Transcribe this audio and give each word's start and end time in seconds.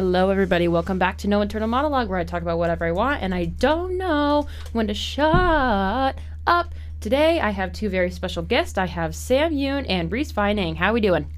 Hello, 0.00 0.30
everybody. 0.30 0.66
Welcome 0.66 0.98
back 0.98 1.18
to 1.18 1.28
No 1.28 1.42
Internal 1.42 1.68
Monologue, 1.68 2.08
where 2.08 2.18
I 2.18 2.24
talk 2.24 2.40
about 2.40 2.56
whatever 2.56 2.86
I 2.86 2.90
want 2.90 3.22
and 3.22 3.34
I 3.34 3.44
don't 3.44 3.98
know 3.98 4.46
when 4.72 4.86
to 4.86 4.94
shut 4.94 6.16
up. 6.46 6.74
Today, 7.02 7.38
I 7.38 7.50
have 7.50 7.74
two 7.74 7.90
very 7.90 8.10
special 8.10 8.42
guests. 8.42 8.78
I 8.78 8.86
have 8.86 9.14
Sam 9.14 9.52
Yoon 9.52 9.84
and 9.90 10.10
Reese 10.10 10.30
Vining. 10.30 10.76
How 10.76 10.88
are 10.88 10.92
we 10.94 11.02
doing? 11.02 11.30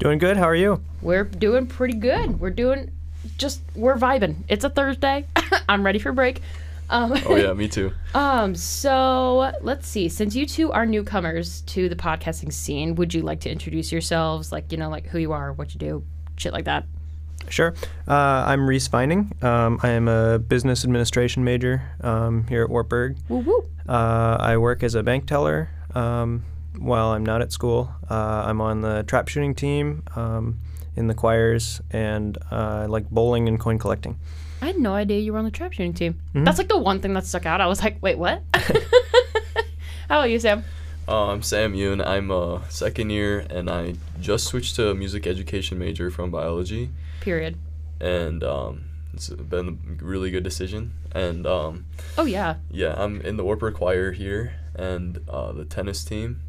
Doing 0.00 0.18
good. 0.18 0.36
How 0.36 0.48
are 0.48 0.56
you? 0.56 0.82
We're 1.00 1.22
doing 1.22 1.68
pretty 1.68 1.94
good. 1.94 2.40
We're 2.40 2.50
doing 2.50 2.90
just 3.38 3.60
we're 3.76 3.96
vibing. 3.96 4.34
It's 4.48 4.64
a 4.64 4.68
Thursday. 4.68 5.24
I'm 5.68 5.86
ready 5.86 6.00
for 6.00 6.10
break. 6.10 6.42
Um, 6.90 7.14
Oh 7.24 7.36
yeah, 7.36 7.52
me 7.52 7.68
too. 7.68 7.92
um. 8.16 8.56
So 8.56 9.52
let's 9.60 9.86
see. 9.86 10.08
Since 10.08 10.34
you 10.34 10.44
two 10.44 10.72
are 10.72 10.86
newcomers 10.86 11.60
to 11.66 11.88
the 11.88 11.94
podcasting 11.94 12.52
scene, 12.52 12.96
would 12.96 13.14
you 13.14 13.22
like 13.22 13.38
to 13.42 13.50
introduce 13.50 13.92
yourselves? 13.92 14.50
Like 14.50 14.72
you 14.72 14.78
know, 14.78 14.90
like 14.90 15.06
who 15.06 15.20
you 15.20 15.30
are, 15.30 15.52
what 15.52 15.72
you 15.72 15.78
do, 15.78 16.04
shit 16.36 16.52
like 16.52 16.64
that. 16.64 16.84
Sure. 17.52 17.74
Uh, 18.08 18.44
I'm 18.46 18.66
Reese 18.66 18.88
Vining. 18.88 19.30
Um, 19.42 19.78
I 19.82 19.90
am 19.90 20.08
a 20.08 20.38
business 20.38 20.84
administration 20.84 21.44
major 21.44 21.82
um, 22.00 22.46
here 22.46 22.62
at 22.62 22.70
Wartburg. 22.70 23.18
Woo 23.28 23.40
woo. 23.40 23.68
Uh, 23.86 24.38
I 24.40 24.56
work 24.56 24.82
as 24.82 24.94
a 24.94 25.02
bank 25.02 25.26
teller 25.26 25.68
um, 25.94 26.44
while 26.78 27.08
I'm 27.08 27.26
not 27.26 27.42
at 27.42 27.52
school. 27.52 27.90
Uh, 28.10 28.44
I'm 28.46 28.62
on 28.62 28.80
the 28.80 29.02
trap 29.02 29.28
shooting 29.28 29.54
team, 29.54 30.02
um, 30.16 30.60
in 30.96 31.08
the 31.08 31.14
choirs, 31.14 31.82
and 31.90 32.38
uh, 32.50 32.84
I 32.84 32.86
like 32.86 33.10
bowling 33.10 33.48
and 33.48 33.60
coin 33.60 33.78
collecting. 33.78 34.18
I 34.62 34.66
had 34.68 34.78
no 34.78 34.94
idea 34.94 35.18
you 35.20 35.34
were 35.34 35.38
on 35.38 35.44
the 35.44 35.50
trap 35.50 35.74
shooting 35.74 35.92
team. 35.92 36.18
That's 36.32 36.56
like 36.56 36.68
the 36.68 36.78
one 36.78 37.00
thing 37.00 37.12
that 37.12 37.26
stuck 37.26 37.44
out. 37.44 37.60
I 37.60 37.66
was 37.66 37.82
like, 37.82 37.98
wait, 38.00 38.16
what? 38.16 38.42
How 38.54 40.20
about 40.20 40.30
you, 40.30 40.38
Sam? 40.38 40.64
Uh, 41.06 41.26
I'm 41.26 41.42
Sam 41.42 41.74
Yoon. 41.74 42.02
I'm 42.02 42.30
a 42.30 42.62
second 42.70 43.10
year, 43.10 43.44
and 43.50 43.68
I 43.68 43.96
just 44.20 44.46
switched 44.46 44.76
to 44.76 44.88
a 44.88 44.94
music 44.94 45.26
education 45.26 45.78
major 45.78 46.10
from 46.10 46.30
biology, 46.30 46.88
Period. 47.22 47.56
and 48.00 48.42
um, 48.44 48.84
it's 49.14 49.28
been 49.30 49.68
a 50.00 50.04
really 50.04 50.30
good 50.30 50.42
decision. 50.44 50.92
And 51.12 51.46
um, 51.46 51.84
Oh 52.18 52.24
yeah. 52.24 52.56
yeah, 52.70 52.94
I'm 52.96 53.20
in 53.20 53.36
the 53.36 53.44
Wartburg 53.44 53.74
Choir 53.74 54.12
here 54.12 54.54
and 54.74 55.20
uh, 55.28 55.52
the 55.52 55.64
tennis 55.64 56.02
team, 56.04 56.40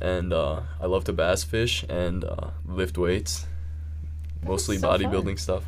and 0.00 0.32
uh, 0.32 0.62
I 0.80 0.86
love 0.86 1.04
to 1.04 1.12
bass 1.12 1.44
fish 1.44 1.84
and 1.88 2.24
uh, 2.24 2.50
lift 2.66 2.96
weights, 2.96 3.46
mostly 4.44 4.78
so 4.78 4.88
bodybuilding 4.88 5.38
stuff. 5.38 5.64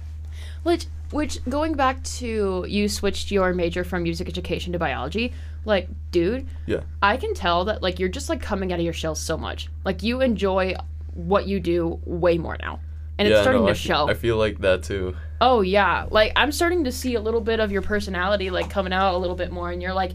Which, 0.62 0.87
which 1.11 1.45
going 1.49 1.75
back 1.75 2.03
to 2.19 2.65
you 2.69 2.89
switched 2.89 3.31
your 3.31 3.53
major 3.53 3.83
from 3.85 4.03
music 4.05 4.29
education 4.29 4.73
to 4.73 4.79
biology. 4.79 5.33
Like, 5.65 5.89
dude, 6.12 6.47
Yeah, 6.67 6.81
I 7.03 7.17
can 7.17 7.35
tell 7.35 7.65
that 7.67 7.83
like 7.83 7.99
you're 7.99 8.09
just 8.09 8.29
like 8.29 8.41
coming 8.41 8.73
out 8.73 8.79
of 8.79 8.85
your 8.85 8.95
shell 8.95 9.15
so 9.15 9.37
much. 9.37 9.69
Like 9.85 10.03
you 10.03 10.21
enjoy 10.21 10.75
what 11.15 11.47
you 11.49 11.59
do 11.61 12.01
way 12.05 12.39
more 12.39 12.57
now, 12.61 12.79
and 13.19 13.29
yeah, 13.29 13.35
it's 13.35 13.43
starting 13.43 13.63
no, 13.63 13.67
to 13.69 13.73
I 13.73 13.75
show. 13.75 14.09
I 14.09 14.15
feel 14.15 14.37
like 14.37 14.59
that 14.61 14.83
too. 14.85 15.17
Oh 15.41 15.61
yeah, 15.61 16.07
like 16.11 16.33
I'm 16.37 16.53
starting 16.53 16.85
to 16.85 16.93
see 16.93 17.15
a 17.15 17.21
little 17.21 17.41
bit 17.41 17.61
of 17.61 17.71
your 17.73 17.83
personality 17.83 18.51
like 18.51 18.71
coming 18.71 18.93
out 18.93 19.15
a 19.15 19.19
little 19.19 19.37
bit 19.37 19.51
more, 19.53 19.71
and 19.71 19.83
you're 19.83 19.95
like, 19.95 20.13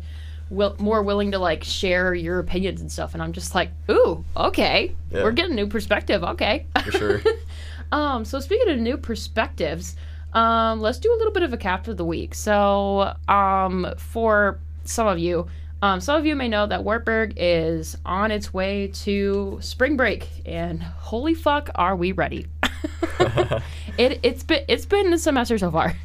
will, 0.49 0.75
more 0.79 1.03
willing 1.03 1.31
to 1.31 1.39
like 1.39 1.63
share 1.63 2.13
your 2.13 2.39
opinions 2.39 2.81
and 2.81 2.91
stuff. 2.91 3.13
And 3.13 3.21
I'm 3.21 3.33
just 3.33 3.53
like, 3.55 3.71
ooh, 3.89 4.23
okay, 4.35 4.95
Yeah. 5.11 5.23
we're 5.23 5.31
getting 5.31 5.55
new 5.55 5.67
perspective. 5.67 6.23
Okay, 6.23 6.65
For 6.83 6.91
sure. 6.91 7.21
um, 7.91 8.25
so 8.25 8.39
speaking 8.39 8.69
of 8.69 8.79
new 8.79 8.97
perspectives, 8.97 9.95
um, 10.33 10.81
let's 10.81 10.99
do 10.99 11.13
a 11.13 11.17
little 11.17 11.33
bit 11.33 11.43
of 11.43 11.53
a 11.53 11.57
cap 11.57 11.87
of 11.87 11.97
the 11.97 12.05
week. 12.05 12.33
So, 12.35 13.13
um, 13.27 13.93
for 13.97 14.59
some 14.83 15.07
of 15.07 15.19
you, 15.19 15.47
um, 15.81 15.99
some 15.99 16.17
of 16.17 16.25
you 16.25 16.35
may 16.35 16.47
know 16.47 16.65
that 16.65 16.83
Wartburg 16.83 17.33
is 17.35 17.97
on 18.05 18.31
its 18.31 18.53
way 18.53 18.87
to 19.03 19.59
spring 19.61 19.97
break, 19.97 20.27
and 20.45 20.81
holy 20.81 21.33
fuck, 21.33 21.69
are 21.75 21.95
we 21.95 22.13
ready? 22.13 22.47
it 23.97 24.19
it's 24.23 24.43
been 24.43 24.63
it's 24.67 24.85
been 24.85 25.13
a 25.13 25.17
semester 25.17 25.57
so 25.57 25.71
far. 25.71 25.95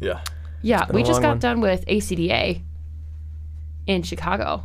yeah. 0.00 0.22
Yeah, 0.64 0.86
we 0.92 1.02
just 1.02 1.20
got 1.20 1.30
one. 1.30 1.38
done 1.40 1.60
with 1.60 1.84
ACDA 1.86 2.62
in 3.88 4.02
Chicago. 4.02 4.64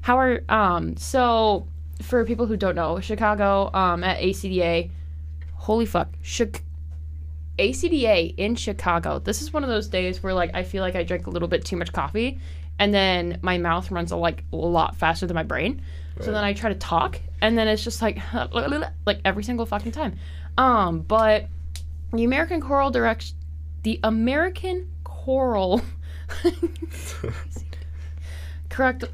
How 0.00 0.18
are 0.18 0.42
um 0.48 0.96
so 0.96 1.66
for 2.00 2.24
people 2.24 2.46
who 2.46 2.56
don't 2.56 2.74
know, 2.74 3.00
Chicago 3.00 3.70
um 3.74 4.02
at 4.04 4.18
ACDA, 4.18 4.90
holy 5.54 5.86
fuck, 5.86 6.08
Chic- 6.22 6.62
ACDA 7.58 8.34
in 8.36 8.54
Chicago. 8.56 9.18
This 9.18 9.42
is 9.42 9.52
one 9.52 9.62
of 9.62 9.68
those 9.68 9.88
days 9.88 10.22
where 10.22 10.32
like 10.32 10.50
I 10.54 10.62
feel 10.62 10.82
like 10.82 10.96
I 10.96 11.02
drank 11.02 11.26
a 11.26 11.30
little 11.30 11.48
bit 11.48 11.64
too 11.64 11.76
much 11.76 11.92
coffee 11.92 12.40
and 12.78 12.92
then 12.92 13.38
my 13.42 13.58
mouth 13.58 13.90
runs 13.90 14.12
a, 14.12 14.16
like 14.16 14.44
a 14.52 14.56
lot 14.56 14.96
faster 14.96 15.26
than 15.26 15.34
my 15.34 15.42
brain. 15.42 15.82
So 16.22 16.32
then 16.32 16.44
I 16.44 16.52
try 16.52 16.68
to 16.72 16.78
talk 16.78 17.20
and 17.40 17.58
then 17.58 17.68
it's 17.68 17.82
just 17.84 18.00
like 18.02 18.18
like 19.06 19.20
every 19.24 19.44
single 19.44 19.66
fucking 19.66 19.92
time. 19.92 20.16
Um 20.58 21.00
but 21.00 21.46
the 22.12 22.24
American 22.24 22.60
Choral 22.60 22.90
Direct 22.90 23.32
the 23.82 23.98
American 24.04 24.88
Choral 25.04 25.82
correct 28.68 29.04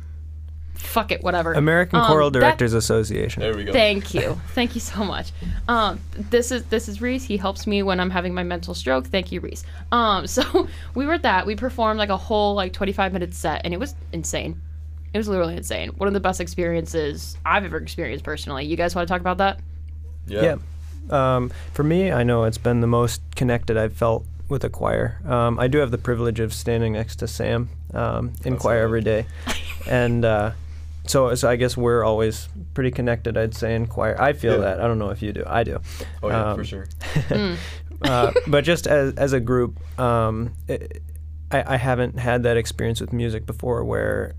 fuck 0.75 1.11
it 1.11 1.23
whatever 1.23 1.53
American 1.55 1.99
Um, 1.99 2.07
Choral 2.07 2.31
that- 2.31 2.39
Directors 2.41 2.73
Association. 2.73 3.41
There 3.43 3.57
we 3.57 3.65
go. 3.65 3.73
Thank 3.73 4.15
you. 4.15 4.41
Thank 4.55 4.75
you 4.75 4.81
so 4.81 5.05
much. 5.05 5.33
Um, 5.67 6.01
this 6.31 6.53
is 6.53 6.65
this 6.67 6.89
is 6.89 7.01
Reese. 7.01 7.25
He 7.25 7.37
helps 7.37 7.67
me 7.67 7.83
when 7.83 7.99
I'm 7.99 8.11
having 8.11 8.33
my 8.33 8.43
mental 8.45 8.75
stroke. 8.75 9.07
Thank 9.07 9.33
you, 9.33 9.41
Reese. 9.41 9.65
Um, 9.91 10.27
so 10.27 10.69
we 10.95 11.05
were 11.07 11.15
at 11.15 11.23
that. 11.23 11.47
We 11.47 11.57
performed 11.57 11.99
like 11.99 12.11
a 12.11 12.17
whole 12.17 12.55
like 12.55 12.73
25 12.73 13.13
minute 13.13 13.35
set, 13.35 13.63
and 13.65 13.75
it 13.75 13.81
was 13.81 13.95
insane. 14.13 14.61
It 15.19 15.23
was 15.27 15.29
literally 15.29 15.57
insane. 15.57 15.89
One 15.97 16.07
of 16.07 16.15
the 16.15 16.21
best 16.21 16.41
experiences 16.41 17.37
I've 17.45 17.65
ever 17.65 17.79
experienced 17.79 18.25
personally. 18.25 18.65
You 18.67 18.77
guys 18.77 18.95
want 18.95 19.09
to 19.09 19.13
talk 19.13 19.21
about 19.21 19.39
that? 19.39 19.59
Yeah. 20.29 20.59
Um, 21.11 21.51
for 21.73 21.83
me, 21.83 22.13
I 22.13 22.23
know 22.23 22.45
it's 22.45 22.57
been 22.57 22.81
the 22.81 22.87
most 22.87 23.21
connected 23.35 23.77
I've 23.77 23.95
felt 23.95 24.25
with 24.49 24.63
a 24.63 24.69
choir. 24.71 25.19
Um, 25.27 25.59
I 25.59 25.67
do 25.67 25.79
have 25.79 25.91
the 25.91 25.99
privilege 25.99 26.39
of 26.39 26.55
standing 26.55 26.93
next 26.93 27.17
to 27.17 27.27
Sam 27.27 27.69
um, 27.95 28.33
in 28.45 28.53
That's 28.53 28.63
choir 28.63 28.79
every 28.85 29.01
day, 29.01 29.27
and 29.89 30.25
uh, 30.25 30.53
so, 31.05 31.35
so 31.35 31.51
I 31.51 31.57
guess 31.57 31.77
we're 31.77 32.05
always 32.05 32.49
pretty 32.75 32.93
connected. 32.93 33.37
I'd 33.37 33.57
say 33.57 33.75
in 33.75 33.89
choir. 33.89 34.15
I 34.23 34.35
feel 34.35 34.53
Yeah. 34.53 34.59
that. 34.59 34.81
I 34.81 34.87
don't 34.87 35.01
know 35.01 35.11
if 35.11 35.21
you 35.21 35.33
do. 35.33 35.43
I 35.49 35.65
do. 35.65 35.81
Oh 36.23 36.29
yeah, 36.29 36.55
for 36.55 36.61
Um, 36.61 36.65
sure. 36.65 36.87
uh, 38.03 38.33
but 38.47 38.63
just 38.63 38.87
as 38.87 39.15
as 39.15 39.33
a 39.33 39.41
group, 39.41 39.81
um, 39.99 40.53
it, 40.69 41.03
I, 41.51 41.75
I 41.75 41.77
haven't 41.77 42.21
had 42.21 42.45
that 42.45 42.57
experience 42.57 43.01
with 43.01 43.13
music 43.13 43.47
before, 43.47 43.83
where 43.83 44.35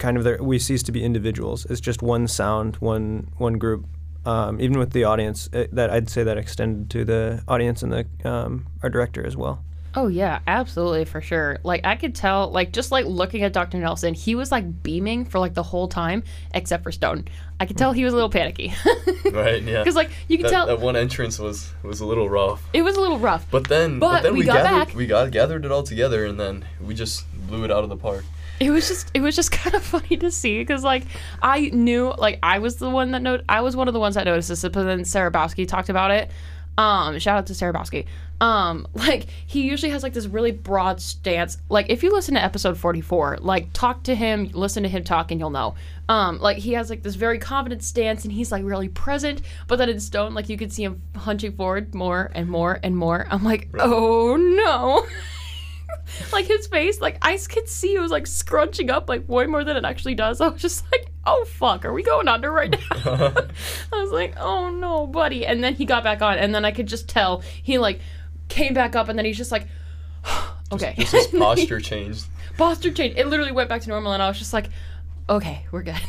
kind 0.00 0.16
of 0.16 0.24
there, 0.24 0.42
we 0.42 0.58
cease 0.58 0.82
to 0.84 0.92
be 0.92 1.04
individuals. 1.04 1.64
It's 1.66 1.80
just 1.80 2.02
one 2.02 2.26
sound, 2.26 2.76
one 2.76 3.30
one 3.38 3.54
group. 3.58 3.86
Um, 4.26 4.60
even 4.60 4.78
with 4.78 4.90
the 4.90 5.04
audience, 5.04 5.48
it, 5.52 5.74
that 5.74 5.88
I'd 5.90 6.10
say 6.10 6.24
that 6.24 6.36
extended 6.36 6.90
to 6.90 7.04
the 7.04 7.42
audience 7.48 7.82
and 7.82 7.92
the 7.92 8.06
um, 8.28 8.66
our 8.82 8.90
director 8.90 9.24
as 9.24 9.36
well. 9.36 9.62
Oh 9.94 10.06
yeah, 10.06 10.38
absolutely 10.46 11.04
for 11.04 11.20
sure. 11.20 11.58
Like 11.64 11.84
I 11.84 11.96
could 11.96 12.14
tell, 12.14 12.50
like 12.50 12.70
just 12.72 12.92
like 12.92 13.06
looking 13.06 13.42
at 13.42 13.52
Dr. 13.52 13.78
Nelson, 13.78 14.14
he 14.14 14.34
was 14.34 14.52
like 14.52 14.82
beaming 14.82 15.24
for 15.24 15.38
like 15.40 15.54
the 15.54 15.62
whole 15.64 15.88
time, 15.88 16.22
except 16.54 16.84
for 16.84 16.92
Stone. 16.92 17.26
I 17.58 17.66
could 17.66 17.76
tell 17.76 17.92
he 17.92 18.04
was 18.04 18.12
a 18.12 18.16
little 18.16 18.30
panicky. 18.30 18.72
Right, 19.32 19.62
yeah. 19.62 19.78
Because 19.78 19.94
like 19.94 20.10
you 20.28 20.38
could 20.38 20.46
that, 20.46 20.50
tell 20.50 20.66
that 20.66 20.80
one 20.80 20.96
entrance 20.96 21.38
was 21.38 21.72
was 21.84 22.00
a 22.00 22.06
little 22.06 22.28
rough. 22.28 22.62
it 22.72 22.82
was 22.82 22.96
a 22.96 23.00
little 23.00 23.18
rough. 23.18 23.46
But 23.50 23.68
then, 23.68 24.00
But 24.00 24.22
then 24.22 24.32
we 24.32 24.40
we, 24.40 24.44
got 24.46 24.64
gathered, 24.64 24.86
back. 24.88 24.94
we 24.96 25.06
got 25.06 25.30
gathered 25.30 25.64
it 25.64 25.70
all 25.70 25.84
together, 25.84 26.24
and 26.26 26.38
then 26.38 26.64
we 26.80 26.94
just 26.94 27.24
blew 27.46 27.64
it 27.64 27.70
out 27.70 27.84
of 27.84 27.88
the 27.90 27.96
park. 27.96 28.24
It 28.60 28.70
was 28.70 28.86
just 28.86 29.10
it 29.14 29.22
was 29.22 29.34
just 29.34 29.50
kind 29.52 29.74
of 29.74 29.82
funny 29.82 30.16
to 30.18 30.30
see 30.30 30.58
because 30.58 30.84
like 30.84 31.04
I 31.42 31.70
knew 31.72 32.12
like 32.18 32.38
I 32.42 32.58
was 32.58 32.76
the 32.76 32.90
one 32.90 33.10
that 33.12 33.22
note 33.22 33.42
I 33.48 33.62
was 33.62 33.74
one 33.74 33.88
of 33.88 33.94
the 33.94 34.00
ones 34.00 34.14
that 34.14 34.24
noticed 34.24 34.50
this, 34.50 34.62
but 34.62 34.74
then 34.74 35.04
Sarah 35.04 35.32
Bowski 35.32 35.66
talked 35.66 35.88
about 35.88 36.10
it. 36.10 36.30
Um, 36.78 37.18
shout 37.18 37.36
out 37.36 37.46
to 37.48 37.54
Sarah 37.54 37.72
Bowski. 37.72 38.06
Um, 38.40 38.86
like 38.94 39.26
he 39.46 39.62
usually 39.62 39.90
has 39.92 40.02
like 40.02 40.12
this 40.12 40.26
really 40.26 40.52
broad 40.52 41.00
stance. 41.00 41.58
Like 41.68 41.86
if 41.88 42.02
you 42.02 42.12
listen 42.12 42.34
to 42.34 42.42
episode 42.42 42.78
44, 42.78 43.38
like 43.40 43.72
talk 43.72 44.02
to 44.04 44.14
him, 44.14 44.50
listen 44.52 44.82
to 44.82 44.88
him 44.88 45.04
talk, 45.04 45.30
and 45.30 45.40
you'll 45.40 45.50
know. 45.50 45.74
Um, 46.08 46.38
like 46.38 46.58
he 46.58 46.72
has 46.74 46.90
like 46.90 47.02
this 47.02 47.14
very 47.14 47.38
confident 47.38 47.82
stance, 47.82 48.24
and 48.24 48.32
he's 48.32 48.52
like 48.52 48.64
really 48.64 48.88
present. 48.88 49.42
But 49.68 49.76
then 49.76 49.88
in 49.88 50.00
Stone, 50.00 50.34
like 50.34 50.48
you 50.48 50.58
could 50.58 50.72
see 50.72 50.84
him 50.84 51.02
hunching 51.16 51.52
forward 51.52 51.94
more 51.94 52.30
and 52.34 52.48
more 52.48 52.78
and 52.82 52.96
more. 52.96 53.26
I'm 53.30 53.42
like, 53.42 53.68
oh 53.78 54.36
no. 54.36 55.06
like 56.32 56.46
his 56.46 56.66
face, 56.66 57.00
like 57.00 57.18
I 57.22 57.36
could 57.36 57.68
see 57.68 57.94
it 57.94 58.00
was 58.00 58.10
like 58.10 58.26
scrunching 58.26 58.90
up 58.90 59.08
like 59.08 59.28
way 59.28 59.46
more 59.46 59.64
than 59.64 59.76
it 59.76 59.84
actually 59.84 60.14
does. 60.14 60.40
I 60.40 60.48
was 60.48 60.62
just 60.62 60.84
like, 60.90 61.10
oh 61.26 61.44
fuck, 61.44 61.84
are 61.84 61.92
we 61.92 62.02
going 62.02 62.28
under 62.28 62.50
right 62.50 62.70
now? 62.70 62.78
I 63.92 64.00
was 64.00 64.10
like, 64.10 64.34
oh 64.38 64.70
no, 64.70 65.06
buddy. 65.06 65.46
And 65.46 65.62
then 65.62 65.74
he 65.74 65.84
got 65.84 66.04
back 66.04 66.22
on, 66.22 66.38
and 66.38 66.54
then 66.54 66.64
I 66.64 66.70
could 66.70 66.86
just 66.86 67.08
tell 67.08 67.42
he 67.62 67.78
like 67.78 68.00
came 68.48 68.74
back 68.74 68.96
up, 68.96 69.08
and 69.08 69.18
then 69.18 69.26
he's 69.26 69.36
just 69.38 69.52
like, 69.52 69.66
okay. 70.72 70.94
Just 70.98 71.12
his 71.12 71.26
posture 71.28 71.80
changed. 71.80 72.26
posture 72.56 72.92
changed. 72.92 73.18
It 73.18 73.26
literally 73.26 73.52
went 73.52 73.68
back 73.68 73.82
to 73.82 73.88
normal, 73.88 74.12
and 74.12 74.22
I 74.22 74.28
was 74.28 74.38
just 74.38 74.52
like, 74.52 74.70
okay, 75.28 75.66
we're 75.70 75.82
good. 75.82 76.00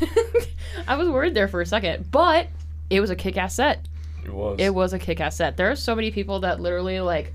I 0.87 0.95
was 0.95 1.07
worried 1.07 1.33
there 1.33 1.47
for 1.47 1.61
a 1.61 1.65
second, 1.65 2.09
but 2.11 2.47
it 2.89 2.99
was 2.99 3.09
a 3.09 3.15
kick-ass 3.15 3.55
set. 3.55 3.87
It 4.25 4.33
was. 4.33 4.59
It 4.59 4.73
was 4.73 4.93
a 4.93 4.99
kick-ass 4.99 5.37
set. 5.37 5.57
There 5.57 5.71
are 5.71 5.75
so 5.75 5.95
many 5.95 6.11
people 6.11 6.41
that 6.41 6.59
literally 6.59 6.99
like 6.99 7.33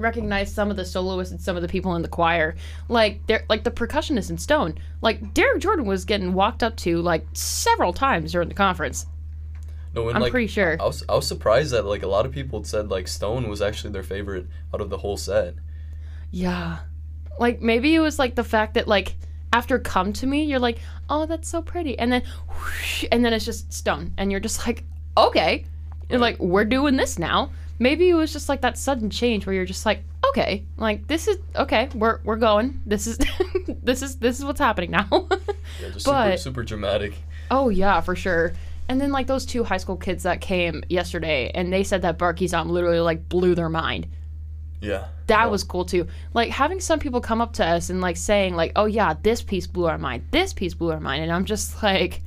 recognize 0.00 0.52
some 0.52 0.70
of 0.70 0.76
the 0.76 0.84
soloists 0.84 1.32
and 1.32 1.40
some 1.40 1.56
of 1.56 1.62
the 1.62 1.68
people 1.68 1.94
in 1.94 2.02
the 2.02 2.08
choir. 2.08 2.56
Like 2.88 3.26
they're 3.26 3.44
like 3.48 3.64
the 3.64 3.70
percussionist 3.70 4.30
in 4.30 4.38
Stone. 4.38 4.78
Like 5.00 5.34
Derek 5.34 5.60
Jordan 5.60 5.86
was 5.86 6.04
getting 6.04 6.34
walked 6.34 6.62
up 6.62 6.76
to 6.78 7.00
like 7.00 7.26
several 7.32 7.92
times 7.92 8.32
during 8.32 8.48
the 8.48 8.54
conference. 8.54 9.06
No, 9.94 10.08
and 10.08 10.16
I'm 10.16 10.22
like, 10.22 10.32
pretty 10.32 10.48
sure. 10.48 10.76
I 10.80 10.84
was 10.84 11.04
I 11.08 11.14
was 11.14 11.26
surprised 11.26 11.72
that 11.72 11.84
like 11.84 12.02
a 12.02 12.08
lot 12.08 12.26
of 12.26 12.32
people 12.32 12.58
had 12.58 12.66
said 12.66 12.90
like 12.90 13.08
Stone 13.08 13.48
was 13.48 13.62
actually 13.62 13.92
their 13.92 14.02
favorite 14.02 14.46
out 14.72 14.80
of 14.80 14.90
the 14.90 14.98
whole 14.98 15.16
set. 15.16 15.54
Yeah. 16.30 16.78
Like 17.38 17.60
maybe 17.60 17.94
it 17.94 18.00
was 18.00 18.18
like 18.18 18.34
the 18.34 18.44
fact 18.44 18.74
that 18.74 18.88
like 18.88 19.14
after 19.52 19.78
come 19.78 20.12
to 20.14 20.26
me, 20.26 20.42
you're 20.42 20.58
like, 20.58 20.78
oh, 21.08 21.26
that's 21.26 21.48
so 21.48 21.62
pretty, 21.62 21.96
and 21.96 22.12
then, 22.12 22.24
whoosh, 22.48 23.04
and 23.12 23.24
then 23.24 23.32
it's 23.32 23.44
just 23.44 23.72
stone, 23.72 24.12
and 24.18 24.32
you're 24.32 24.40
just 24.40 24.66
like, 24.66 24.82
okay, 25.16 25.64
You're 26.08 26.18
like 26.18 26.38
we're 26.38 26.64
doing 26.64 26.96
this 26.96 27.18
now. 27.18 27.50
Maybe 27.78 28.08
it 28.08 28.14
was 28.14 28.32
just 28.32 28.48
like 28.48 28.60
that 28.62 28.78
sudden 28.78 29.10
change 29.10 29.46
where 29.46 29.54
you're 29.54 29.64
just 29.64 29.84
like, 29.84 30.02
okay, 30.28 30.64
like 30.76 31.06
this 31.06 31.26
is 31.28 31.38
okay, 31.56 31.88
we're 31.94 32.20
we're 32.24 32.36
going. 32.36 32.80
This 32.86 33.06
is 33.06 33.18
this 33.82 34.02
is 34.02 34.16
this 34.16 34.38
is 34.38 34.44
what's 34.44 34.60
happening 34.60 34.90
now. 34.90 35.08
Yeah, 35.80 35.88
just 35.90 36.06
But- 36.06 36.26
super 36.32 36.36
super 36.38 36.62
dramatic. 36.62 37.14
oh 37.50 37.68
yeah, 37.68 38.00
for 38.00 38.14
sure. 38.14 38.52
And 38.88 39.00
then 39.00 39.10
like 39.12 39.26
those 39.26 39.46
two 39.46 39.64
high 39.64 39.78
school 39.78 39.96
kids 39.96 40.22
that 40.24 40.40
came 40.40 40.84
yesterday, 40.88 41.50
and 41.54 41.72
they 41.72 41.82
said 41.82 42.02
that 42.02 42.18
Barky's 42.18 42.52
album 42.54 42.72
literally 42.72 43.00
like 43.00 43.28
blew 43.28 43.54
their 43.54 43.70
mind. 43.70 44.06
Yeah. 44.80 45.06
that 45.28 45.46
Oh, 45.46 45.50
was 45.50 45.64
cool 45.64 45.84
too. 45.86 46.06
Like 46.34 46.50
having 46.50 46.78
some 46.80 46.98
people 47.00 47.20
come 47.22 47.40
up 47.40 47.54
to 47.54 47.64
us 47.66 47.88
and 47.90 48.00
like 48.02 48.16
saying 48.18 48.54
like, 48.54 48.72
"Oh 48.76 48.84
yeah, 48.84 49.14
this 49.22 49.40
piece 49.42 49.66
blew 49.66 49.86
our 49.86 49.96
mind. 49.98 50.24
This 50.30 50.52
piece 50.52 50.74
blew 50.74 50.92
our 50.92 51.00
mind," 51.00 51.22
and 51.22 51.32
I'm 51.32 51.46
just 51.46 51.82
like, 51.82 52.20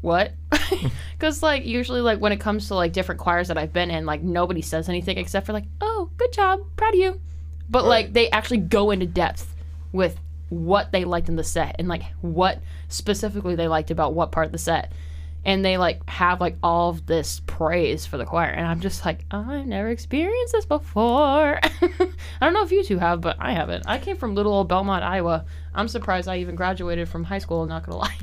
"What?" 0.00 0.32
Because 1.18 1.42
like 1.42 1.66
usually 1.66 2.00
like 2.00 2.18
when 2.18 2.32
it 2.32 2.40
comes 2.40 2.68
to 2.68 2.74
like 2.74 2.92
different 2.92 3.20
choirs 3.20 3.48
that 3.48 3.58
I've 3.58 3.72
been 3.72 3.90
in, 3.90 4.06
like 4.06 4.22
nobody 4.22 4.62
says 4.62 4.88
anything 4.88 5.18
except 5.18 5.46
for 5.46 5.52
like, 5.52 5.66
"Oh, 5.80 6.10
good 6.16 6.32
job, 6.32 6.60
proud 6.76 6.94
of 6.94 7.00
you," 7.00 7.20
but 7.68 7.84
like 7.84 8.12
they 8.12 8.30
actually 8.30 8.58
go 8.58 8.90
into 8.90 9.06
depth 9.06 9.54
with 9.92 10.18
what 10.48 10.92
they 10.92 11.04
liked 11.04 11.28
in 11.28 11.36
the 11.36 11.44
set 11.44 11.76
and 11.78 11.88
like 11.88 12.02
what 12.22 12.60
specifically 12.88 13.54
they 13.54 13.68
liked 13.68 13.90
about 13.90 14.14
what 14.14 14.32
part 14.32 14.46
of 14.46 14.52
the 14.52 14.58
set. 14.58 14.92
And 15.42 15.64
they 15.64 15.78
like 15.78 16.06
have 16.08 16.40
like 16.40 16.56
all 16.62 16.90
of 16.90 17.06
this 17.06 17.40
praise 17.46 18.04
for 18.04 18.18
the 18.18 18.26
choir, 18.26 18.48
and 18.48 18.66
I'm 18.66 18.80
just 18.80 19.06
like, 19.06 19.24
I've 19.30 19.66
never 19.66 19.88
experienced 19.88 20.52
this 20.52 20.66
before. 20.66 21.58
I 21.62 22.08
don't 22.40 22.52
know 22.52 22.62
if 22.62 22.72
you 22.72 22.84
two 22.84 22.98
have, 22.98 23.22
but 23.22 23.36
I 23.38 23.52
haven't. 23.52 23.84
I 23.86 23.98
came 23.98 24.16
from 24.16 24.34
little 24.34 24.52
old 24.52 24.68
Belmont, 24.68 25.02
Iowa. 25.02 25.46
I'm 25.74 25.88
surprised 25.88 26.28
I 26.28 26.38
even 26.38 26.56
graduated 26.56 27.08
from 27.08 27.24
high 27.24 27.38
school. 27.38 27.64
Not 27.66 27.86
gonna 27.86 27.98
lie. 27.98 28.16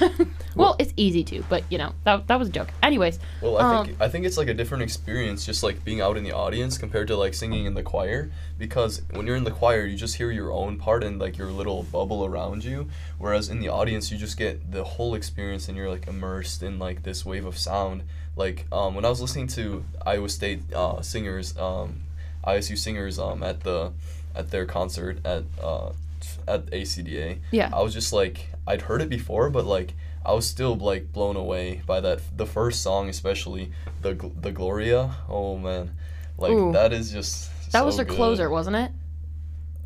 well, 0.56 0.76
it's 0.78 0.92
easy 0.96 1.22
to, 1.24 1.44
but 1.48 1.62
you 1.70 1.78
know 1.78 1.92
that 2.04 2.26
that 2.26 2.38
was 2.38 2.48
a 2.48 2.52
joke. 2.52 2.68
Anyways, 2.82 3.18
Well, 3.40 3.58
I 3.58 3.60
Um, 3.78 3.86
think 3.86 4.00
I 4.00 4.08
think 4.08 4.26
it's 4.26 4.36
like 4.36 4.48
a 4.48 4.54
different 4.54 4.82
experience, 4.82 5.46
just 5.46 5.62
like 5.62 5.84
being 5.84 6.00
out 6.00 6.16
in 6.16 6.24
the 6.24 6.32
audience 6.32 6.76
compared 6.78 7.08
to 7.08 7.16
like 7.16 7.34
singing 7.34 7.64
in 7.66 7.74
the 7.74 7.82
choir. 7.82 8.30
Because 8.58 9.02
when 9.10 9.26
you're 9.26 9.36
in 9.36 9.44
the 9.44 9.50
choir, 9.50 9.84
you 9.84 9.96
just 9.96 10.16
hear 10.16 10.30
your 10.30 10.52
own 10.52 10.76
part 10.78 11.02
and 11.04 11.18
like 11.18 11.36
your 11.38 11.50
little 11.50 11.82
bubble 11.84 12.24
around 12.24 12.64
you. 12.64 12.88
Whereas 13.18 13.48
in 13.48 13.60
the 13.60 13.68
audience, 13.68 14.10
you 14.10 14.18
just 14.18 14.36
get 14.36 14.72
the 14.72 14.84
whole 14.84 15.14
experience 15.14 15.68
and 15.68 15.76
you're 15.76 15.90
like 15.90 16.06
immersed 16.06 16.62
in 16.62 16.78
like 16.78 17.02
this 17.02 17.24
wave 17.24 17.46
of 17.46 17.56
sound. 17.58 18.02
Like 18.36 18.66
um, 18.72 18.94
when 18.94 19.04
I 19.04 19.08
was 19.10 19.20
listening 19.20 19.46
to 19.48 19.84
Iowa 20.04 20.28
State 20.28 20.72
uh, 20.72 21.02
singers, 21.02 21.56
um, 21.56 22.02
ISU 22.44 22.76
singers 22.76 23.18
um, 23.18 23.42
at 23.42 23.60
the 23.60 23.92
at 24.34 24.50
their 24.50 24.66
concert 24.66 25.24
at 25.24 25.44
uh, 25.62 25.90
at 26.48 26.66
ACDA. 26.66 27.38
Yeah. 27.50 27.70
I 27.72 27.82
was 27.82 27.92
just 27.92 28.12
like 28.12 28.48
I'd 28.66 28.82
heard 28.82 29.02
it 29.02 29.08
before, 29.08 29.50
but 29.50 29.64
like 29.64 29.94
I 30.24 30.32
was 30.32 30.46
still 30.46 30.74
like 30.76 31.12
blown 31.12 31.36
away 31.36 31.82
by 31.86 32.00
that. 32.00 32.20
The 32.36 32.46
first 32.46 32.82
song, 32.82 33.08
especially 33.08 33.72
the 34.02 34.14
the 34.40 34.52
Gloria. 34.52 35.14
Oh 35.28 35.56
man, 35.58 35.94
like 36.38 36.52
Ooh. 36.52 36.72
that 36.72 36.92
is 36.92 37.10
just. 37.12 37.50
that 37.72 37.84
was 37.84 37.94
so 37.94 37.98
their 37.98 38.04
good. 38.06 38.16
closer, 38.16 38.48
wasn't 38.50 38.76
it? 38.76 38.90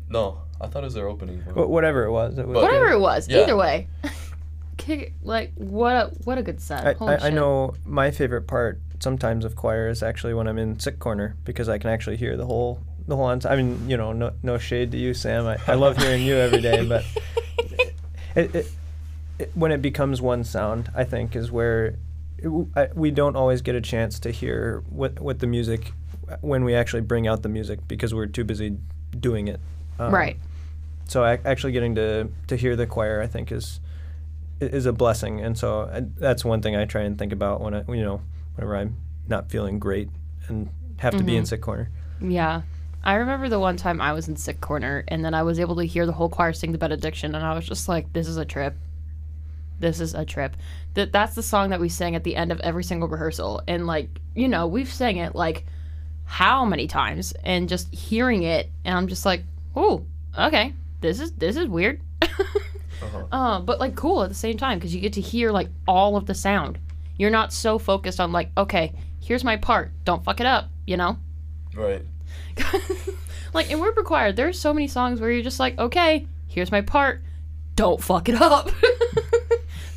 No, 0.09 0.39
I 0.59 0.67
thought 0.67 0.83
it 0.83 0.87
was 0.87 0.93
their 0.95 1.07
opening. 1.07 1.39
Wh- 1.41 1.69
whatever 1.69 2.03
it 2.05 2.11
was, 2.11 2.37
it 2.37 2.47
was 2.47 2.55
But- 2.55 2.63
Whatever 2.63 2.87
good. 2.89 2.95
it 2.95 2.99
was, 2.99 3.27
Yeah. 3.29 3.41
either 3.43 3.55
way. 3.57 3.87
Kick- 4.77 5.13
like 5.23 5.51
what 5.55 5.95
a 5.95 6.05
what 6.23 6.37
a 6.37 6.41
good 6.43 6.61
set. 6.61 7.01
I, 7.01 7.05
I, 7.05 7.27
I 7.27 7.29
know 7.29 7.75
my 7.85 8.11
favorite 8.11 8.47
part 8.47 8.79
sometimes 9.01 9.43
of 9.45 9.55
choir 9.55 9.87
is 9.89 10.01
actually 10.01 10.33
when 10.33 10.47
I'm 10.47 10.57
in 10.57 10.79
sick 10.79 10.99
corner 10.99 11.35
because 11.43 11.67
I 11.69 11.77
can 11.77 11.89
actually 11.89 12.15
hear 12.17 12.35
the 12.37 12.45
whole 12.45 12.79
the 13.09 13.15
whole 13.15 13.25
ensemble. 13.25 13.57
I 13.57 13.61
mean, 13.61 13.89
you 13.89 13.97
know, 13.97 14.13
no 14.13 14.31
no 14.43 14.57
shade 14.57 14.91
to 14.91 14.97
you, 14.97 15.13
Sam. 15.13 15.45
I, 15.47 15.57
I 15.67 15.73
love 15.75 15.97
hearing 15.97 16.23
you 16.23 16.35
every 16.35 16.61
day, 16.61 16.85
but 16.85 17.03
it, 18.35 18.55
it, 18.55 18.71
it, 19.39 19.51
when 19.55 19.71
it 19.71 19.81
becomes 19.81 20.21
one 20.21 20.43
sound, 20.43 20.89
I 20.95 21.03
think 21.03 21.35
is 21.35 21.51
where 21.51 21.95
I, 22.75 22.87
we 22.95 23.11
don't 23.11 23.35
always 23.35 23.61
get 23.61 23.75
a 23.75 23.81
chance 23.81 24.19
to 24.21 24.31
hear 24.31 24.83
what 24.89 25.19
what 25.19 25.39
the 25.39 25.47
music 25.47 25.91
when 26.41 26.63
we 26.63 26.75
actually 26.75 27.01
bring 27.01 27.27
out 27.27 27.41
the 27.41 27.49
music 27.49 27.79
because 27.87 28.13
we're 28.13 28.27
too 28.27 28.43
busy 28.43 28.77
doing 29.19 29.47
it. 29.47 29.59
Um, 29.99 30.13
right. 30.15 30.37
so 31.09 31.25
ac- 31.25 31.41
actually 31.43 31.73
getting 31.73 31.95
to 31.95 32.29
to 32.47 32.55
hear 32.55 32.77
the 32.77 32.87
choir 32.87 33.21
i 33.21 33.27
think 33.27 33.51
is 33.51 33.81
is 34.61 34.85
a 34.85 34.93
blessing 34.93 35.41
and 35.41 35.57
so 35.57 35.89
I, 35.91 36.01
that's 36.17 36.45
one 36.45 36.61
thing 36.61 36.77
i 36.77 36.85
try 36.85 37.01
and 37.01 37.17
think 37.17 37.33
about 37.33 37.59
when 37.59 37.73
i 37.73 37.83
you 37.89 38.01
know 38.03 38.21
whenever 38.55 38.77
i'm 38.77 38.95
not 39.27 39.49
feeling 39.51 39.77
great 39.77 40.07
and 40.47 40.69
have 40.99 41.17
to 41.17 41.23
be 41.23 41.35
in 41.35 41.45
sick 41.45 41.59
corner 41.59 41.89
Yeah. 42.21 42.61
I 43.03 43.15
remember 43.15 43.47
the 43.47 43.59
one 43.59 43.77
time 43.77 44.01
I 44.01 44.13
was 44.13 44.27
in 44.27 44.35
sick 44.35 44.59
corner 44.59 45.03
and 45.07 45.23
then 45.23 45.33
I 45.33 45.43
was 45.43 45.59
able 45.59 45.77
to 45.77 45.83
hear 45.83 46.05
the 46.05 46.11
whole 46.11 46.29
choir 46.29 46.53
sing 46.53 46.71
the 46.71 46.77
benediction 46.77 47.33
and 47.33 47.45
I 47.45 47.53
was 47.53 47.67
just 47.67 47.87
like, 47.87 48.11
this 48.13 48.27
is 48.27 48.37
a 48.37 48.45
trip. 48.45 48.75
This 49.79 50.01
is 50.01 50.13
a 50.13 50.25
trip. 50.25 50.57
That 50.95 51.13
that's 51.13 51.35
the 51.35 51.43
song 51.43 51.69
that 51.69 51.79
we 51.79 51.87
sang 51.87 52.15
at 52.15 52.23
the 52.23 52.35
end 52.35 52.51
of 52.51 52.59
every 52.59 52.83
single 52.83 53.07
rehearsal. 53.07 53.61
And 53.67 53.87
like, 53.87 54.09
you 54.35 54.49
know, 54.49 54.67
we've 54.67 54.91
sang 54.91 55.17
it 55.17 55.33
like 55.33 55.65
how 56.25 56.65
many 56.65 56.87
times 56.87 57.33
and 57.43 57.69
just 57.69 57.93
hearing 57.93 58.43
it 58.43 58.69
and 58.83 58.97
I'm 58.97 59.07
just 59.07 59.25
like, 59.25 59.43
oh, 59.75 60.05
okay. 60.37 60.73
This 61.01 61.21
is 61.21 61.31
this 61.33 61.55
is 61.55 61.67
weird. 61.67 62.01
Uh-huh. 63.01 63.25
uh, 63.31 63.59
but 63.61 63.79
like 63.79 63.95
cool 63.95 64.23
at 64.23 64.27
the 64.29 64.35
same 64.35 64.57
time 64.57 64.77
because 64.77 64.93
you 64.93 64.99
get 64.99 65.13
to 65.13 65.21
hear 65.21 65.51
like 65.51 65.69
all 65.87 66.17
of 66.17 66.25
the 66.25 66.35
sound. 66.35 66.77
You're 67.15 67.29
not 67.29 67.53
so 67.53 67.79
focused 67.79 68.19
on 68.19 68.33
like, 68.33 68.49
okay, 68.57 68.93
here's 69.21 69.45
my 69.45 69.55
part. 69.55 69.91
Don't 70.03 70.21
fuck 70.21 70.41
it 70.41 70.45
up, 70.45 70.69
you 70.85 70.97
know? 70.97 71.17
Right. 71.73 72.03
like 73.53 73.69
in 73.69 73.79
Wartburg 73.79 74.05
Choir, 74.05 74.31
there's 74.31 74.59
so 74.59 74.73
many 74.73 74.87
songs 74.87 75.19
where 75.19 75.31
you're 75.31 75.43
just 75.43 75.59
like, 75.59 75.77
okay, 75.77 76.27
here's 76.47 76.71
my 76.71 76.81
part. 76.81 77.21
Don't 77.75 78.01
fuck 78.01 78.29
it 78.29 78.35
up. 78.35 78.71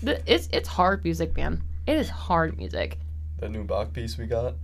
It's 0.04 0.48
it's 0.52 0.68
hard 0.68 1.04
music, 1.04 1.36
man. 1.36 1.62
It 1.86 1.96
is 1.96 2.08
hard 2.08 2.58
music. 2.58 2.98
That 3.38 3.50
new 3.50 3.64
Bach 3.64 3.92
piece 3.92 4.18
we 4.18 4.26
got. 4.26 4.54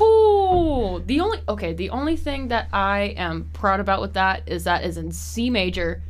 Ooh, 0.00 1.02
the 1.06 1.20
only 1.20 1.40
okay, 1.48 1.72
the 1.72 1.90
only 1.90 2.16
thing 2.16 2.48
that 2.48 2.68
I 2.72 3.14
am 3.16 3.48
proud 3.52 3.80
about 3.80 4.00
with 4.00 4.14
that 4.14 4.42
is 4.46 4.64
that 4.64 4.84
is 4.84 4.96
in 4.96 5.12
C 5.12 5.50
major, 5.50 6.02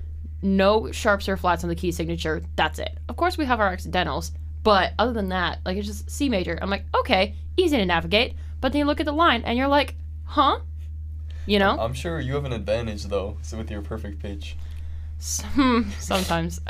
no 0.42 0.90
sharps 0.90 1.28
or 1.28 1.37
flats 1.37 1.62
on 1.62 1.68
the 1.68 1.76
key 1.76 1.92
signature. 1.92 2.42
That's 2.56 2.78
it. 2.78 2.99
Of 3.08 3.16
course, 3.16 3.38
we 3.38 3.44
have 3.44 3.61
our 3.61 3.68
accidentals, 3.68 4.32
but 4.64 4.94
other 4.99 5.12
than 5.12 5.28
that, 5.28 5.61
like 5.64 5.76
it's 5.76 5.87
just 5.87 6.11
C 6.11 6.28
major. 6.28 6.58
I'm 6.61 6.70
like, 6.70 6.84
okay, 6.96 7.34
easy 7.56 7.76
to 7.76 7.87
navigate. 7.87 8.34
But 8.61 8.73
then 8.73 8.80
you 8.80 8.84
look 8.87 9.00
at 9.00 9.06
the 9.06 9.12
line 9.12 9.42
and 9.44 9.56
you're 9.56 9.68
like, 9.68 9.94
huh? 10.28 10.61
You 11.47 11.58
know? 11.58 11.78
I'm 11.78 11.94
sure 11.94 12.20
you 12.20 12.35
have 12.35 12.44
an 12.44 12.52
advantage 12.52 13.04
though, 13.04 13.37
so 13.42 13.58
with 13.58 13.70
your 13.70 13.82
perfect 13.82 14.20
pitch. 14.20 14.56
Hmm, 15.20 15.82
sometimes. 15.99 16.61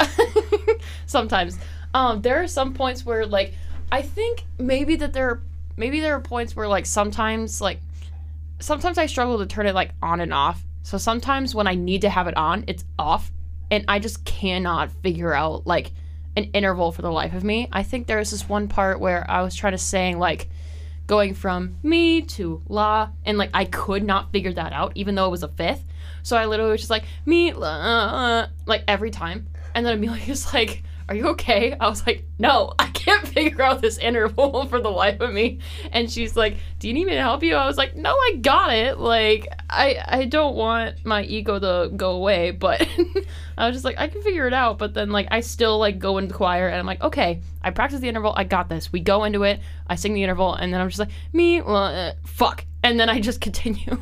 sometimes. 1.07 1.59
Um, 1.93 2.23
there 2.23 2.43
are 2.43 2.49
some 2.49 2.73
points 2.75 3.05
where 3.05 3.27
like 3.27 3.55
I 3.91 4.03
think 4.03 4.45
maybe 4.59 4.97
that 4.97 5.13
there 5.13 5.29
are 5.29 5.43
maybe 5.77 6.01
there 6.01 6.15
are 6.15 6.21
points 6.21 6.55
where 6.55 6.69
like 6.69 6.87
sometimes 6.87 7.61
like 7.61 7.81
sometimes 8.61 8.99
I 8.99 9.07
struggle 9.07 9.39
to 9.39 9.47
turn 9.47 9.67
it 9.67 9.75
like 9.75 9.91
on 10.03 10.21
and 10.21 10.33
off. 10.33 10.63
So 10.83 10.97
sometimes 10.97 11.55
when 11.55 11.67
I 11.67 11.75
need 11.75 12.03
to 12.03 12.11
have 12.11 12.29
it 12.29 12.37
on, 12.37 12.65
it's 12.67 12.85
off 12.99 13.31
and 13.71 13.85
I 13.89 13.99
just 13.99 14.25
cannot 14.25 14.91
figure 15.03 15.35
out 15.35 15.67
like 15.67 15.93
an 16.37 16.45
interval 16.55 16.93
for 16.93 17.03
the 17.03 17.11
life 17.11 17.35
of 17.35 17.45
me. 17.45 17.69
I 17.73 17.83
think 17.83 18.07
there 18.07 18.19
was 18.19 18.31
this 18.31 18.49
one 18.49 18.69
part 18.69 19.01
where 19.01 19.29
I 19.29 19.43
was 19.43 19.55
trying 19.55 19.73
to 19.73 19.79
sing 19.79 20.19
like 20.19 20.49
going 21.09 21.35
from 21.35 21.77
me 21.83 22.23
to 22.23 22.63
la 22.69 23.09
and 23.25 23.39
like 23.39 23.51
I 23.53 23.65
could 23.65 24.05
not 24.05 24.31
figure 24.31 24.53
that 24.53 24.73
out 24.73 24.93
even 24.95 25.17
though 25.17 25.27
it 25.27 25.31
was 25.31 25.43
a 25.43 25.49
fifth. 25.49 25.83
So 26.23 26.37
I 26.37 26.45
literally 26.45 26.71
was 26.71 26.83
just 26.83 26.91
like 26.91 27.05
me 27.27 27.53
la 27.53 28.47
like 28.67 28.85
every 28.87 29.11
time. 29.11 29.49
And 29.75 29.85
then 29.85 29.95
Amelia 29.95 30.29
was 30.29 30.53
like, 30.55 30.85
"Are 31.09 31.15
you 31.15 31.29
okay?" 31.29 31.75
I 31.79 31.89
was 31.89 32.07
like, 32.07 32.25
"No, 32.39 32.75
I 32.79 32.87
can't 32.89 33.27
figure 33.37 33.63
out 33.63 33.81
this 33.81 33.99
interval 33.99 34.67
for 34.71 34.81
the 34.81 34.91
life 34.91 35.21
of 35.21 35.33
me." 35.33 35.59
And 35.93 36.11
she's 36.11 36.37
like, 36.37 36.57
"Do 36.79 36.89
you 36.89 36.95
need 36.95 37.07
me 37.07 37.13
to 37.13 37.21
help 37.21 37.43
you?" 37.43 37.55
I 37.55 37.67
was 37.67 37.77
like, 37.77 37.97
"No, 37.97 38.11
I 38.11 38.39
got 38.41 38.73
it. 38.75 38.99
Like 38.99 39.49
I 39.71 40.03
I 40.07 40.25
don't 40.25 40.55
want 40.57 41.05
my 41.05 41.23
ego 41.23 41.59
to 41.59 41.91
go 41.95 42.13
away, 42.13 42.51
but 42.67 42.87
I 43.57 43.67
was 43.67 43.75
just 43.75 43.85
like, 43.85 43.99
I 43.99 44.09
can 44.09 44.23
figure 44.23 44.47
it 44.47 44.55
out, 44.55 44.79
but 44.79 44.95
then 44.95 45.11
like 45.11 45.29
I 45.31 45.41
still 45.41 45.79
like 45.79 45.99
go 45.99 46.19
into 46.19 46.29
the 46.33 46.35
choir 46.35 46.69
and 46.69 46.79
I'm 46.79 46.87
like, 46.87 47.03
"Okay, 47.03 47.41
I 47.63 47.71
practice 47.71 48.01
the 48.01 48.09
interval. 48.09 48.35
I 48.37 48.45
got 48.45 48.69
this." 48.69 48.93
We 48.93 49.01
go 49.01 49.25
into 49.25 49.43
it. 49.45 49.61
I 49.87 49.97
sing 49.97 50.15
the 50.15 50.23
interval 50.23 50.55
and 50.55 50.73
then 50.73 50.81
I'm 50.81 50.89
just 50.89 51.01
like, 51.01 51.11
"Me 51.33 51.63
la, 51.63 52.13
fuck." 52.25 52.65
And 52.83 52.99
then 52.99 53.09
I 53.09 53.21
just 53.21 53.41
continue. 53.41 53.99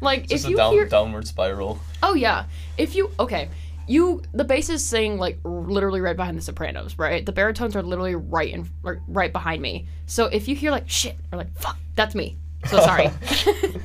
Like 0.00 0.28
Just 0.28 0.44
if 0.44 0.48
a 0.48 0.50
you 0.50 0.56
down, 0.56 0.72
hear 0.72 0.86
downward 0.86 1.26
spiral. 1.26 1.80
Oh 2.02 2.14
yeah. 2.14 2.44
If 2.76 2.94
you 2.94 3.10
okay, 3.18 3.48
you 3.88 4.22
the 4.32 4.44
bass 4.44 4.68
is 4.68 4.84
saying 4.84 5.18
like 5.18 5.38
r- 5.44 5.50
literally 5.50 6.00
right 6.00 6.16
behind 6.16 6.36
the 6.36 6.42
sopranos, 6.42 6.98
right? 6.98 7.24
The 7.24 7.32
baritones 7.32 7.74
are 7.76 7.82
literally 7.82 8.14
right 8.14 8.52
in 8.52 8.68
or 8.84 9.00
right 9.08 9.32
behind 9.32 9.62
me. 9.62 9.86
So 10.06 10.26
if 10.26 10.48
you 10.48 10.54
hear 10.54 10.70
like 10.70 10.88
shit 10.88 11.16
or 11.32 11.38
like 11.38 11.52
fuck, 11.58 11.78
that's 11.94 12.14
me. 12.14 12.36
So 12.66 12.78
sorry. 12.80 13.06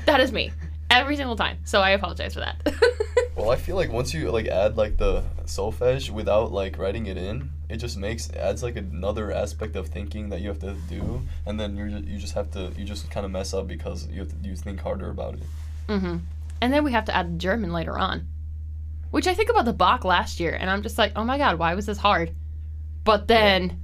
that 0.05 0.19
is 0.19 0.31
me 0.31 0.51
every 0.89 1.15
single 1.15 1.35
time. 1.35 1.57
So 1.63 1.81
I 1.81 1.91
apologize 1.91 2.33
for 2.33 2.41
that. 2.41 2.73
Well, 3.35 3.49
I 3.49 3.55
feel 3.55 3.75
like 3.75 3.91
once 3.91 4.13
you 4.13 4.29
like 4.31 4.47
add 4.47 4.77
like 4.77 4.97
the 4.97 5.23
solfege 5.45 6.11
without 6.11 6.51
like 6.51 6.77
writing 6.77 7.07
it 7.07 7.17
in, 7.17 7.49
it 7.67 7.77
just 7.77 7.97
makes 7.97 8.29
adds 8.31 8.61
like 8.61 8.75
another 8.75 9.31
aspect 9.31 9.75
of 9.75 9.87
thinking 9.87 10.29
that 10.29 10.39
you 10.39 10.49
have 10.49 10.59
to 10.59 10.75
do, 10.87 11.23
and 11.45 11.59
then 11.59 11.75
you 11.75 11.85
you 11.85 12.19
just 12.19 12.35
have 12.35 12.51
to 12.51 12.71
you 12.77 12.85
just 12.85 13.09
kind 13.09 13.25
of 13.25 13.31
mess 13.31 13.53
up 13.53 13.67
because 13.67 14.07
you 14.07 14.19
have 14.19 14.29
to 14.29 14.47
you 14.47 14.55
think 14.55 14.81
harder 14.81 15.09
about 15.09 15.33
it. 15.33 15.43
Mm-hmm. 15.89 16.17
And 16.61 16.73
then 16.73 16.83
we 16.83 16.91
have 16.91 17.05
to 17.05 17.15
add 17.15 17.39
German 17.39 17.73
later 17.73 17.97
on, 17.97 18.27
which 19.13 19.27
I 19.27 19.35
think 19.35 19.51
about 19.51 19.65
the 19.65 19.73
Bach 19.73 20.03
last 20.05 20.39
year, 20.39 20.57
and 20.59 20.71
I'm 20.71 20.81
just 20.81 20.97
like, 20.97 21.11
oh 21.15 21.23
my 21.23 21.37
god, 21.37 21.59
why 21.59 21.75
was 21.75 21.85
this 21.85 21.99
hard? 21.99 22.33
But 23.03 23.27
then 23.27 23.79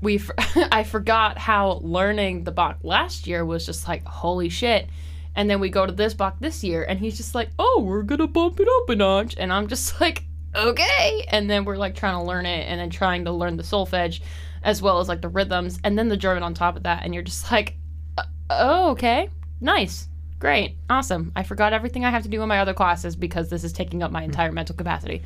we, 0.00 0.16
f- 0.16 0.30
I 0.72 0.82
forgot 0.82 1.36
how 1.36 1.80
learning 1.82 2.44
the 2.44 2.52
Bach 2.52 2.78
last 2.82 3.26
year 3.26 3.44
was 3.44 3.66
just 3.66 3.86
like 3.86 4.02
holy 4.06 4.48
shit. 4.48 4.88
And 5.34 5.50
then 5.50 5.60
we 5.60 5.68
go 5.68 5.84
to 5.84 5.92
this 5.92 6.14
Bach 6.14 6.36
this 6.40 6.64
year, 6.64 6.82
and 6.84 6.98
he's 6.98 7.18
just 7.18 7.34
like, 7.34 7.50
oh, 7.58 7.82
we're 7.84 8.02
gonna 8.02 8.26
bump 8.26 8.58
it 8.58 8.66
up 8.66 8.88
a 8.88 8.96
notch, 8.96 9.34
and 9.36 9.52
I'm 9.52 9.66
just 9.66 10.00
like, 10.00 10.24
okay. 10.54 11.26
And 11.28 11.50
then 11.50 11.66
we're 11.66 11.76
like 11.76 11.94
trying 11.94 12.18
to 12.18 12.24
learn 12.24 12.46
it, 12.46 12.66
and 12.66 12.80
then 12.80 12.88
trying 12.88 13.26
to 13.26 13.32
learn 13.32 13.58
the 13.58 13.62
solfege, 13.62 14.22
as 14.62 14.80
well 14.80 15.00
as 15.00 15.06
like 15.08 15.20
the 15.20 15.28
rhythms, 15.28 15.78
and 15.84 15.98
then 15.98 16.08
the 16.08 16.16
German 16.16 16.42
on 16.42 16.54
top 16.54 16.76
of 16.76 16.84
that, 16.84 17.04
and 17.04 17.12
you're 17.12 17.22
just 17.22 17.52
like, 17.52 17.76
"Uh, 18.16 18.24
oh, 18.48 18.90
okay, 18.92 19.28
nice. 19.60 20.08
Great. 20.46 20.76
Awesome. 20.88 21.32
I 21.34 21.42
forgot 21.42 21.72
everything 21.72 22.04
I 22.04 22.10
have 22.10 22.22
to 22.22 22.28
do 22.28 22.40
in 22.40 22.48
my 22.48 22.60
other 22.60 22.72
classes 22.72 23.16
because 23.16 23.48
this 23.48 23.64
is 23.64 23.72
taking 23.72 24.04
up 24.04 24.12
my 24.12 24.22
entire 24.22 24.52
mental 24.52 24.76
capacity. 24.76 25.22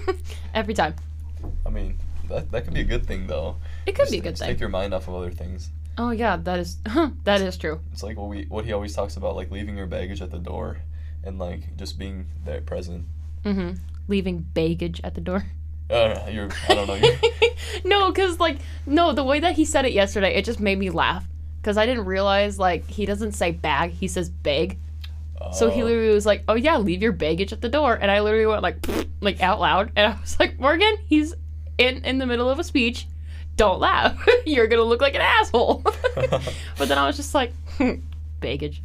Every 0.54 0.74
time. 0.74 0.94
I 1.66 1.70
mean, 1.70 1.98
that 2.28 2.52
that 2.52 2.62
could 2.62 2.74
be 2.74 2.82
a 2.82 2.84
good 2.84 3.04
thing 3.04 3.26
though. 3.26 3.56
It 3.84 3.96
could 3.96 4.02
Just- 4.02 4.12
be 4.12 4.18
a 4.18 4.20
good 4.20 4.30
just 4.30 4.42
thing. 4.42 4.50
Take 4.50 4.60
your 4.60 4.68
mind 4.68 4.94
off 4.94 5.08
of 5.08 5.14
other 5.14 5.32
things. 5.32 5.70
Oh 5.98 6.10
yeah, 6.10 6.36
that 6.36 6.60
is 6.60 6.76
that 7.24 7.40
is 7.40 7.56
true. 7.56 7.80
It's 7.90 8.04
like 8.04 8.16
what 8.16 8.28
we 8.28 8.44
what 8.44 8.64
he 8.64 8.72
always 8.72 8.94
talks 8.94 9.16
about, 9.16 9.34
like 9.34 9.50
leaving 9.50 9.76
your 9.76 9.88
baggage 9.88 10.22
at 10.22 10.30
the 10.30 10.38
door, 10.38 10.76
and 11.24 11.36
like 11.36 11.76
just 11.76 11.98
being 11.98 12.26
there 12.44 12.60
present. 12.60 13.06
Mm-hmm. 13.44 13.72
Leaving 14.06 14.38
baggage 14.38 15.00
at 15.02 15.16
the 15.16 15.20
door. 15.20 15.46
Uh, 15.90 16.28
you're 16.30 16.48
I 16.68 16.74
don't 16.74 16.86
know. 16.86 16.94
You're, 16.94 17.16
no, 17.84 18.12
cause 18.12 18.38
like 18.38 18.58
no, 18.86 19.12
the 19.12 19.24
way 19.24 19.40
that 19.40 19.56
he 19.56 19.64
said 19.64 19.84
it 19.84 19.92
yesterday, 19.92 20.36
it 20.36 20.44
just 20.44 20.60
made 20.60 20.78
me 20.78 20.90
laugh. 20.90 21.26
Cause 21.62 21.76
I 21.76 21.84
didn't 21.86 22.06
realize 22.06 22.58
like 22.58 22.86
he 22.88 23.04
doesn't 23.06 23.32
say 23.32 23.50
bag, 23.52 23.90
he 23.90 24.08
says 24.08 24.28
bag. 24.30 24.78
So 25.52 25.70
he 25.70 25.82
Oh. 25.82 25.86
literally 25.86 26.14
was 26.14 26.26
like, 26.26 26.42
"Oh 26.48 26.54
yeah, 26.54 26.76
leave 26.78 27.00
your 27.02 27.12
baggage 27.12 27.52
at 27.52 27.60
the 27.62 27.68
door," 27.70 27.94
and 28.00 28.10
I 28.10 28.20
literally 28.20 28.46
went 28.46 28.62
like, 28.62 28.76
like 29.22 29.40
out 29.42 29.58
loud, 29.60 29.90
and 29.96 30.12
I 30.12 30.20
was 30.20 30.38
like, 30.38 30.58
"Morgan, 30.60 30.96
he's 31.06 31.34
in 31.78 32.04
in 32.04 32.18
the 32.18 32.26
middle 32.26 32.48
of 32.50 32.58
a 32.58 32.64
speech. 32.64 33.06
Don't 33.56 33.80
laugh. 33.80 34.22
You're 34.46 34.66
gonna 34.66 34.82
look 34.82 35.00
like 35.00 35.14
an 35.14 35.22
asshole." 35.22 35.82
but 36.14 36.88
then 36.88 36.98
I 36.98 37.06
was 37.06 37.16
just 37.16 37.34
like, 37.34 37.52
hmm, 37.78 37.94
"Baggage." 38.40 38.82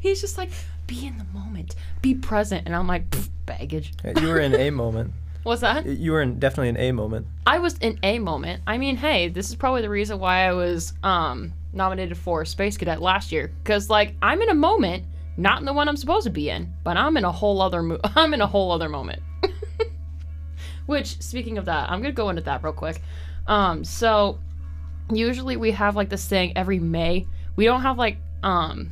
he's 0.00 0.20
just 0.20 0.38
like, 0.38 0.50
"Be 0.86 1.06
in 1.06 1.18
the 1.18 1.26
moment, 1.38 1.74
be 2.02 2.14
present," 2.14 2.62
and 2.66 2.74
I'm 2.74 2.86
like, 2.86 3.04
"Baggage." 3.46 3.92
You 4.20 4.28
were 4.28 4.40
in 4.40 4.54
a 4.54 4.70
moment. 4.70 5.12
What's 5.42 5.62
that? 5.62 5.86
You 5.86 6.12
were 6.12 6.20
in 6.22 6.38
definitely 6.38 6.68
in 6.68 6.76
a 6.76 6.92
moment. 6.92 7.26
I 7.46 7.58
was 7.58 7.78
in 7.78 7.98
a 8.02 8.18
moment. 8.18 8.62
I 8.66 8.76
mean, 8.76 8.96
hey, 8.96 9.28
this 9.28 9.48
is 9.48 9.54
probably 9.54 9.82
the 9.82 9.88
reason 9.88 10.18
why 10.18 10.46
I 10.46 10.52
was 10.52 10.92
um 11.02 11.52
nominated 11.72 12.18
for 12.18 12.44
Space 12.44 12.76
Cadet 12.76 13.00
last 13.00 13.32
year 13.32 13.50
cuz 13.64 13.88
like 13.88 14.14
I'm 14.20 14.42
in 14.42 14.50
a 14.50 14.54
moment, 14.54 15.04
not 15.36 15.58
in 15.60 15.64
the 15.64 15.72
one 15.72 15.88
I'm 15.88 15.96
supposed 15.96 16.24
to 16.24 16.30
be 16.30 16.50
in, 16.50 16.72
but 16.84 16.96
I'm 16.96 17.16
in 17.16 17.24
a 17.24 17.32
whole 17.32 17.62
other 17.62 17.82
mo- 17.82 18.00
I'm 18.16 18.34
in 18.34 18.40
a 18.40 18.46
whole 18.46 18.70
other 18.72 18.88
moment. 18.88 19.22
Which 20.86 21.20
speaking 21.22 21.56
of 21.56 21.64
that, 21.66 21.90
I'm 21.90 22.00
going 22.02 22.12
to 22.12 22.16
go 22.16 22.28
into 22.28 22.42
that 22.42 22.62
real 22.62 22.72
quick. 22.72 23.00
Um 23.46 23.82
so 23.84 24.38
usually 25.10 25.56
we 25.56 25.70
have 25.70 25.96
like 25.96 26.10
this 26.10 26.26
thing 26.28 26.52
every 26.56 26.78
May. 26.78 27.26
We 27.56 27.64
don't 27.64 27.82
have 27.82 27.96
like 27.96 28.18
um 28.42 28.90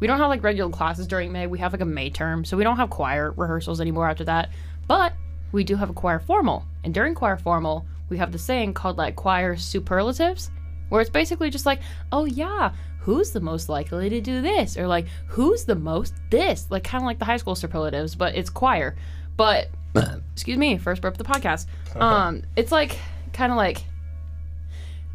we 0.00 0.06
don't 0.06 0.18
have 0.18 0.28
like 0.28 0.42
regular 0.42 0.70
classes 0.70 1.06
during 1.06 1.32
May. 1.32 1.46
We 1.46 1.58
have 1.60 1.72
like 1.72 1.80
a 1.80 1.86
May 1.86 2.10
term. 2.10 2.44
So 2.44 2.58
we 2.58 2.64
don't 2.64 2.76
have 2.76 2.90
choir 2.90 3.32
rehearsals 3.34 3.80
anymore 3.80 4.10
after 4.10 4.24
that. 4.24 4.50
But 4.86 5.14
we 5.54 5.64
do 5.64 5.76
have 5.76 5.90
a 5.90 5.94
choir 5.94 6.18
formal. 6.18 6.66
And 6.82 6.92
during 6.92 7.14
choir 7.14 7.36
formal, 7.36 7.86
we 8.08 8.18
have 8.18 8.32
the 8.32 8.38
saying 8.38 8.74
called 8.74 8.98
like 8.98 9.16
choir 9.16 9.56
superlatives, 9.56 10.50
where 10.88 11.00
it's 11.00 11.10
basically 11.10 11.48
just 11.48 11.64
like, 11.64 11.80
oh 12.12 12.24
yeah, 12.26 12.72
who's 12.98 13.30
the 13.30 13.40
most 13.40 13.68
likely 13.68 14.10
to 14.10 14.20
do 14.20 14.42
this? 14.42 14.76
Or 14.76 14.86
like, 14.86 15.06
who's 15.26 15.64
the 15.64 15.76
most 15.76 16.14
this? 16.30 16.66
Like 16.70 16.84
kind 16.84 17.02
of 17.02 17.06
like 17.06 17.18
the 17.18 17.24
high 17.24 17.36
school 17.36 17.54
superlatives, 17.54 18.14
but 18.14 18.34
it's 18.34 18.50
choir. 18.50 18.96
But 19.36 19.68
excuse 20.32 20.58
me, 20.58 20.76
first 20.76 21.00
burp 21.00 21.14
of 21.14 21.18
the 21.18 21.24
podcast. 21.24 21.66
Um, 21.96 22.42
it's 22.56 22.72
like 22.72 22.98
kind 23.32 23.52
of 23.52 23.56
like 23.56 23.84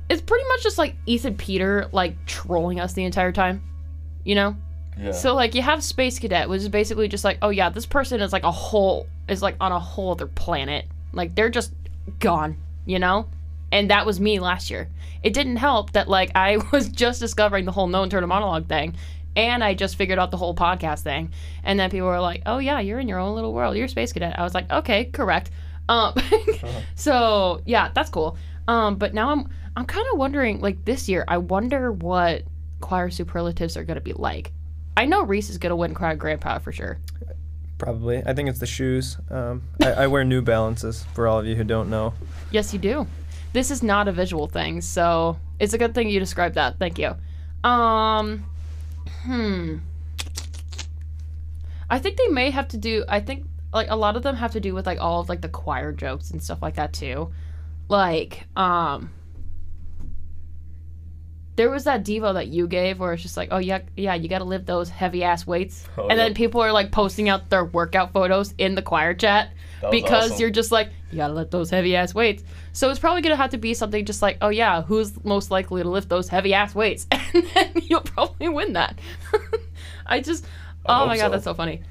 it's 0.10 0.22
pretty 0.22 0.48
much 0.48 0.64
just 0.64 0.78
like 0.78 0.96
Ethan 1.06 1.36
Peter 1.36 1.88
like 1.92 2.26
trolling 2.26 2.80
us 2.80 2.94
the 2.94 3.04
entire 3.04 3.32
time. 3.32 3.62
You 4.24 4.36
know? 4.36 4.56
yeah. 4.98 5.12
So 5.12 5.36
like 5.36 5.54
you 5.56 5.62
have 5.62 5.84
Space 5.84 6.20
Cadet, 6.20 6.50
which 6.50 6.62
is 6.62 6.70
basically 6.70 7.08
just 7.08 7.24
like, 7.24 7.38
oh 7.42 7.50
yeah, 7.50 7.70
this 7.70 7.86
person 7.86 8.22
is 8.22 8.34
like 8.34 8.44
a 8.44 8.52
whole 8.52 9.08
is 9.30 9.42
like 9.42 9.56
on 9.60 9.72
a 9.72 9.80
whole 9.80 10.12
other 10.12 10.28
planet. 10.28 10.86
Like 11.14 11.36
they're 11.36 11.50
just 11.50 11.74
gone, 12.20 12.58
you 12.86 13.00
know? 13.00 13.28
And 13.72 13.90
that 13.92 14.06
was 14.06 14.20
me 14.20 14.40
last 14.40 14.70
year. 14.70 14.90
It 15.24 15.34
didn't 15.34 15.58
help 15.58 15.94
that 15.94 16.08
like 16.08 16.32
I 16.36 16.58
was 16.72 16.90
just 16.90 17.20
discovering 17.20 17.66
the 17.66 17.72
whole 17.72 17.88
no 17.88 18.04
internal 18.04 18.28
monologue 18.28 18.68
thing. 18.68 18.96
And 19.36 19.64
I 19.64 19.74
just 19.74 19.96
figured 19.96 20.20
out 20.20 20.32
the 20.32 20.38
whole 20.38 20.56
podcast 20.56 21.02
thing. 21.02 21.32
And 21.64 21.80
then 21.80 21.90
people 21.90 22.08
were 22.08 22.20
like, 22.20 22.42
Oh 22.46 22.58
yeah, 22.58 22.80
you're 22.80 23.00
in 23.00 23.08
your 23.08 23.20
own 23.20 23.36
little 23.36 23.54
world. 23.54 23.76
You're 23.76 23.86
a 23.86 23.90
space 23.90 24.12
cadet. 24.12 24.38
I 24.38 24.44
was 24.44 24.54
like, 24.54 24.70
Okay, 24.72 25.06
correct. 25.06 25.52
Um 25.88 26.14
so 26.96 27.62
yeah, 27.66 27.92
that's 27.94 28.10
cool. 28.10 28.38
Um, 28.68 28.98
but 28.98 29.14
now 29.14 29.32
I'm 29.32 29.50
I'm 29.76 29.86
kind 29.86 30.06
of 30.12 30.20
wondering, 30.20 30.60
like 30.60 30.84
this 30.86 31.08
year, 31.08 31.24
I 31.28 31.38
wonder 31.38 31.92
what 31.92 32.44
choir 32.82 33.10
superlatives 33.10 33.78
are 33.78 33.84
gonna 33.84 34.02
be 34.02 34.14
like. 34.14 34.52
I 34.98 35.06
know 35.06 35.24
Reese 35.24 35.50
is 35.50 35.58
gonna 35.58 35.76
win 35.76 35.94
choir 35.94 36.16
grandpa 36.16 36.60
for 36.60 36.72
sure. 36.72 37.00
Probably. 37.80 38.22
I 38.24 38.34
think 38.34 38.50
it's 38.50 38.60
the 38.60 38.68
shoes. 38.68 39.18
Um, 39.32 39.64
I, 39.82 39.92
I 39.92 40.08
wear 40.08 40.24
New 40.24 40.42
Balances 40.42 41.06
for 41.16 41.28
all 41.28 41.40
of 41.40 41.48
you 41.48 41.56
who 41.56 41.64
don't 41.64 41.90
know. 41.90 42.14
Yes, 42.52 42.74
you 42.74 42.80
do. 42.80 43.08
This 43.54 43.72
is 43.72 43.82
not 43.82 44.08
a 44.08 44.12
visual 44.12 44.48
thing, 44.48 44.82
so 44.82 45.40
it's 45.60 45.74
a 45.74 45.78
good 45.78 45.96
thing 45.96 46.10
you 46.10 46.20
described 46.20 46.56
that. 46.56 46.78
Thank 46.78 47.00
you. 47.00 47.16
Um, 47.68 48.46
hmm. 49.24 49.78
I 51.90 51.98
think 52.00 52.18
they 52.18 52.28
may 52.28 52.52
have 52.52 52.68
to 52.68 52.78
do. 52.78 53.06
I 53.08 53.22
think 53.22 53.46
like 53.74 53.90
a 53.90 53.96
lot 53.96 54.16
of 54.16 54.24
them 54.24 54.36
have 54.36 54.52
to 54.52 54.60
do 54.60 54.76
with 54.76 54.86
like 54.86 55.00
all 55.00 55.22
of 55.22 55.30
like 55.30 55.42
the 55.42 55.50
choir 55.50 55.92
jokes 55.92 56.32
and 56.32 56.44
stuff 56.44 56.62
like 56.62 56.76
that 56.76 56.94
too. 56.94 57.32
Like, 57.88 58.46
um, 58.56 59.10
there 61.60 61.70
was 61.70 61.84
that 61.84 62.06
devo 62.06 62.36
that 62.36 62.48
you 62.48 62.68
gave 62.68 63.02
where 63.02 63.12
it's 63.12 63.22
just 63.22 63.36
like, 63.36 63.50
oh 63.52 63.58
yeah, 63.58 63.82
yeah, 63.98 64.14
you 64.14 64.30
got 64.30 64.38
to 64.38 64.46
lift 64.46 64.66
those 64.66 64.90
heavy 64.90 65.26
ass 65.26 65.46
weights, 65.46 65.86
Oh, 65.98 66.08
and 66.08 66.18
then 66.18 66.34
people 66.34 66.62
are 66.62 66.72
like 66.72 66.90
posting 66.90 67.28
out 67.28 67.50
their 67.50 67.66
workout 67.66 68.14
photos 68.14 68.54
in 68.58 68.76
the 68.76 68.82
choir 68.82 69.14
chat 69.14 69.52
because 69.92 70.32
awesome. 70.32 70.40
you're 70.40 70.52
just 70.52 70.72
like 70.72 70.90
you 71.12 71.18
gotta 71.18 71.34
lift 71.34 71.52
those 71.52 71.70
heavy 71.70 71.98
ass 71.98 72.16
weights. 72.16 72.44
So 72.72 72.90
it's 72.90 73.00
probably 73.00 73.22
gonna 73.22 73.36
have 73.36 73.50
to 73.50 73.58
be 73.58 73.74
something 73.74 74.06
just 74.06 74.22
like, 74.22 74.38
oh 74.40 74.48
yeah, 74.48 74.84
who's 74.84 75.22
most 75.26 75.52
likely 75.52 75.84
to 75.84 75.90
lift 75.90 76.08
those 76.08 76.30
heavy 76.30 76.54
ass 76.54 76.74
weights, 76.74 77.08
and 77.12 77.44
then 77.54 77.74
you'll 77.84 78.02
probably 78.02 78.48
win 78.48 78.72
that. 78.74 78.98
I 80.06 80.22
just, 80.22 80.46
I 80.86 81.04
oh 81.04 81.08
my 81.08 81.18
god, 81.18 81.26
so. 81.26 81.30
that's 81.32 81.44
so 81.44 81.54
funny. 81.56 81.82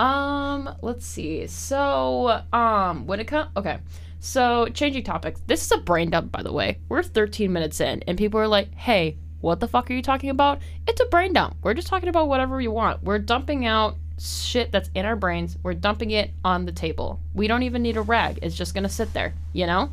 um, 0.00 0.74
let's 0.82 1.06
see. 1.06 1.46
So, 1.46 2.42
um, 2.52 3.06
when 3.06 3.20
it 3.20 3.26
comes, 3.26 3.50
okay. 3.56 3.78
So 4.20 4.66
changing 4.68 5.04
topics. 5.04 5.40
This 5.46 5.64
is 5.64 5.72
a 5.72 5.78
brain 5.78 6.10
dump, 6.10 6.32
by 6.32 6.42
the 6.42 6.52
way. 6.52 6.78
We're 6.88 7.02
13 7.02 7.52
minutes 7.52 7.80
in, 7.80 8.02
and 8.06 8.18
people 8.18 8.40
are 8.40 8.48
like, 8.48 8.74
"Hey, 8.74 9.16
what 9.40 9.60
the 9.60 9.68
fuck 9.68 9.90
are 9.90 9.94
you 9.94 10.02
talking 10.02 10.30
about?" 10.30 10.60
It's 10.86 11.00
a 11.00 11.06
brain 11.06 11.32
dump. 11.32 11.56
We're 11.62 11.74
just 11.74 11.88
talking 11.88 12.08
about 12.08 12.28
whatever 12.28 12.56
we 12.56 12.68
want. 12.68 13.02
We're 13.02 13.18
dumping 13.20 13.64
out 13.66 13.96
shit 14.18 14.72
that's 14.72 14.90
in 14.94 15.06
our 15.06 15.16
brains. 15.16 15.56
We're 15.62 15.74
dumping 15.74 16.10
it 16.10 16.32
on 16.44 16.64
the 16.66 16.72
table. 16.72 17.20
We 17.34 17.46
don't 17.46 17.62
even 17.62 17.82
need 17.82 17.96
a 17.96 18.02
rag. 18.02 18.40
It's 18.42 18.56
just 18.56 18.74
gonna 18.74 18.88
sit 18.88 19.12
there. 19.12 19.34
You 19.52 19.66
know, 19.66 19.90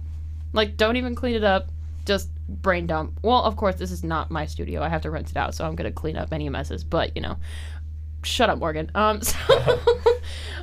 like 0.53 0.77
don't 0.77 0.97
even 0.97 1.15
clean 1.15 1.35
it 1.35 1.43
up. 1.43 1.69
Just 2.05 2.29
brain 2.47 2.87
dump. 2.87 3.19
Well, 3.23 3.43
of 3.43 3.55
course, 3.55 3.75
this 3.75 3.91
is 3.91 4.03
not 4.03 4.31
my 4.31 4.45
studio. 4.45 4.81
I 4.81 4.89
have 4.89 5.01
to 5.03 5.11
rent 5.11 5.29
it 5.29 5.37
out, 5.37 5.55
so 5.55 5.65
I'm 5.65 5.75
gonna 5.75 5.91
clean 5.91 6.17
up 6.17 6.33
any 6.33 6.49
messes. 6.49 6.83
But 6.83 7.15
you 7.15 7.21
know, 7.21 7.37
shut 8.25 8.49
up, 8.49 8.59
Morgan. 8.59 8.91
Um, 8.95 9.21
so, 9.23 9.35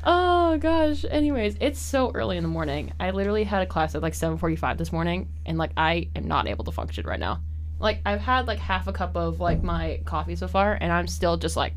oh 0.04 0.56
gosh. 0.58 1.04
Anyways, 1.08 1.56
it's 1.60 1.78
so 1.78 2.10
early 2.14 2.36
in 2.36 2.42
the 2.42 2.48
morning. 2.48 2.92
I 3.00 3.10
literally 3.10 3.44
had 3.44 3.62
a 3.62 3.66
class 3.66 3.94
at 3.94 4.02
like 4.02 4.14
7:45 4.14 4.78
this 4.78 4.92
morning, 4.92 5.28
and 5.46 5.58
like 5.58 5.70
I 5.76 6.08
am 6.16 6.26
not 6.28 6.48
able 6.48 6.64
to 6.64 6.72
function 6.72 7.06
right 7.06 7.20
now. 7.20 7.40
Like 7.78 8.00
I've 8.06 8.20
had 8.20 8.46
like 8.46 8.58
half 8.58 8.86
a 8.86 8.92
cup 8.92 9.16
of 9.16 9.40
like 9.40 9.62
my 9.62 10.00
coffee 10.04 10.36
so 10.36 10.48
far, 10.48 10.76
and 10.80 10.92
I'm 10.92 11.08
still 11.08 11.36
just 11.36 11.56
like, 11.56 11.74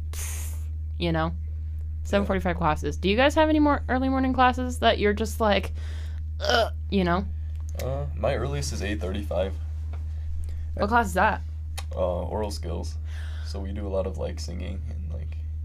you 0.99 1.11
know, 1.11 1.31
7:45 2.05 2.57
classes. 2.57 2.97
Do 2.97 3.09
you 3.09 3.15
guys 3.17 3.35
have 3.35 3.49
any 3.49 3.59
more 3.59 3.83
early 3.89 4.09
morning 4.09 4.33
classes 4.33 4.79
that 4.79 4.99
you're 4.99 5.13
just 5.13 5.39
like, 5.39 5.73
Ugh, 6.41 6.71
you 6.89 7.03
know, 7.03 7.25
Uh, 7.83 8.05
my 8.15 8.35
earliest 8.35 8.73
is 8.73 8.81
eight 8.83 8.99
thirty-five. 9.01 9.53
what 10.75 10.89
class 10.89 11.07
is 11.07 11.13
that? 11.13 11.41
Uh, 11.95 12.25
aural 12.25 12.51
skills. 12.51 12.95
So 13.45 13.59
we 13.59 13.71
do 13.71 13.87
a 13.87 13.89
lot 13.89 14.05
of 14.07 14.17
like 14.17 14.39
singing 14.39 14.81
and. 14.89 15.04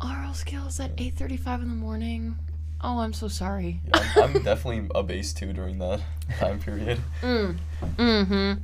Aural 0.03 0.35
skills 0.35 0.81
at 0.81 0.97
8:35 0.97 1.63
in 1.63 1.69
the 1.69 1.75
morning. 1.75 2.39
Oh, 2.83 3.01
I'm 3.01 3.13
so 3.13 3.29
sorry. 3.29 3.81
Yeah, 3.89 4.13
I'm, 4.17 4.37
I'm 4.37 4.43
definitely 4.43 4.89
a 4.95 5.03
bass 5.03 5.33
two 5.33 5.53
during 5.53 5.79
that 5.79 6.01
time 6.39 6.59
period. 6.59 6.99
Mm. 7.21 7.59
Mm-hmm. 7.97 8.63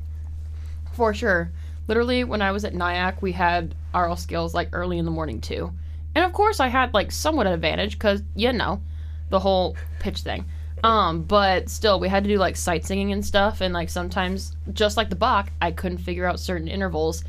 For 0.94 1.12
sure. 1.12 1.50
Literally, 1.88 2.24
when 2.24 2.42
I 2.42 2.52
was 2.52 2.64
at 2.64 2.72
NIAC, 2.72 3.20
we 3.20 3.32
had 3.32 3.74
aural 3.94 4.16
skills 4.16 4.54
like 4.54 4.70
early 4.72 4.98
in 4.98 5.04
the 5.04 5.10
morning 5.10 5.40
too. 5.40 5.72
And 6.14 6.24
of 6.24 6.32
course, 6.32 6.60
I 6.60 6.68
had 6.68 6.94
like 6.94 7.12
somewhat 7.12 7.46
of 7.46 7.52
an 7.52 7.54
advantage 7.54 7.92
because 7.92 8.22
you 8.34 8.52
know, 8.52 8.80
the 9.28 9.38
whole 9.38 9.76
pitch 10.00 10.20
thing. 10.20 10.46
Um, 10.82 11.22
but 11.22 11.68
still, 11.68 12.00
we 12.00 12.08
had 12.08 12.24
to 12.24 12.30
do 12.30 12.38
like 12.38 12.56
sight 12.56 12.84
singing 12.84 13.12
and 13.12 13.24
stuff, 13.24 13.60
and 13.60 13.74
like 13.74 13.88
sometimes, 13.90 14.56
just 14.72 14.96
like 14.96 15.10
the 15.10 15.16
Bach, 15.16 15.50
I 15.60 15.70
couldn't 15.72 15.98
figure 15.98 16.26
out 16.26 16.40
certain 16.40 16.68
intervals, 16.68 17.24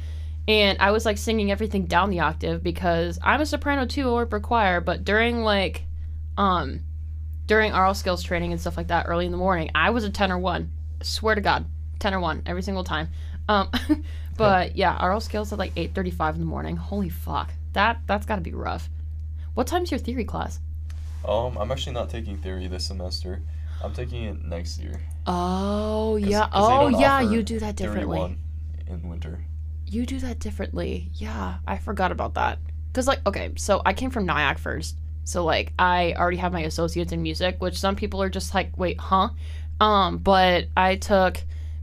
and 0.48 0.78
I 0.80 0.92
was 0.92 1.06
like 1.06 1.18
singing 1.18 1.52
everything 1.52 1.86
down 1.86 2.10
the 2.10 2.22
octave 2.22 2.64
because 2.64 3.20
I'm 3.24 3.42
a 3.42 3.46
soprano 3.46 3.86
too, 3.86 4.10
or 4.10 4.26
per 4.26 4.40
choir. 4.40 4.80
But 4.82 5.04
during 5.04 5.44
like, 5.44 5.84
um, 6.38 6.82
during 7.46 7.74
aural 7.74 7.94
skills 7.94 8.24
training 8.24 8.52
and 8.52 8.60
stuff 8.62 8.78
like 8.78 8.88
that, 8.88 9.06
early 9.08 9.26
in 9.26 9.32
the 9.32 9.38
morning, 9.38 9.72
I 9.76 9.90
was 9.90 10.04
a 10.04 10.10
tenor 10.10 10.38
one. 10.38 10.72
Swear 11.02 11.36
to 11.36 11.42
God, 11.42 11.66
tenor 12.00 12.20
one 12.20 12.44
every 12.46 12.62
single 12.64 12.84
time. 12.84 13.10
Um, 13.50 13.70
but 14.38 14.76
yeah, 14.76 14.98
aural 15.00 15.20
skills 15.22 15.52
at 15.54 15.60
like 15.60 15.74
8:35 15.76 16.34
in 16.36 16.40
the 16.40 16.46
morning. 16.46 16.76
Holy 16.76 17.10
fuck, 17.10 17.52
that 17.74 18.00
that's 18.08 18.26
got 18.26 18.36
to 18.36 18.42
be 18.42 18.54
rough. 18.54 18.90
What 19.54 19.68
time's 19.68 19.92
your 19.92 20.00
theory 20.00 20.26
class? 20.26 20.60
Um, 21.28 21.58
I'm 21.58 21.72
actually 21.72 21.94
not 21.94 22.10
taking 22.10 22.38
theory 22.38 22.68
this 22.68 22.86
semester. 22.86 23.42
I'm 23.84 23.94
taking 23.94 24.24
it 24.24 24.44
next 24.44 24.80
year. 24.80 25.00
Oh 25.26 26.16
yeah. 26.16 26.48
'cause 26.48 26.50
Oh 26.54 26.88
yeah. 26.88 27.22
You 27.22 27.44
do 27.44 27.60
that 27.60 27.76
differently. 27.76 28.18
one 28.20 28.38
in 28.88 29.08
winter. 29.10 29.40
You 29.90 30.06
do 30.06 30.20
that 30.20 30.40
differently. 30.40 31.10
Yeah, 31.14 31.58
I 31.66 31.78
forgot 31.78 32.12
about 32.12 32.34
that. 32.36 32.60
Cause 32.94 33.08
like 33.08 33.26
okay, 33.26 33.52
so 33.58 33.82
I 33.86 33.94
came 33.94 34.10
from 34.10 34.28
NIAC 34.28 34.58
first. 34.60 34.98
So 35.24 35.44
like 35.46 35.74
I 35.80 36.14
already 36.18 36.38
have 36.38 36.52
my 36.54 36.62
associates 36.62 37.12
in 37.12 37.22
music, 37.22 37.58
which 37.60 37.78
some 37.80 37.96
people 37.96 38.22
are 38.22 38.30
just 38.30 38.54
like, 38.54 38.78
wait, 38.78 39.00
huh? 39.00 39.30
Um, 39.80 40.18
but 40.18 40.66
I 40.76 40.96
took 40.96 41.38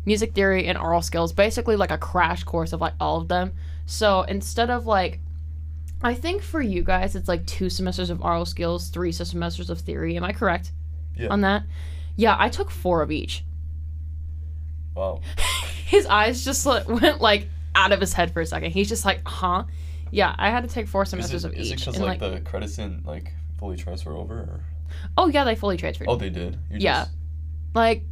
music 0.05 0.35
theory 0.35 0.67
and 0.67 0.77
aural 0.77 1.03
skills, 1.03 1.33
basically 1.33 1.77
like 1.77 1.91
a 1.91 1.99
crash 1.99 2.45
course 2.45 2.73
of 2.73 2.81
like 2.81 2.95
all 3.01 3.21
of 3.21 3.29
them. 3.29 3.53
So 3.87 4.23
instead 4.23 4.71
of 4.71 4.87
like 4.87 5.21
I 6.03 6.15
think 6.15 6.43
for 6.43 6.61
you 6.61 6.83
guys 6.83 7.15
it's 7.17 7.29
like 7.29 7.47
two 7.47 7.71
semesters 7.71 8.11
of 8.11 8.21
aural 8.23 8.45
skills, 8.45 8.89
three 8.89 9.13
semesters 9.13 9.71
of 9.71 9.81
theory. 9.81 10.17
Am 10.17 10.25
I 10.25 10.33
correct 10.33 10.73
Yeah. 11.17 11.29
on 11.29 11.41
that? 11.43 11.63
Yeah, 12.17 12.37
I 12.39 12.49
took 12.49 12.71
four 12.71 13.03
of 13.03 13.11
each. 13.11 13.45
Wow. 14.95 15.21
his 15.87 16.07
eyes 16.07 16.45
just 16.45 16.67
like, 16.67 16.89
went 16.89 17.21
like 17.21 17.49
out 17.75 17.93
of 17.93 18.01
his 18.01 18.13
head 18.13 18.33
for 18.33 18.41
a 18.41 18.47
second. 18.47 18.71
He's 18.71 18.89
just 18.89 19.05
like, 19.05 19.21
huh? 19.27 19.65
Yeah, 20.11 20.35
I 20.39 20.51
had 20.51 20.63
to 20.63 20.73
take 20.73 20.87
four 20.87 21.05
semesters 21.05 21.45
it, 21.45 21.49
of 21.49 21.55
is 21.55 21.73
it 21.73 21.79
because 21.79 21.99
like, 21.99 22.21
like, 22.21 22.33
the 22.33 22.41
credits 22.41 22.77
didn't 22.77 23.07
like 23.07 23.33
fully 23.59 23.77
transfer 23.77 24.13
over? 24.13 24.35
Or? 24.35 24.61
oh 25.17 25.29
yeah, 25.29 25.45
they 25.45 25.55
fully 25.55 25.77
transferred. 25.77 26.07
Oh, 26.09 26.17
they 26.17 26.31
did. 26.31 26.59
You 26.71 26.79
Yeah. 26.79 27.05
Just, 27.05 27.11
Like, 27.75 28.03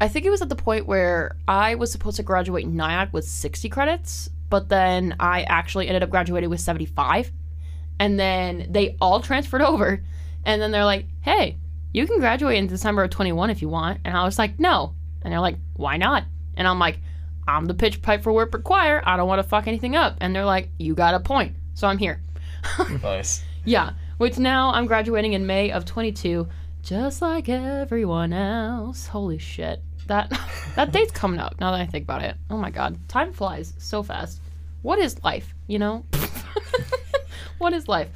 I 0.00 0.08
think 0.08 0.26
it 0.26 0.30
was 0.30 0.42
at 0.42 0.48
the 0.48 0.56
point 0.56 0.86
where 0.86 1.36
I 1.46 1.74
was 1.74 1.90
supposed 1.90 2.16
to 2.16 2.22
graduate 2.22 2.66
NIAC 2.66 3.12
with 3.12 3.24
60 3.24 3.68
credits, 3.68 4.30
but 4.48 4.68
then 4.68 5.16
I 5.18 5.42
actually 5.42 5.88
ended 5.88 6.02
up 6.02 6.10
graduating 6.10 6.50
with 6.50 6.60
75. 6.60 7.32
And 7.98 8.18
then 8.18 8.68
they 8.70 8.96
all 9.00 9.20
transferred 9.20 9.62
over. 9.72 10.02
And 10.44 10.62
then 10.62 10.70
they're 10.70 10.84
like, 10.84 11.06
hey, 11.22 11.56
you 11.92 12.06
can 12.06 12.20
graduate 12.20 12.58
in 12.58 12.66
December 12.66 13.02
of 13.02 13.10
21 13.10 13.50
if 13.50 13.60
you 13.60 13.68
want. 13.68 14.00
And 14.04 14.16
I 14.16 14.24
was 14.24 14.38
like, 14.38 14.58
no. 14.60 14.94
And 15.22 15.32
they're 15.32 15.40
like, 15.40 15.56
why 15.74 15.96
not? 15.96 16.24
And 16.56 16.68
I'm 16.68 16.78
like, 16.78 17.00
I'm 17.48 17.64
the 17.64 17.74
pitch 17.74 18.02
pipe 18.02 18.22
for 18.22 18.30
Wartburg 18.30 18.62
Choir. 18.62 19.02
I 19.06 19.16
don't 19.16 19.26
want 19.26 19.42
to 19.42 19.48
fuck 19.48 19.66
anything 19.66 19.96
up. 19.96 20.18
And 20.20 20.36
they're 20.36 20.44
like, 20.44 20.68
you 20.78 20.94
got 20.94 21.14
a 21.14 21.20
point. 21.20 21.56
So 21.72 21.88
I'm 21.88 21.96
here. 21.96 22.20
nice. 23.02 23.42
Yeah, 23.64 23.92
which 24.18 24.38
now 24.38 24.70
I'm 24.72 24.86
graduating 24.86 25.32
in 25.32 25.46
May 25.46 25.70
of 25.70 25.86
22, 25.86 26.46
just 26.82 27.22
like 27.22 27.48
everyone 27.48 28.34
else. 28.34 29.06
Holy 29.06 29.38
shit. 29.38 29.82
That 30.08 30.30
that 30.76 30.92
date's 30.92 31.10
coming 31.10 31.40
up 31.40 31.58
now 31.58 31.70
that 31.72 31.80
I 31.80 31.86
think 31.86 32.04
about 32.04 32.22
it. 32.22 32.36
Oh 32.50 32.58
my 32.58 32.70
god, 32.70 32.98
time 33.08 33.32
flies 33.32 33.72
so 33.78 34.02
fast. 34.02 34.40
What 34.82 34.98
is 34.98 35.22
life, 35.24 35.54
you 35.66 35.78
know? 35.78 36.04
what 37.58 37.72
is 37.72 37.88
life? 37.88 38.08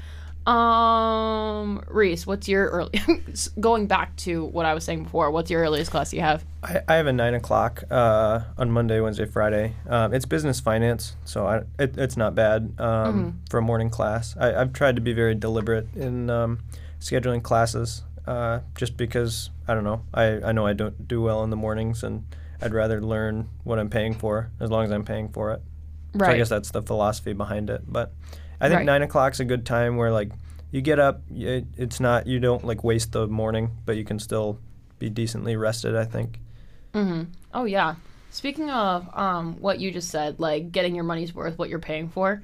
Um, 0.47 1.85
Reese, 1.87 2.27
what's 2.27 2.49
your 2.49 2.69
early 2.69 3.01
going 3.61 3.87
back 3.87 4.17
to 4.17 4.45
what 4.47 4.67
I 4.67 4.75
was 4.75 4.85
saying 4.85 5.05
before, 5.05 5.31
what's 5.31 5.51
your 5.51 5.61
earliest 5.63 5.91
class 5.91 6.13
you 6.13 6.21
have? 6.21 6.45
I, 6.63 6.81
I 6.89 6.95
have 6.97 7.07
a 7.07 7.13
nine 7.13 7.35
o'clock 7.35 7.85
uh, 7.91 8.41
on 8.59 8.71
Monday, 8.71 9.01
Wednesday, 9.01 9.27
Friday. 9.27 9.75
Um, 9.89 10.13
it's 10.13 10.25
business 10.25 10.59
finance, 10.59 11.17
so 11.25 11.47
I, 11.47 11.59
it, 11.79 11.97
it's 11.97 12.17
not 12.17 12.35
bad 12.35 12.75
um, 12.79 13.41
for 13.51 13.59
a 13.59 13.63
morning 13.63 13.89
class. 13.89 14.37
I, 14.39 14.55
I've 14.55 14.73
tried 14.73 14.97
to 14.97 15.03
be 15.03 15.13
very 15.13 15.35
deliberate 15.35 15.95
in 15.95 16.29
um, 16.29 16.59
scheduling 16.99 17.43
classes, 17.43 18.03
uh, 18.27 18.61
just 18.75 18.97
because 18.97 19.51
I 19.69 19.75
don't 19.75 19.85
know. 19.85 20.03
I, 20.13 20.41
I 20.43 20.53
know 20.53 20.67
I 20.67 20.73
don't 20.73 21.07
do 21.07 21.23
well 21.23 21.45
in 21.45 21.51
the 21.51 21.57
mornings, 21.57 22.03
and 22.03 22.25
I'd 22.61 22.75
rather 22.75 23.01
learn 23.01 23.49
what 23.63 23.79
I'm 23.79 23.91
paying 23.91 24.15
for 24.15 24.51
as 24.59 24.71
long 24.71 24.85
as 24.85 24.91
I'm 24.91 25.05
paying 25.05 25.29
for 25.29 25.53
it. 25.53 25.63
Right. 26.15 26.27
So 26.27 26.33
I 26.33 26.37
guess 26.37 26.49
that's 26.49 26.71
the 26.73 26.83
philosophy 26.83 27.33
behind 27.33 27.71
it. 27.71 27.83
But 27.87 28.13
I 28.63 28.69
think 28.69 28.79
Right. 28.79 28.87
nine 28.87 29.03
o'clock's 29.03 29.41
a 29.41 29.45
good 29.45 29.67
time 29.67 29.97
where 29.97 30.11
like 30.11 30.31
you 30.71 30.81
get 30.81 30.99
up. 30.99 31.21
It, 31.35 31.67
it's 31.77 32.01
not 32.01 32.27
you 32.27 32.39
don't 32.41 32.65
like 32.65 32.83
waste 32.85 33.13
the 33.13 33.27
morning, 33.27 33.71
but 33.85 33.97
you 33.97 34.05
can 34.05 34.19
still 34.19 34.59
be 34.99 35.11
decently 35.11 35.57
rested. 35.57 35.95
I 35.97 36.05
think. 36.07 36.39
Mm-hmm. 36.95 37.25
Oh 37.53 37.65
yeah. 37.65 37.97
Speaking 38.31 38.71
of 38.71 39.07
um, 39.15 39.57
what 39.61 39.79
you 39.81 39.91
just 39.91 40.09
said, 40.09 40.41
like 40.41 40.73
getting 40.73 40.95
your 40.95 41.05
money's 41.05 41.35
worth, 41.35 41.59
what 41.59 41.69
you're 41.69 41.79
paying 41.79 42.09
for. 42.09 42.43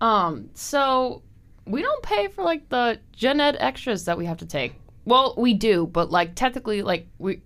Um, 0.00 0.48
so 0.54 1.20
we 1.66 1.82
don't 1.82 2.02
pay 2.02 2.28
for 2.28 2.42
like 2.42 2.68
the 2.70 2.98
gen 3.12 3.40
ed 3.40 3.56
extras 3.60 4.06
that 4.06 4.16
we 4.16 4.24
have 4.26 4.38
to 4.38 4.46
take. 4.46 4.74
Well, 5.04 5.34
we 5.36 5.52
do, 5.54 5.86
but 5.86 6.10
like 6.10 6.34
technically, 6.36 6.82
like 6.82 7.06
we, 7.18 7.40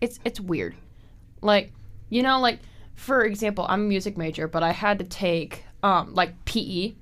it's 0.00 0.18
it's 0.24 0.40
weird. 0.40 0.74
Like 1.40 1.72
you 2.10 2.22
know, 2.22 2.40
like 2.40 2.58
for 2.96 3.24
example, 3.24 3.64
I'm 3.68 3.82
a 3.82 3.88
music 3.88 4.16
major, 4.18 4.46
but 4.48 4.62
I 4.62 4.72
had 4.72 4.98
to 4.98 5.04
take 5.04 5.64
um 5.82 6.12
like 6.14 6.44
PE. 6.44 6.94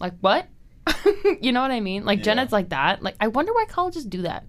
Like 0.00 0.14
what? 0.20 0.48
you 1.40 1.52
know 1.52 1.60
what 1.60 1.70
I 1.70 1.80
mean? 1.80 2.04
Like 2.04 2.22
gen 2.22 2.38
Yeah. 2.38 2.42
ed's 2.44 2.52
like 2.52 2.70
that. 2.70 3.02
Like 3.02 3.14
I 3.20 3.28
wonder 3.28 3.52
why 3.52 3.66
colleges 3.68 4.04
do 4.04 4.22
that. 4.22 4.44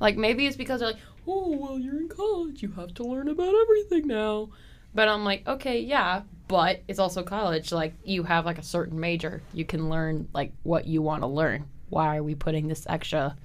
Like 0.00 0.16
maybe 0.16 0.46
it's 0.46 0.56
because 0.56 0.80
they're 0.80 0.90
like, 0.90 1.00
oh 1.28 1.50
well, 1.56 1.78
you're 1.78 1.96
in 1.98 2.08
college, 2.08 2.62
you 2.62 2.72
have 2.72 2.94
to 2.94 3.04
learn 3.04 3.28
about 3.28 3.54
everything 3.54 4.08
now. 4.08 4.48
But 4.94 5.08
I'm 5.08 5.24
like, 5.24 5.46
okay, 5.46 5.80
yeah, 5.80 6.22
but 6.48 6.82
it's 6.88 6.98
also 6.98 7.22
college. 7.22 7.70
Like 7.70 7.94
you 8.04 8.22
have 8.24 8.44
like 8.46 8.58
a 8.58 8.62
certain 8.62 8.98
major, 8.98 9.42
you 9.52 9.64
can 9.64 9.88
learn 9.90 10.28
like 10.32 10.52
what 10.62 10.86
you 10.86 11.02
want 11.02 11.22
to 11.22 11.26
learn. 11.26 11.66
Why 11.90 12.16
are 12.16 12.22
we 12.22 12.34
putting 12.34 12.66
this 12.68 12.86
extra 12.88 13.36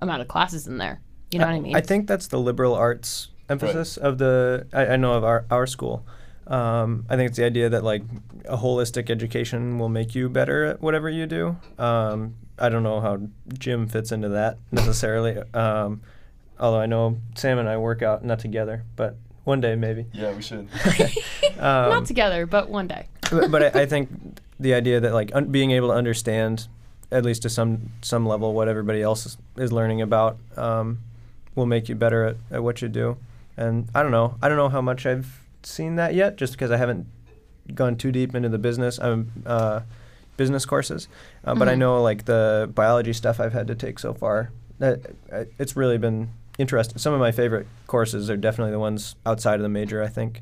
amount 0.00 0.22
of 0.22 0.28
classes 0.28 0.66
in 0.66 0.78
there? 0.78 1.00
You 1.30 1.40
know 1.40 1.46
what 1.46 1.54
I 1.54 1.60
mean? 1.60 1.76
I 1.76 1.80
think 1.82 2.06
that's 2.06 2.28
the 2.28 2.38
liberal 2.38 2.74
arts 2.74 3.28
emphasis 3.50 3.96
of 3.96 4.18
the. 4.18 4.66
I, 4.72 4.86
I 4.86 4.96
know 4.96 5.12
of 5.14 5.24
our 5.24 5.44
our 5.50 5.66
school. 5.66 6.06
Um, 6.48 7.04
I 7.08 7.16
think 7.16 7.28
it's 7.28 7.36
the 7.38 7.44
idea 7.44 7.68
that 7.68 7.84
like 7.84 8.02
a 8.46 8.56
holistic 8.56 9.10
education 9.10 9.78
will 9.78 9.88
make 9.90 10.14
you 10.14 10.28
better 10.28 10.64
at 10.64 10.80
whatever 10.80 11.08
you 11.10 11.26
do. 11.26 11.56
Um, 11.78 12.34
I 12.58 12.68
don't 12.70 12.82
know 12.82 13.00
how 13.00 13.20
gym 13.58 13.86
fits 13.86 14.10
into 14.12 14.30
that 14.30 14.58
necessarily. 14.72 15.38
um, 15.54 16.00
although 16.58 16.80
I 16.80 16.86
know 16.86 17.18
Sam 17.36 17.58
and 17.58 17.68
I 17.68 17.76
work 17.76 18.02
out 18.02 18.24
not 18.24 18.38
together, 18.38 18.84
but 18.96 19.16
one 19.44 19.60
day 19.60 19.76
maybe. 19.76 20.06
Yeah, 20.12 20.34
we 20.34 20.42
should. 20.42 20.68
Um, 21.58 21.90
Not 21.90 22.06
together, 22.06 22.46
but 22.46 22.68
one 22.68 22.86
day. 22.86 23.08
but, 23.32 23.50
but 23.50 23.74
I, 23.76 23.82
I 23.82 23.86
think 23.86 24.10
the 24.60 24.74
idea 24.74 25.00
that 25.00 25.12
like 25.12 25.32
un- 25.34 25.46
being 25.46 25.72
able 25.72 25.88
to 25.88 25.94
understand 25.94 26.68
at 27.10 27.24
least 27.24 27.42
to 27.42 27.50
some 27.50 27.90
some 28.00 28.26
level 28.26 28.52
what 28.54 28.68
everybody 28.68 29.02
else 29.02 29.26
is, 29.26 29.36
is 29.56 29.72
learning 29.72 30.00
about 30.00 30.38
um, 30.56 30.98
will 31.56 31.66
make 31.66 31.88
you 31.88 31.94
better 31.96 32.26
at, 32.26 32.36
at 32.52 32.62
what 32.62 32.80
you 32.82 32.88
do 32.88 33.16
and 33.56 33.88
i 33.94 34.02
don't 34.02 34.12
know 34.12 34.36
i 34.42 34.48
don't 34.48 34.56
know 34.58 34.68
how 34.68 34.80
much 34.80 35.04
i've 35.06 35.40
seen 35.68 35.96
that 35.96 36.14
yet 36.14 36.36
just 36.36 36.52
because 36.52 36.70
i 36.70 36.76
haven't 36.76 37.06
gone 37.74 37.96
too 37.96 38.10
deep 38.10 38.34
into 38.34 38.48
the 38.48 38.58
business 38.58 38.98
um, 39.00 39.30
uh, 39.46 39.80
business 40.36 40.64
courses 40.64 41.06
uh, 41.44 41.54
but 41.54 41.68
i 41.68 41.74
Mhm. 41.74 41.78
know 41.78 42.02
like 42.02 42.24
the 42.24 42.70
biology 42.74 43.12
stuff 43.12 43.38
i've 43.40 43.52
had 43.52 43.66
to 43.66 43.74
take 43.74 43.98
so 43.98 44.14
far 44.14 44.50
that 44.78 45.00
uh, 45.32 45.44
it's 45.58 45.76
really 45.76 45.98
been 45.98 46.30
interesting 46.58 46.98
some 46.98 47.12
of 47.12 47.20
my 47.20 47.30
favorite 47.32 47.66
courses 47.86 48.30
are 48.30 48.36
definitely 48.36 48.72
the 48.72 48.78
ones 48.78 49.14
outside 49.26 49.56
of 49.56 49.62
the 49.62 49.68
major 49.68 50.02
i 50.02 50.08
think 50.08 50.40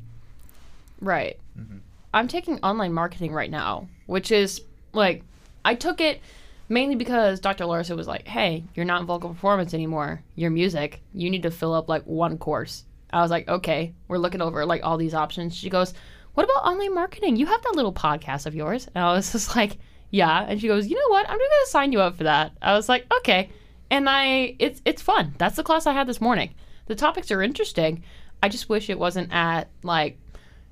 Right. 0.99 1.37
Mhm. 1.59 1.81
I'm 2.13 2.27
taking 2.27 2.57
online 2.63 2.91
marketing 2.91 3.31
right 3.31 3.51
now, 3.51 3.87
which 4.07 4.31
is 4.31 4.61
like 4.93 5.21
I 5.63 5.75
took 5.75 6.01
it 6.01 6.21
mainly 6.69 6.95
because 6.95 7.39
Dr. 7.39 7.65
Larson 7.67 7.95
was 7.97 8.07
like, 8.07 8.27
"Hey, 8.27 8.63
you're 8.73 8.85
not 8.85 9.01
in 9.01 9.05
vocal 9.07 9.29
performance 9.29 9.75
anymore. 9.75 10.21
You're 10.35 10.49
music. 10.49 11.01
You 11.13 11.29
need 11.29 11.43
to 11.43 11.51
fill 11.51 11.73
up 11.75 11.87
like 11.87 12.01
one 12.07 12.39
course." 12.39 12.83
I 13.11 13.21
was 13.21 13.31
like, 13.31 13.47
"Okay." 13.47 13.93
We're 14.07 14.17
looking 14.17 14.41
over 14.41 14.65
like 14.65 14.83
all 14.83 14.97
these 14.97 15.13
options. 15.13 15.55
She 15.55 15.69
goes, 15.69 15.93
"What 16.33 16.43
about 16.43 16.65
online 16.65 16.93
marketing? 16.93 17.35
You 17.35 17.45
have 17.45 17.61
that 17.63 17.75
little 17.75 17.93
podcast 17.93 18.45
of 18.45 18.55
yours." 18.55 18.87
And 18.93 19.03
I 19.03 19.13
was 19.13 19.31
just 19.31 19.55
like, 19.55 19.77
"Yeah." 20.11 20.45
And 20.47 20.59
she 20.59 20.67
goes, 20.67 20.87
"You 20.87 20.95
know 20.95 21.09
what? 21.09 21.29
I'm 21.29 21.37
just 21.39 21.65
to 21.65 21.71
sign 21.71 21.91
you 21.91 22.01
up 22.01 22.17
for 22.17 22.23
that." 22.23 22.51
I 22.61 22.73
was 22.73 22.89
like, 22.89 23.05
"Okay." 23.19 23.49
And 23.89 24.09
I 24.09 24.55
it's 24.59 24.81
it's 24.85 25.01
fun. 25.01 25.33
That's 25.37 25.55
the 25.55 25.63
class 25.63 25.87
I 25.87 25.93
had 25.93 26.07
this 26.07 26.21
morning. 26.21 26.53
The 26.87 26.95
topics 26.95 27.31
are 27.31 27.41
interesting. 27.41 28.03
I 28.41 28.49
just 28.49 28.69
wish 28.69 28.89
it 28.89 28.99
wasn't 28.99 29.33
at 29.33 29.69
like 29.83 30.17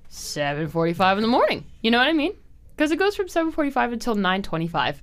7:45 0.10 1.18
in 1.18 1.22
the 1.22 1.28
morning. 1.28 1.66
You 1.82 1.92
know 1.92 1.98
what 1.98 2.08
I 2.08 2.14
mean? 2.14 2.34
Because 2.76 2.92
it 2.92 3.00
goes 3.00 3.16
from 3.16 3.28
7:45 3.28 3.94
until 3.94 4.16
9:25, 4.16 5.02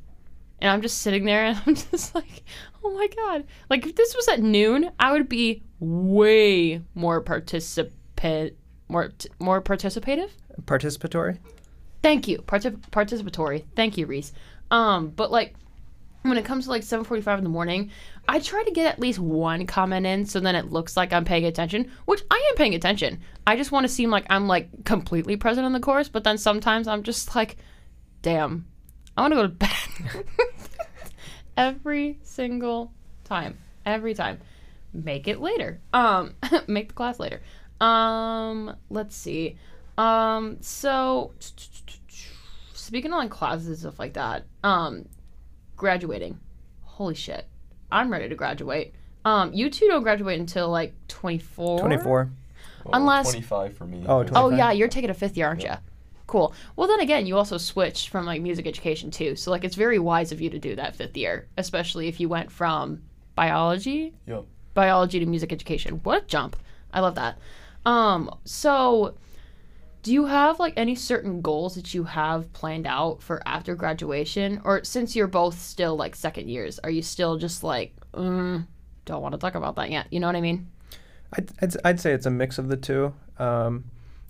and 0.61 0.71
I'm 0.71 0.83
just 0.83 1.01
sitting 1.01 1.25
there 1.25 1.45
and 1.45 1.61
I'm 1.67 1.75
just 1.75 2.15
like, 2.15 2.45
oh 2.85 2.91
my 2.91 3.09
god! 3.09 3.45
Like 3.71 3.87
if 3.87 3.97
this 3.97 4.15
was 4.15 4.29
at 4.29 4.41
noon, 4.41 4.91
I 4.99 5.13
would 5.13 5.29
be 5.29 5.63
way 5.83 6.81
more 6.95 7.21
participant, 7.21 8.55
more 8.89 9.09
t- 9.09 9.29
more 9.41 9.61
participative. 9.61 10.31
participatory 10.63 11.39
Thank 12.03 12.29
you, 12.29 12.43
Parti- 12.43 12.71
participatory. 12.71 13.65
Thank 13.77 13.97
you, 13.97 14.07
Reese. 14.07 14.33
Um, 14.71 15.11
but 15.11 15.31
like, 15.31 15.55
when 16.23 16.39
it 16.39 16.45
comes 16.45 16.65
to 16.65 16.71
like 16.71 16.83
7:45 16.83 17.39
in 17.39 17.45
the 17.45 17.51
morning, 17.51 17.91
I 18.29 18.39
try 18.39 18.63
to 18.63 18.71
get 18.71 18.87
at 18.87 19.01
least 19.01 19.19
one 19.19 19.67
comment 19.67 20.07
in 20.07 20.27
so 20.27 20.39
then 20.39 20.55
it 20.55 20.71
looks 20.71 20.97
like 20.97 21.13
I'm 21.13 21.25
paying 21.25 21.45
attention, 21.45 21.91
which 22.05 22.23
I 22.31 22.49
am 22.51 22.57
paying 22.57 22.75
attention. 22.75 23.21
I 23.47 23.57
just 23.57 23.73
want 23.73 23.85
to 23.85 23.93
seem 23.93 24.11
like 24.11 24.27
I'm 24.31 24.47
like 24.47 24.85
completely 24.85 25.37
present 25.37 25.67
in 25.67 25.73
the 25.73 25.81
course, 25.81 26.09
but 26.09 26.23
then 26.23 26.39
sometimes 26.39 26.87
I'm 26.87 27.03
just 27.03 27.35
like 27.35 27.57
damn. 28.23 28.67
I 29.17 29.23
want 29.23 29.33
to 29.33 29.37
go 29.37 29.43
to 29.43 29.49
bed. 29.49 30.25
Every 31.57 32.19
single 32.23 32.93
time. 33.25 33.59
Every 33.85 34.15
time. 34.15 34.41
Make 34.93 35.29
it 35.29 35.41
later. 35.41 35.81
Um 35.93 36.35
make 36.67 36.89
the 36.89 36.95
class 36.95 37.19
later. 37.19 37.41
Um 37.81 38.77
let's 38.91 39.17
see. 39.17 39.57
Um 39.99 40.59
so 40.61 41.33
speaking 42.75 43.13
on 43.13 43.29
classes 43.29 43.67
and 43.69 43.77
stuff 43.79 43.99
like 43.99 44.15
that. 44.15 44.45
Um 44.63 45.07
graduating. 45.77 46.39
Holy 46.83 47.15
shit. 47.15 47.47
I'm 47.91 48.11
ready 48.11 48.29
to 48.29 48.35
graduate. 48.35 48.95
Um, 49.25 49.53
you 49.53 49.71
two 49.71 49.87
don't 49.87 50.03
graduate 50.03 50.41
until 50.41 50.69
like 50.69 50.95
24. 51.09 51.79
24. 51.81 52.31
Well, 52.85 52.95
Unless- 52.95 53.31
25 53.31 53.77
for 53.77 53.85
me. 53.87 54.05
Oh, 54.07 54.25
but- 54.25 54.29
20. 54.29 54.37
Oh 54.37 54.57
yeah, 54.57 54.73
you're 54.73 54.89
taking 54.89 55.11
a 55.11 55.15
fifth 55.15 55.37
year, 55.37 55.47
aren't 55.47 55.63
you? 55.63 55.71
Cool. 56.27 56.55
Well, 56.77 56.89
then 56.89 57.01
again, 57.01 57.27
you 57.27 57.37
also 57.37 57.59
switched 57.59 58.09
from 58.09 58.25
like 58.27 58.41
music 58.43 58.67
education 58.67 59.11
too. 59.11 59.37
So 59.37 59.51
like, 59.51 59.65
it's 59.65 59.75
very 59.77 59.99
wise 59.99 60.33
of 60.33 60.41
you 60.41 60.51
to 60.51 60.59
do 60.59 60.75
that 60.77 60.97
fifth 60.97 61.17
year, 61.17 61.47
especially 61.59 62.09
if 62.09 62.19
you 62.21 62.29
went 62.29 62.51
from 62.51 63.03
biology, 63.35 64.15
Yep. 64.27 64.45
Biology 64.75 65.19
to 65.19 65.27
music 65.27 65.53
education. 65.53 66.01
What 66.03 66.23
a 66.23 66.27
jump! 66.27 66.57
I 66.93 67.01
love 67.01 67.15
that. 67.17 67.39
Um, 67.85 68.35
so 68.45 69.15
do 70.03 70.13
you 70.13 70.27
have 70.27 70.59
like 70.59 70.75
any 70.77 70.95
certain 70.95 71.41
goals 71.41 71.75
that 71.77 71.95
you 71.95 72.05
have 72.05 72.53
planned 72.53 72.87
out 72.87 73.23
for 73.23 73.41
after 73.47 73.75
graduation, 73.75 74.61
or 74.65 74.83
since 74.85 75.15
you're 75.15 75.29
both 75.29 75.59
still 75.59 75.97
like 75.97 76.17
second 76.17 76.49
years, 76.49 76.79
are 76.81 76.91
you 76.91 77.03
still 77.03 77.39
just 77.39 77.63
like, 77.63 77.95
mm, 78.13 78.67
don't 79.05 79.23
want 79.23 79.33
to 79.33 79.39
talk 79.39 79.55
about 79.55 79.77
that 79.77 79.91
yet? 79.91 80.07
You 80.11 80.21
know 80.21 80.27
what 80.27 80.37
I 80.37 80.41
mean? 80.41 80.69
I'd, 81.33 81.51
I'd, 81.63 81.77
I'd 81.85 82.01
say 82.01 82.13
it's 82.13 82.27
a 82.27 82.31
mix 82.31 82.59
of 82.59 82.69
the 82.69 82.77
two. 82.77 83.15
Um, 83.39 83.85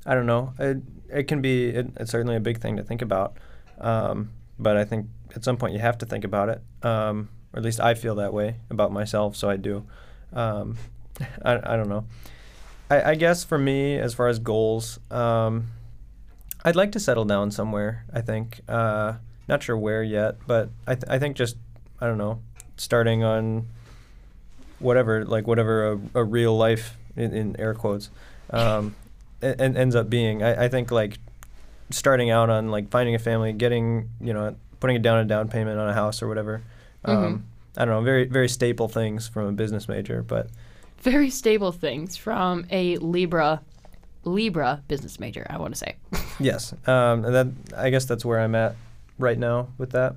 I 0.04 0.14
don't 0.14 0.26
know. 0.26 0.52
It, 0.58 0.82
it 1.10 1.22
can 1.24 1.40
be, 1.40 1.68
it, 1.70 1.88
it's 1.96 2.10
certainly 2.10 2.36
a 2.36 2.40
big 2.40 2.60
thing 2.60 2.76
to 2.76 2.82
think 2.82 3.00
about. 3.00 3.38
Um, 3.80 4.30
but 4.58 4.76
I 4.76 4.84
think 4.84 5.06
at 5.34 5.42
some 5.42 5.56
point 5.56 5.72
you 5.72 5.80
have 5.80 5.98
to 5.98 6.06
think 6.06 6.24
about 6.24 6.48
it. 6.50 6.62
Um, 6.84 7.30
or 7.52 7.58
at 7.58 7.64
least 7.64 7.80
I 7.80 7.94
feel 7.94 8.14
that 8.16 8.32
way 8.34 8.56
about 8.70 8.92
myself, 8.92 9.36
so 9.36 9.48
I 9.48 9.56
do. 9.56 9.86
Um, 10.32 10.76
I, 11.44 11.74
I 11.74 11.76
don't 11.76 11.88
know. 11.88 12.04
I, 12.90 13.10
I 13.10 13.14
guess 13.14 13.44
for 13.44 13.58
me, 13.58 13.98
as 13.98 14.14
far 14.14 14.28
as 14.28 14.38
goals, 14.38 14.98
um, 15.10 15.68
I'd 16.64 16.76
like 16.76 16.92
to 16.92 17.00
settle 17.00 17.24
down 17.24 17.50
somewhere, 17.50 18.04
I 18.12 18.20
think. 18.20 18.60
Uh, 18.68 19.14
not 19.48 19.62
sure 19.62 19.76
where 19.76 20.02
yet, 20.02 20.36
but 20.46 20.70
I, 20.86 20.94
th- 20.94 21.04
I 21.08 21.18
think 21.18 21.36
just, 21.36 21.56
I 22.00 22.06
don't 22.06 22.18
know, 22.18 22.40
starting 22.76 23.24
on 23.24 23.66
whatever 24.82 25.24
like 25.24 25.46
whatever 25.46 25.92
a, 25.92 26.00
a 26.14 26.24
real 26.24 26.56
life 26.56 26.96
in, 27.16 27.32
in 27.32 27.60
air 27.60 27.72
quotes 27.72 28.10
um, 28.50 28.94
and, 29.42 29.76
ends 29.76 29.94
up 29.94 30.10
being 30.10 30.42
I, 30.42 30.64
I 30.64 30.68
think 30.68 30.90
like 30.90 31.18
starting 31.90 32.30
out 32.30 32.50
on 32.50 32.70
like 32.70 32.90
finding 32.90 33.14
a 33.14 33.18
family 33.18 33.52
getting 33.52 34.10
you 34.20 34.32
know 34.32 34.56
putting 34.80 34.96
it 34.96 35.02
down 35.02 35.20
a 35.20 35.24
down 35.24 35.48
payment 35.48 35.78
on 35.78 35.88
a 35.88 35.94
house 35.94 36.22
or 36.22 36.28
whatever 36.28 36.62
um, 37.04 37.46
I 37.76 37.84
don't 37.84 37.94
know 37.94 38.02
very 38.02 38.24
very 38.26 38.48
staple 38.48 38.88
things 38.88 39.28
from 39.28 39.46
a 39.46 39.52
business 39.52 39.88
major 39.88 40.22
but 40.22 40.48
very 40.98 41.30
stable 41.30 41.72
things 41.72 42.16
from 42.16 42.66
a 42.70 42.96
Libra 42.98 43.60
Libra 44.24 44.82
business 44.86 45.18
major, 45.18 45.46
I 45.50 45.58
want 45.58 45.74
to 45.74 45.78
say. 45.78 45.96
yes 46.40 46.72
um, 46.86 47.24
and 47.24 47.34
that 47.34 47.46
I 47.76 47.90
guess 47.90 48.04
that's 48.04 48.24
where 48.24 48.38
I'm 48.40 48.54
at 48.54 48.76
right 49.18 49.38
now 49.38 49.68
with 49.78 49.90
that 49.92 50.14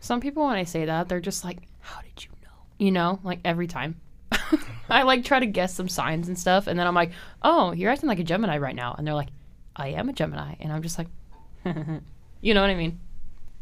Some 0.00 0.20
people 0.20 0.46
when 0.46 0.56
I 0.56 0.64
say 0.64 0.84
that, 0.84 1.08
they're 1.08 1.20
just 1.20 1.44
like, 1.44 1.58
"How 1.80 2.00
did 2.02 2.24
you 2.24 2.30
know?" 2.42 2.56
You 2.78 2.92
know, 2.92 3.18
like 3.24 3.40
every 3.44 3.66
time. 3.66 3.96
I 4.90 5.02
like 5.02 5.24
try 5.24 5.40
to 5.40 5.46
guess 5.46 5.74
some 5.74 5.88
signs 5.88 6.28
and 6.28 6.38
stuff, 6.38 6.66
and 6.66 6.78
then 6.78 6.86
I'm 6.86 6.94
like, 6.94 7.10
"Oh, 7.42 7.72
you're 7.72 7.90
acting 7.90 8.08
like 8.08 8.20
a 8.20 8.24
Gemini 8.24 8.58
right 8.58 8.74
now," 8.76 8.94
and 8.96 9.06
they're 9.06 9.14
like, 9.14 9.28
"I 9.76 9.88
am 9.88 10.08
a 10.08 10.12
Gemini," 10.12 10.54
and 10.60 10.72
I'm 10.72 10.82
just 10.82 10.98
like, 10.98 11.08
"You 12.40 12.54
know 12.54 12.60
what 12.60 12.70
I 12.70 12.74
mean?" 12.74 13.00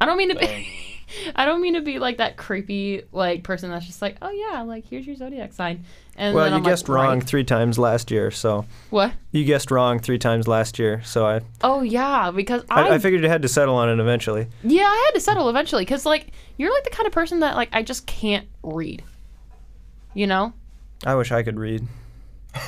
I 0.01 0.05
don't 0.07 0.19
mean 0.19 0.29
to 0.29 0.35
Dang. 0.35 0.63
be. 0.63 0.69
I 1.37 1.45
don't 1.45 1.61
mean 1.61 1.75
to 1.75 1.81
be 1.81 1.99
like 1.99 2.19
that 2.19 2.37
creepy 2.37 3.03
like 3.13 3.43
person 3.43 3.71
that's 3.71 3.87
just 3.87 4.03
like, 4.03 4.17
oh 4.23 4.31
yeah, 4.31 4.63
like 4.63 4.87
here's 4.89 5.07
your 5.07 5.17
zodiac 5.17 5.53
sign. 5.53 5.85
And 6.17 6.35
well 6.35 6.45
then 6.45 6.53
you 6.53 6.57
I'm 6.59 6.63
like, 6.65 6.73
guessed 6.73 6.89
wrong 6.89 7.19
"Right." 7.19 7.23
three 7.23 7.45
times 7.45 7.79
last 7.79 8.11
year 8.11 8.31
so 8.31 8.65
What? 8.89 9.13
you 9.33 9.45
guessed 9.45 9.71
wrong 9.71 9.99
three 9.99 10.19
times 10.19 10.49
last 10.49 10.79
year 10.79 11.03
so 11.05 11.27
I 11.27 11.43
Oh 11.63 11.83
yeah, 11.83 12.31
because 12.31 12.65
I, 12.71 12.89
I, 12.89 12.95
I 12.95 12.99
figured 12.99 13.23
you 13.23 13.29
had 13.29 13.43
to 13.43 13.49
settle 13.49 13.75
on 13.75 13.91
it 13.91 14.01
eventually 14.01 14.47
yeah, 14.63 14.85
I 14.87 15.03
had 15.07 15.15
to 15.15 15.21
settle 15.21 15.51
eventually 15.51 15.83
because 15.85 16.07
like 16.07 16.29
you're 16.57 16.73
like 16.73 16.85
the 16.85 16.91
kind 16.91 17.07
of 17.07 17.13
person 17.13 17.41
that 17.41 17.55
like 17.55 17.69
I 17.73 17.83
just 17.83 18.07
can't 18.07 18.49
read. 18.63 19.03
You 20.15 20.27
know? 20.27 20.55
I 21.05 21.15
wish 21.17 21.31
I 21.33 21.43
could 21.43 21.59
read 21.59 21.87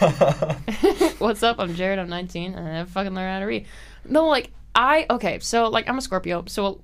What's 1.19 1.43
up? 1.43 1.59
I'm 1.59 1.75
Jared. 1.75 1.99
I'm 1.99 2.09
19, 2.11 2.55
and 2.55 2.69
I 2.69 2.73
never 2.73 2.91
fucking 2.91 3.15
learned 3.15 3.33
how 3.33 3.39
to 3.41 3.47
read. 3.47 3.67
No, 4.05 4.27
like 4.29 4.51
I 4.75 5.07
okay. 5.09 5.39
So 5.39 5.69
like 5.69 5.89
I'm 5.89 5.97
a 5.99 6.03
Scorpio. 6.03 6.45
So 6.47 6.83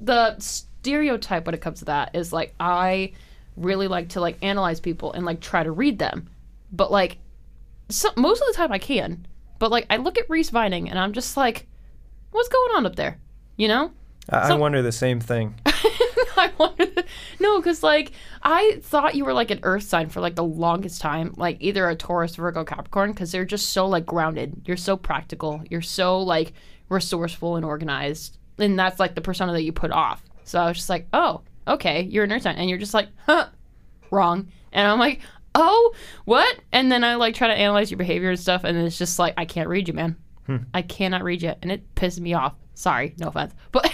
the 0.00 0.36
stereotype 0.84 1.46
when 1.46 1.54
it 1.54 1.62
comes 1.62 1.78
to 1.78 1.86
that 1.86 2.14
is 2.14 2.30
like 2.30 2.54
I 2.60 3.12
really 3.56 3.88
like 3.88 4.10
to 4.10 4.20
like 4.20 4.36
analyze 4.42 4.80
people 4.80 5.14
and 5.14 5.24
like 5.24 5.40
try 5.40 5.62
to 5.62 5.70
read 5.70 5.98
them, 5.98 6.28
but 6.70 6.92
like 6.92 7.16
so, 7.88 8.10
most 8.16 8.42
of 8.42 8.48
the 8.48 8.54
time 8.54 8.70
I 8.70 8.78
can. 8.78 9.26
But 9.58 9.70
like 9.70 9.86
I 9.88 9.96
look 9.96 10.18
at 10.18 10.28
Reese 10.28 10.50
Vining 10.50 10.90
and 10.90 10.98
I'm 10.98 11.14
just 11.14 11.38
like, 11.38 11.66
what's 12.32 12.50
going 12.50 12.76
on 12.76 12.84
up 12.84 12.96
there? 12.96 13.18
You 13.56 13.68
know? 13.68 13.92
I, 14.28 14.52
I 14.52 14.54
wonder 14.54 14.82
the 14.82 14.92
same 14.92 15.20
thing 15.20 15.54
I 16.36 16.50
wanted 16.58 17.04
no, 17.40 17.60
because 17.60 17.82
like 17.82 18.12
I 18.42 18.78
thought 18.82 19.14
you 19.14 19.24
were 19.24 19.32
like 19.32 19.50
an 19.50 19.60
Earth 19.62 19.84
sign 19.84 20.10
for 20.10 20.20
like 20.20 20.34
the 20.34 20.44
longest 20.44 21.00
time, 21.00 21.32
like 21.38 21.56
either 21.60 21.88
a 21.88 21.96
Taurus, 21.96 22.36
Virgo, 22.36 22.64
Capricorn, 22.64 23.12
because 23.12 23.32
they're 23.32 23.46
just 23.46 23.70
so 23.70 23.86
like 23.86 24.04
grounded. 24.04 24.62
You're 24.66 24.76
so 24.76 24.98
practical. 24.98 25.62
You're 25.70 25.82
so 25.82 26.20
like 26.20 26.52
resourceful 26.90 27.56
and 27.56 27.64
organized, 27.64 28.36
and 28.58 28.78
that's 28.78 29.00
like 29.00 29.14
the 29.14 29.22
persona 29.22 29.52
that 29.52 29.62
you 29.62 29.72
put 29.72 29.90
off. 29.90 30.22
So 30.44 30.60
I 30.60 30.68
was 30.68 30.76
just 30.76 30.90
like, 30.90 31.06
oh, 31.12 31.42
okay, 31.66 32.02
you're 32.02 32.24
a 32.24 32.30
Earth 32.30 32.42
sign, 32.42 32.56
and 32.56 32.68
you're 32.68 32.78
just 32.78 32.94
like, 32.94 33.08
huh, 33.26 33.48
wrong, 34.10 34.48
and 34.72 34.86
I'm 34.86 34.98
like, 34.98 35.20
oh, 35.54 35.94
what? 36.24 36.58
And 36.72 36.90
then 36.90 37.04
I 37.04 37.14
like 37.16 37.34
try 37.34 37.48
to 37.48 37.54
analyze 37.54 37.90
your 37.90 37.98
behavior 37.98 38.30
and 38.30 38.38
stuff, 38.38 38.64
and 38.64 38.76
it's 38.76 38.98
just 38.98 39.18
like 39.18 39.34
I 39.36 39.44
can't 39.44 39.68
read 39.68 39.88
you, 39.88 39.94
man. 39.94 40.16
I 40.74 40.82
cannot 40.82 41.22
read 41.22 41.42
you, 41.42 41.54
and 41.62 41.72
it 41.72 41.94
pisses 41.94 42.20
me 42.20 42.34
off. 42.34 42.54
Sorry, 42.74 43.14
no 43.18 43.28
offense, 43.28 43.54
but 43.72 43.90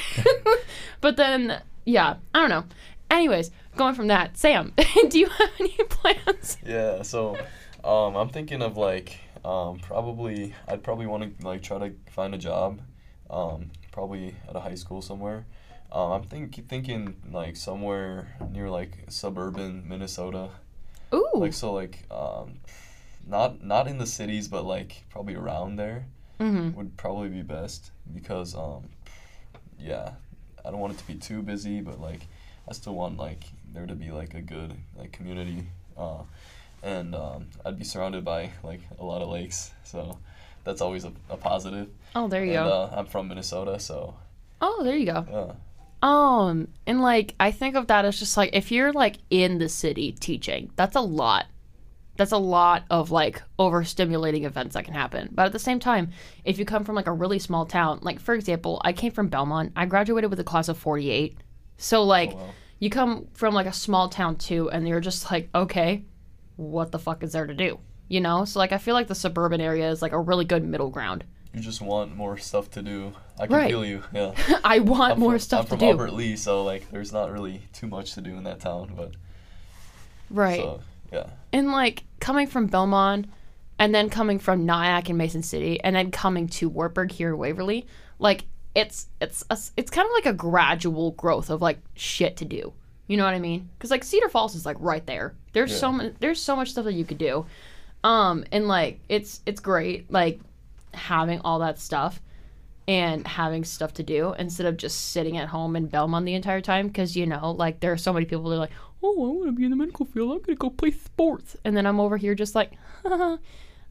but 1.01 1.17
then 1.17 1.63
yeah, 1.85 2.17
I 2.35 2.41
don't 2.41 2.51
know. 2.51 2.65
Anyways, 3.11 3.51
going 3.77 3.95
from 3.95 4.09
that, 4.09 4.37
Sam, 4.37 4.73
do 5.09 5.19
you 5.19 5.27
have 5.27 5.51
any 5.59 5.69
plans? 5.89 6.59
Yeah, 6.65 7.03
so 7.03 7.37
um, 7.85 8.17
I'm 8.17 8.29
thinking 8.31 8.63
of 8.63 8.77
like 8.77 9.19
um, 9.45 9.79
probably 9.79 10.55
I'd 10.67 10.83
probably 10.83 11.07
want 11.07 11.39
to 11.39 11.47
like 11.47 11.63
try 11.63 11.79
to 11.79 11.95
find 12.11 12.35
a 12.35 12.39
job, 12.39 12.81
um, 13.29 13.71
probably 13.93 14.35
at 14.49 14.57
a 14.57 14.61
high 14.61 14.75
school 14.75 15.03
somewhere. 15.03 15.47
Um, 15.93 16.13
I'm 16.13 16.23
think 16.25 16.69
thinking 16.69 17.17
like 17.33 17.57
somewhere 17.57 18.37
near 18.51 18.71
like 18.71 18.91
suburban 19.09 19.89
Minnesota, 19.89 20.51
Ooh, 21.13 21.31
like 21.35 21.53
so 21.53 21.73
like 21.73 22.05
um, 22.11 22.61
not 23.27 23.65
not 23.65 23.89
in 23.89 23.99
the 23.99 24.07
cities 24.07 24.49
but 24.49 24.65
like 24.65 25.05
probably 25.11 25.35
around 25.35 25.77
there 25.77 26.07
mm-hmm. 26.41 26.77
would 26.77 26.97
probably 26.97 27.29
be 27.29 27.43
best 27.43 27.91
because 28.13 28.55
um, 28.55 28.89
yeah, 29.79 30.13
I 30.65 30.71
don't 30.71 30.81
want 30.81 30.95
it 30.95 30.99
to 30.99 31.07
be 31.07 31.15
too 31.15 31.43
busy, 31.43 31.81
but 31.81 32.01
like 32.01 32.21
I 32.69 32.73
still 32.73 32.95
want 32.95 33.19
like 33.19 33.45
there 33.73 33.87
to 33.87 33.95
be 33.95 34.11
like 34.11 34.35
a 34.35 34.41
good 34.41 34.75
like 34.97 35.13
community, 35.13 35.67
uh, 35.97 36.23
and 36.83 37.15
um, 37.15 37.47
I'd 37.65 37.79
be 37.79 37.85
surrounded 37.85 38.25
by 38.25 38.51
like 38.63 38.81
a 38.99 39.05
lot 39.05 39.23
of 39.23 39.29
lakes, 39.29 39.71
so 39.85 40.19
that's 40.65 40.81
always 40.81 41.05
a, 41.05 41.13
a 41.29 41.37
positive. 41.37 41.89
oh, 42.15 42.29
there 42.29 42.45
you 42.45 42.59
and 42.59 42.69
go. 42.69 42.73
uh, 42.73 42.95
I'm 42.97 43.07
from 43.07 43.29
Minnesota, 43.29 43.79
so 43.79 44.15
oh, 44.61 44.83
there 44.83 44.97
you 44.97 45.07
go. 45.07 45.27
yeah. 45.31 45.53
Um, 46.03 46.69
and 46.87 47.01
like 47.01 47.35
I 47.39 47.51
think 47.51 47.77
of 47.77 47.89
that 47.89 48.05
as 48.05 48.19
just 48.19 48.37
like 48.37 48.51
if 48.53 48.71
you're 48.73 48.93
like 48.93 49.19
in 49.31 49.59
the 49.59 49.69
city 49.69 50.13
teaching, 50.13 50.71
that's 50.77 50.97
a 50.97 51.01
lot. 51.01 51.47
That's 52.17 52.33
a 52.33 52.39
lot 52.39 52.85
of 52.91 53.11
like 53.11 53.43
overstimulating 53.59 54.45
events 54.45 54.75
that 54.75 54.85
can 54.85 54.95
happen. 54.95 55.29
But 55.33 55.47
at 55.47 55.53
the 55.53 55.59
same 55.59 55.81
time, 55.81 56.11
if 56.45 56.59
you 56.59 56.65
come 56.65 56.85
from 56.85 56.95
like 56.95 57.07
a 57.07 57.13
really 57.13 57.39
small 57.39 57.65
town, 57.67 58.01
like 58.03 58.21
for 58.21 58.35
example, 58.35 58.81
I 58.85 58.93
came 58.93 59.13
from 59.13 59.29
Belmont. 59.29 59.73
I 59.77 59.87
graduated 59.87 60.31
with 60.31 60.41
a 60.41 60.45
class 60.45 60.69
of 60.69 60.77
48. 60.79 61.39
So 61.79 62.03
like 62.03 62.33
Oh, 62.33 62.37
wow. 62.37 62.51
you 62.79 62.91
come 62.91 63.27
from 63.33 63.55
like 63.55 63.67
a 63.67 63.73
small 63.73 64.09
town 64.09 64.37
too 64.37 64.71
and 64.71 64.87
you're 64.89 65.01
just 65.01 65.31
like, 65.31 65.49
okay, 65.55 66.05
what 66.57 66.93
the 66.93 66.99
fuck 66.99 67.23
is 67.23 67.33
there 67.33 67.47
to 67.47 67.55
do? 67.55 67.79
You 68.09 68.21
know? 68.21 68.45
So 68.45 68.59
like 68.59 68.73
I 68.73 68.79
feel 68.79 68.95
like 68.95 69.09
the 69.09 69.15
suburban 69.15 69.61
area 69.61 69.91
is 69.91 70.03
like 70.03 70.13
a 70.13 70.19
really 70.21 70.45
good 70.45 70.65
middle 70.65 70.91
ground. 70.91 71.25
You 71.53 71.61
just 71.61 71.81
want 71.81 72.15
more 72.17 72.39
stuff 72.39 72.71
to 72.73 72.83
do. 72.83 73.13
I 73.39 73.47
can 73.47 73.57
Right. 73.57 73.71
feel 73.71 73.85
you. 73.85 74.03
Yeah. 74.13 74.33
I 74.65 74.79
want 74.79 75.15
I'm 75.15 75.21
more 75.21 75.33
from, 75.33 75.39
stuff 75.41 75.61
I'm 75.63 75.67
from 75.67 75.79
to 75.81 75.85
do. 75.87 75.91
Albert 75.91 76.13
Lea, 76.13 76.37
so 76.37 76.63
like 76.65 76.91
there's 76.91 77.13
not 77.13 77.33
really 77.33 77.63
too 77.73 77.87
much 77.89 78.15
to 78.15 78.21
do 78.21 78.37
in 78.37 78.45
that 78.45 78.61
town, 78.61 78.93
but 78.97 79.13
right. 80.31 80.61
so 80.61 80.81
yeah. 81.13 81.27
and 81.53 81.73
like 81.73 82.05
coming 82.21 82.47
from 82.47 82.67
Belmont 82.67 83.27
and 83.79 83.95
then 83.95 84.11
coming 84.11 84.39
from 84.39 84.67
NIAC 84.67 85.09
and 85.09 85.19
Mason 85.19 85.43
City 85.43 85.81
and 85.83 85.97
then 85.97 86.11
coming 86.11 86.47
to 86.49 86.69
Wartburg 86.69 87.11
here 87.13 87.31
in 87.31 87.39
Waverly, 87.39 87.87
like 88.19 88.45
it's 88.75 89.09
it's 89.21 89.43
a, 89.51 89.59
it's 89.77 89.91
kind 89.91 90.07
of 90.07 90.13
like 90.13 90.27
a 90.27 90.33
gradual 90.37 91.13
growth 91.13 91.51
of 91.51 91.61
like 91.61 91.79
shit 91.95 92.37
to 92.39 92.45
do. 92.45 92.73
You 93.09 93.17
know 93.17 93.25
what 93.25 93.35
I 93.35 93.41
mean? 93.41 93.69
Because 93.77 93.91
like 93.91 94.05
Cedar 94.05 94.29
Falls 94.29 94.55
is 94.55 94.65
like 94.65 94.77
right 94.79 95.05
there. 95.05 95.35
There's 95.53 95.77
so 95.77 95.91
Yeah. 95.91 95.97
much. 95.97 96.13
There's 96.21 96.41
so 96.41 96.55
much 96.55 96.71
stuff 96.71 96.85
that 96.85 96.93
you 96.95 97.05
could 97.05 97.19
do, 97.19 97.45
um, 98.05 98.45
and 98.53 98.69
like 98.69 99.01
it's 99.09 99.41
it's 99.47 99.61
great 99.61 100.13
like 100.13 100.39
having 100.95 101.41
all 101.41 101.59
that 101.61 101.79
stuff 101.79 102.21
and 102.89 103.27
having 103.27 103.65
stuff 103.65 103.95
to 103.95 104.03
do 104.03 104.35
instead 104.39 104.67
of 104.67 104.77
just 104.77 105.13
sitting 105.13 105.37
at 105.37 105.49
home 105.49 105.77
in 105.77 105.87
Belmont 105.87 106.27
the 106.27 106.35
entire 106.35 106.61
time. 106.61 106.89
Because 106.89 107.17
you 107.17 107.27
know, 107.27 107.53
like 107.53 107.81
there 107.81 107.93
are 107.93 107.99
so 107.99 108.13
many 108.13 108.27
people 108.27 108.49
that 108.49 108.57
are 108.57 108.59
like, 108.59 108.73
oh, 109.03 109.25
I 109.25 109.33
want 109.33 109.47
to 109.47 109.53
be 109.53 109.65
in 109.65 109.71
the 109.71 109.77
medical 109.77 110.07
field. 110.07 110.33
I'm 110.33 110.43
gonna 110.43 110.57
go 110.57 110.71
play 110.71 110.91
sports, 110.91 111.57
and 111.65 111.77
then 111.77 111.87
I'm 111.87 112.01
over 112.01 112.17
here 112.17 112.35
just 112.35 112.55
like. 112.55 112.73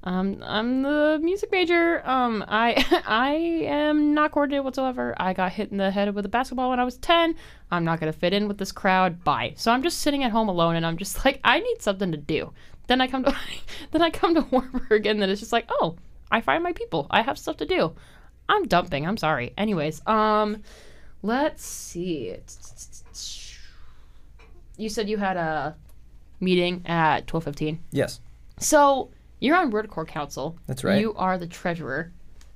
Um, 0.02 0.42
I'm 0.46 0.82
the 0.84 1.20
music 1.22 1.52
major. 1.52 2.02
Um, 2.08 2.44
I 2.48 2.86
I 3.06 3.34
am 3.68 4.14
not 4.14 4.32
coordinated 4.32 4.64
whatsoever. 4.64 5.14
I 5.18 5.34
got 5.34 5.52
hit 5.52 5.72
in 5.72 5.78
the 5.78 5.92
head 5.92 6.14
with 6.16 6.26
a 6.26 6.30
basketball 6.30 6.70
when 6.70 6.80
I 6.80 6.86
was 6.86 6.98
ten. 6.98 7.36
I'm 7.70 7.84
not 7.84 8.00
gonna 8.00 8.14
fit 8.14 8.34
in 8.34 8.48
with 8.48 8.58
this 8.58 8.72
crowd. 8.72 9.24
Bye. 9.24 9.54
So 9.58 9.72
I'm 9.72 9.84
just 9.84 10.00
sitting 10.00 10.24
at 10.24 10.32
home 10.32 10.48
alone, 10.48 10.76
and 10.76 10.86
I'm 10.86 10.98
just 10.98 11.26
like, 11.26 11.40
I 11.44 11.60
need 11.60 11.82
something 11.82 12.12
to 12.12 12.18
do. 12.18 12.54
Then 12.88 13.02
I 13.02 13.08
come 13.08 13.26
to 13.26 13.36
then 13.92 14.02
I 14.02 14.10
come 14.10 14.36
to 14.36 14.42
Wartburg, 14.50 15.06
and 15.06 15.22
then 15.22 15.30
it's 15.30 15.42
just 15.42 15.54
like, 15.54 15.66
oh, 15.70 15.98
I 16.32 16.42
find 16.42 16.64
my 16.64 16.74
people. 16.74 17.08
I 17.10 17.22
have 17.22 17.38
stuff 17.38 17.58
to 17.58 17.66
do. 17.66 17.94
I'm 18.48 18.66
dumping. 18.66 19.06
I'm 19.08 19.18
sorry. 19.18 19.54
Anyways, 19.58 20.02
um, 20.08 20.64
let's 21.22 21.64
see. 21.66 22.36
You 24.78 24.90
said 24.90 25.10
you 25.10 25.18
had 25.18 25.38
a 25.38 25.76
meeting 26.40 26.84
at 26.86 27.28
twelve 27.28 27.44
fifteen. 27.44 27.80
Yes. 27.92 28.20
So 28.60 29.10
you're 29.40 29.56
on 29.58 29.72
Word 29.72 29.90
Core 29.90 30.06
Council. 30.06 30.58
That's 30.68 30.84
right. 30.84 31.00
You 31.00 31.14
are 31.16 31.38
the 31.38 31.48
treasurer. 31.48 32.12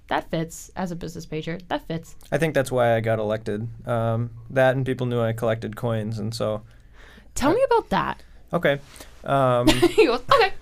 That 0.07 0.29
fits 0.29 0.69
as 0.75 0.91
a 0.91 0.95
business 0.95 1.29
major. 1.31 1.57
That 1.69 1.87
fits. 1.87 2.15
I 2.31 2.37
think 2.37 2.53
that's 2.53 2.71
why 2.71 2.95
I 2.95 2.99
got 2.99 3.19
elected. 3.19 3.67
Um, 3.87 4.31
that 4.49 4.75
and 4.75 4.85
people 4.85 5.07
knew 5.07 5.21
I 5.21 5.33
collected 5.33 5.75
coins, 5.75 6.19
and 6.19 6.33
so 6.33 6.61
Tell 7.35 7.53
me 7.53 7.63
about 7.63 7.89
that. 7.89 8.23
okay. 8.53 8.79
Um, 9.23 9.67
goes, 9.97 10.21
okay. 10.31 10.53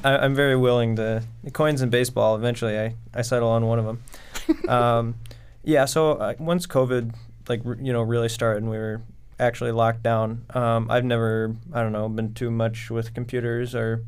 I, 0.04 0.18
I'm 0.18 0.34
very 0.34 0.56
willing 0.56 0.96
to 0.96 1.22
coins 1.52 1.80
and 1.80 1.90
baseball. 1.90 2.36
Eventually, 2.36 2.78
I, 2.78 2.94
I 3.14 3.22
settle 3.22 3.48
on 3.48 3.66
one 3.66 3.78
of 3.78 3.84
them. 3.84 4.68
Um, 4.68 5.14
yeah. 5.64 5.84
So 5.84 6.12
uh, 6.12 6.34
once 6.38 6.66
COVID, 6.66 7.14
like 7.48 7.62
r- 7.64 7.78
you 7.80 7.92
know, 7.92 8.02
really 8.02 8.28
started 8.28 8.62
and 8.62 8.70
we 8.70 8.76
were 8.76 9.02
actually 9.38 9.72
locked 9.72 10.02
down, 10.02 10.44
um, 10.54 10.90
I've 10.90 11.04
never 11.04 11.54
I 11.72 11.82
don't 11.82 11.92
know 11.92 12.08
been 12.08 12.34
too 12.34 12.50
much 12.50 12.90
with 12.90 13.14
computers 13.14 13.74
or 13.74 14.04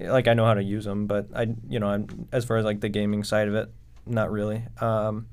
like 0.00 0.28
I 0.28 0.34
know 0.34 0.44
how 0.44 0.54
to 0.54 0.62
use 0.62 0.84
them, 0.84 1.06
but 1.06 1.26
I 1.34 1.54
you 1.68 1.78
know 1.78 1.88
I'm, 1.88 2.28
as 2.32 2.44
far 2.44 2.56
as 2.56 2.64
like 2.64 2.80
the 2.80 2.88
gaming 2.88 3.24
side 3.24 3.48
of 3.48 3.54
it, 3.54 3.70
not 4.06 4.30
really. 4.30 4.64
Um, 4.80 5.26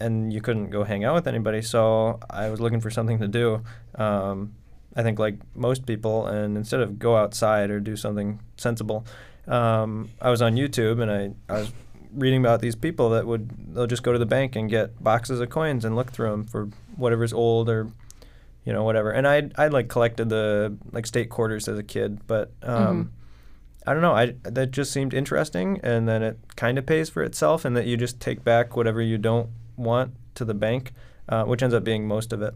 and 0.00 0.32
you 0.32 0.40
couldn't 0.40 0.70
go 0.70 0.82
hang 0.82 1.04
out 1.04 1.14
with 1.14 1.28
anybody, 1.28 1.62
so 1.62 2.18
I 2.28 2.50
was 2.50 2.60
looking 2.60 2.80
for 2.80 2.90
something 2.90 3.20
to 3.20 3.28
do. 3.28 3.62
Um, 3.94 4.54
I 4.94 5.02
think 5.02 5.18
like 5.18 5.36
most 5.54 5.86
people, 5.86 6.26
and 6.26 6.56
instead 6.56 6.80
of 6.80 6.98
go 6.98 7.16
outside 7.16 7.70
or 7.70 7.80
do 7.80 7.96
something 7.96 8.40
sensible, 8.56 9.06
um, 9.46 10.10
I 10.20 10.30
was 10.30 10.42
on 10.42 10.54
YouTube 10.54 11.00
and 11.02 11.10
I, 11.10 11.52
I 11.52 11.58
was 11.60 11.72
reading 12.14 12.40
about 12.40 12.60
these 12.60 12.74
people 12.76 13.10
that 13.10 13.26
would 13.26 13.74
they'll 13.74 13.86
just 13.86 14.02
go 14.02 14.12
to 14.12 14.18
the 14.18 14.26
bank 14.26 14.54
and 14.54 14.68
get 14.68 15.02
boxes 15.02 15.40
of 15.40 15.48
coins 15.48 15.84
and 15.84 15.96
look 15.96 16.12
through 16.12 16.30
them 16.30 16.44
for 16.44 16.68
whatever's 16.96 17.32
old 17.32 17.68
or 17.68 17.88
you 18.64 18.72
know 18.72 18.84
whatever. 18.84 19.10
And 19.10 19.26
I 19.26 19.50
I 19.56 19.68
like 19.68 19.88
collected 19.88 20.28
the 20.28 20.76
like 20.92 21.06
state 21.06 21.30
quarters 21.30 21.68
as 21.68 21.78
a 21.78 21.82
kid, 21.82 22.26
but 22.26 22.52
um, 22.62 23.12
I 23.86 23.92
don't 23.92 24.02
know. 24.02 24.14
I 24.14 24.34
that 24.42 24.70
just 24.70 24.92
seemed 24.92 25.14
interesting, 25.14 25.80
and 25.82 26.08
then 26.08 26.22
it 26.22 26.38
kind 26.56 26.78
of 26.78 26.86
pays 26.86 27.08
for 27.08 27.22
itself, 27.22 27.64
and 27.64 27.76
that 27.76 27.86
you 27.86 27.96
just 27.96 28.20
take 28.20 28.44
back 28.44 28.76
whatever 28.76 29.00
you 29.00 29.18
don't 29.18 29.48
want 29.76 30.12
to 30.36 30.44
the 30.44 30.54
bank, 30.54 30.92
uh, 31.28 31.44
which 31.44 31.62
ends 31.62 31.74
up 31.74 31.82
being 31.82 32.06
most 32.06 32.32
of 32.32 32.42
it. 32.42 32.54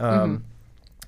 Um, 0.00 0.44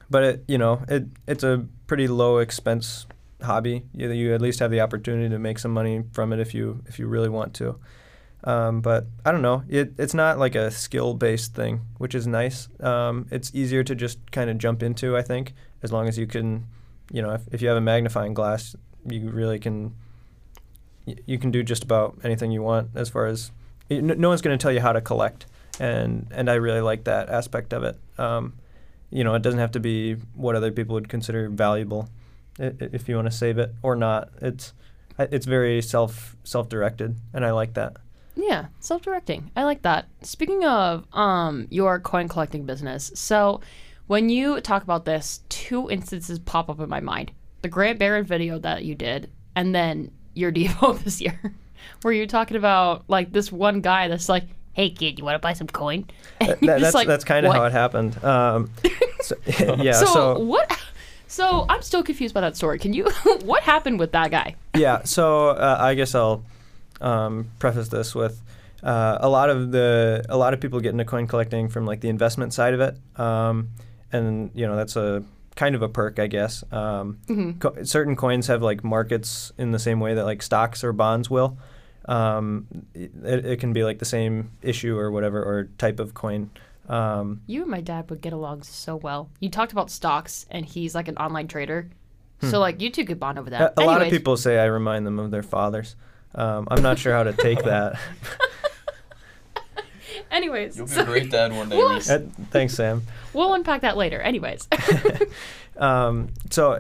But 0.09 0.25
it, 0.25 0.45
you 0.49 0.59
know, 0.59 0.83
it 0.88 1.07
it's 1.27 1.42
a 1.45 1.66
pretty 1.87 2.09
low 2.09 2.38
expense 2.38 3.07
hobby. 3.42 3.85
You, 3.92 4.11
you 4.12 4.35
at 4.35 4.40
least 4.40 4.61
have 4.61 4.71
the 4.71 4.81
opportunity 4.81 5.29
to 5.29 5.38
make 5.38 5.59
some 5.59 5.73
money 5.73 6.05
from 6.12 6.33
it 6.33 6.40
if 6.40 6.55
you 6.55 6.83
if 6.87 6.99
you 6.99 7.07
really 7.07 7.29
want 7.29 7.55
to. 7.55 7.79
Um, 8.45 8.81
but 8.81 9.07
I 9.25 9.33
don't 9.33 9.42
know. 9.42 9.64
It, 9.69 9.95
it's 9.99 10.14
not 10.14 10.38
like 10.38 10.55
a 10.55 10.71
skill 10.71 11.14
based 11.14 11.55
thing, 11.55 11.81
which 11.99 12.14
is 12.14 12.27
nice. 12.27 12.69
Um, 12.81 13.27
it's 13.31 13.53
easier 13.55 13.83
to 13.83 13.95
just 13.95 14.31
kind 14.31 14.49
of 14.49 14.59
jump 14.59 14.83
into, 14.83 15.16
I 15.16 15.23
think, 15.23 15.53
as 15.83 15.92
long 15.92 16.07
as 16.07 16.16
you 16.16 16.29
can, 16.29 16.66
you 17.11 17.23
know, 17.23 17.33
if, 17.33 17.42
if 17.51 17.62
you 17.62 17.69
have 17.69 17.77
a 17.77 17.81
magnifying 17.81 18.35
glass, 18.35 18.77
you 19.09 19.31
really 19.31 19.59
can. 19.59 19.95
You 21.25 21.38
can 21.38 21.53
do 21.53 21.62
just 21.62 21.85
about 21.85 22.19
anything 22.25 22.51
you 22.51 22.62
want 22.62 22.90
as 22.97 23.09
far 23.09 23.27
as 23.27 23.53
no, 23.88 24.29
one's 24.29 24.42
going 24.42 24.59
to 24.59 24.61
tell 24.61 24.73
you 24.73 24.81
how 24.81 24.92
to 24.92 25.01
collect, 25.01 25.47
and 25.79 26.27
and 26.33 26.51
I 26.51 26.55
really 26.55 26.81
like 26.81 27.05
that 27.05 27.29
aspect 27.29 27.73
of 27.73 27.85
it. 27.85 27.97
Um, 28.19 28.55
you 29.11 29.25
know, 29.25 29.35
it 29.35 29.42
doesn't 29.42 29.61
have 29.61 29.73
to 29.73 29.81
be 29.81 30.14
what 30.35 30.57
other 30.57 30.73
people 30.73 30.95
would 30.95 31.09
consider 31.09 31.49
valuable, 31.49 32.09
if 32.59 33.09
you 33.09 33.16
want 33.16 33.27
to 33.31 33.37
save 33.37 33.59
it 33.59 33.75
or 33.83 33.97
not. 33.97 34.31
It's 34.40 34.73
it's 35.19 35.47
very 35.47 35.81
self 35.83 36.37
self 36.45 36.69
directed, 36.69 37.16
and 37.33 37.45
I 37.45 37.53
like 37.53 37.75
that. 37.75 37.97
Yeah, 38.37 38.66
self-directing. 38.81 39.51
I 39.57 39.64
like 39.64 39.83
that. 39.83 40.07
Speaking 40.23 40.64
of 40.64 41.07
um 41.14 41.66
your 41.71 41.99
coin 42.01 42.29
collecting 42.29 42.66
business, 42.66 43.11
so 43.14 43.61
when 44.07 44.29
you 44.29 44.61
talk 44.61 44.83
about 44.83 45.05
this, 45.05 45.40
two 45.49 45.90
instances 45.90 46.38
pop 46.38 46.69
up 46.69 46.81
in 46.81 46.88
my 46.88 47.01
mind: 47.01 47.33
the 47.62 47.69
Grant 47.69 47.99
Barron 47.99 48.25
video 48.25 48.59
that 48.59 48.85
you 48.85 48.95
did, 48.95 49.31
and 49.55 49.75
then 49.75 50.11
your 50.35 50.53
Devo 50.57 51.03
this 51.03 51.21
year, 51.21 51.40
where 52.03 52.12
you're 52.12 52.27
talking 52.27 52.57
about 52.57 53.05
like 53.09 53.33
this 53.33 53.51
one 53.51 53.81
guy 53.81 54.09
that's 54.09 54.29
like, 54.29 54.49
"Hey 54.77 54.91
kid, 54.91 55.19
you 55.19 55.25
want 55.25 55.35
to 55.35 55.39
buy 55.41 55.55
some 55.55 55.67
coin?" 55.67 56.05
And 56.41 56.51
That- 56.61 56.81
that's 56.81 56.95
like, 56.95 57.09
that's 57.09 57.25
kind 57.25 57.45
of 57.47 57.53
how 57.53 57.65
it 57.65 57.73
happened. 57.73 58.23
Um, 58.23 58.71
so, 59.21 59.35
yeah. 59.83 59.93
So, 59.93 60.07
so 60.07 60.39
what? 60.41 60.71
So 61.29 61.67
I'm 61.69 61.83
still 61.83 62.03
confused 62.03 62.35
by 62.35 62.43
that 62.43 62.57
story. 62.57 62.79
Can 62.79 62.93
you? 62.93 63.11
what 63.45 63.62
happened 63.62 63.99
with 63.99 64.12
that 64.12 64.31
guy? 64.31 64.55
yeah, 64.77 65.03
so 65.05 65.49
uh, 65.49 65.77
I 65.81 65.95
guess 65.95 66.15
I'll 66.15 66.45
um, 67.01 67.51
preface 67.59 67.89
this 67.89 68.15
with 68.15 68.41
uh, 68.83 69.19
a 69.21 69.29
lot 69.29 69.51
of 69.51 69.73
the 69.73 70.25
a 70.29 70.37
lot 70.37 70.55
of 70.55 70.61
people 70.61 70.79
get 70.81 70.91
into 70.91 71.05
coin 71.05 71.27
collecting 71.27 71.69
from 71.69 71.85
like 71.87 72.01
the 72.01 72.09
investment 72.09 72.53
side 72.55 72.75
of 72.75 72.81
it, 72.81 72.97
um, 73.19 73.71
and 74.12 74.51
you 74.55 74.67
know 74.67 74.77
that's 74.77 74.95
a 74.97 75.25
kind 75.57 75.75
of 75.75 75.81
a 75.83 75.89
perk, 75.89 76.19
I 76.19 76.27
guess. 76.27 76.62
Um, 76.71 77.19
co- 77.59 77.83
certain 77.83 78.15
coins 78.15 78.47
have 78.49 78.62
like 78.62 78.85
markets 78.85 79.53
in 79.59 79.73
the 79.73 79.79
same 79.79 80.01
way 80.01 80.12
that 80.15 80.25
like 80.25 80.43
stocks 80.43 80.85
or 80.85 80.93
bonds 80.93 81.29
will. 81.31 81.57
Um, 82.07 82.66
it, 82.95 83.11
it 83.45 83.61
can 83.61 83.73
be 83.73 83.85
like 83.85 83.99
the 83.99 84.05
same 84.05 84.51
issue 84.62 84.97
or 84.97 85.11
whatever 85.11 85.42
or 85.42 85.64
type 85.79 85.99
of 86.01 86.14
coin. 86.14 86.51
Um, 86.88 87.40
You 87.47 87.62
and 87.62 87.71
my 87.71 87.81
dad 87.81 88.09
would 88.11 88.21
get 88.21 88.33
along 88.33 88.62
so 88.62 88.95
well. 88.95 89.29
You 89.40 89.51
talked 89.51 89.73
about 89.73 89.90
stocks, 89.90 90.47
and 90.51 90.64
he's 90.64 90.95
like 90.95 91.09
an 91.09 91.16
online 91.16 91.49
trader. 91.49 91.90
So 92.42 92.61
like 92.61 92.81
you 92.81 92.90
two 92.90 93.05
could 93.05 93.19
bond 93.19 93.38
over 93.38 93.49
Hmm. 93.51 93.55
a 93.55 93.59
that. 93.59 93.75
a 93.79 93.85
lot 93.85 94.03
of 94.03 94.11
people 94.11 94.37
say 94.37 94.59
I 94.61 94.66
remind 94.66 95.07
them 95.07 95.19
of 95.19 95.31
their 95.31 95.42
fathers. 95.42 95.97
Um, 96.35 96.69
I'm 96.71 96.83
not 96.83 96.99
sure 96.99 97.12
how 97.14 97.23
to 97.25 97.33
take 97.33 97.62
that. 97.64 97.99
Anyways, 100.31 100.77
You'll 100.77 100.87
be 100.87 100.92
so 100.92 101.03
a 101.03 101.05
great 101.05 101.31
dad 101.31 101.55
one 101.57 101.69
day. 101.69 101.77
What? 101.77 101.95
Reese. 101.95 102.11
Uh, 102.11 102.27
thanks, 102.51 102.75
Sam. 102.75 103.03
we'll 103.33 103.55
unpack 103.55 103.83
that 103.83 103.97
later. 103.97 104.21
Anyways, 104.21 104.69
Um, 105.79 106.29
so 106.51 106.73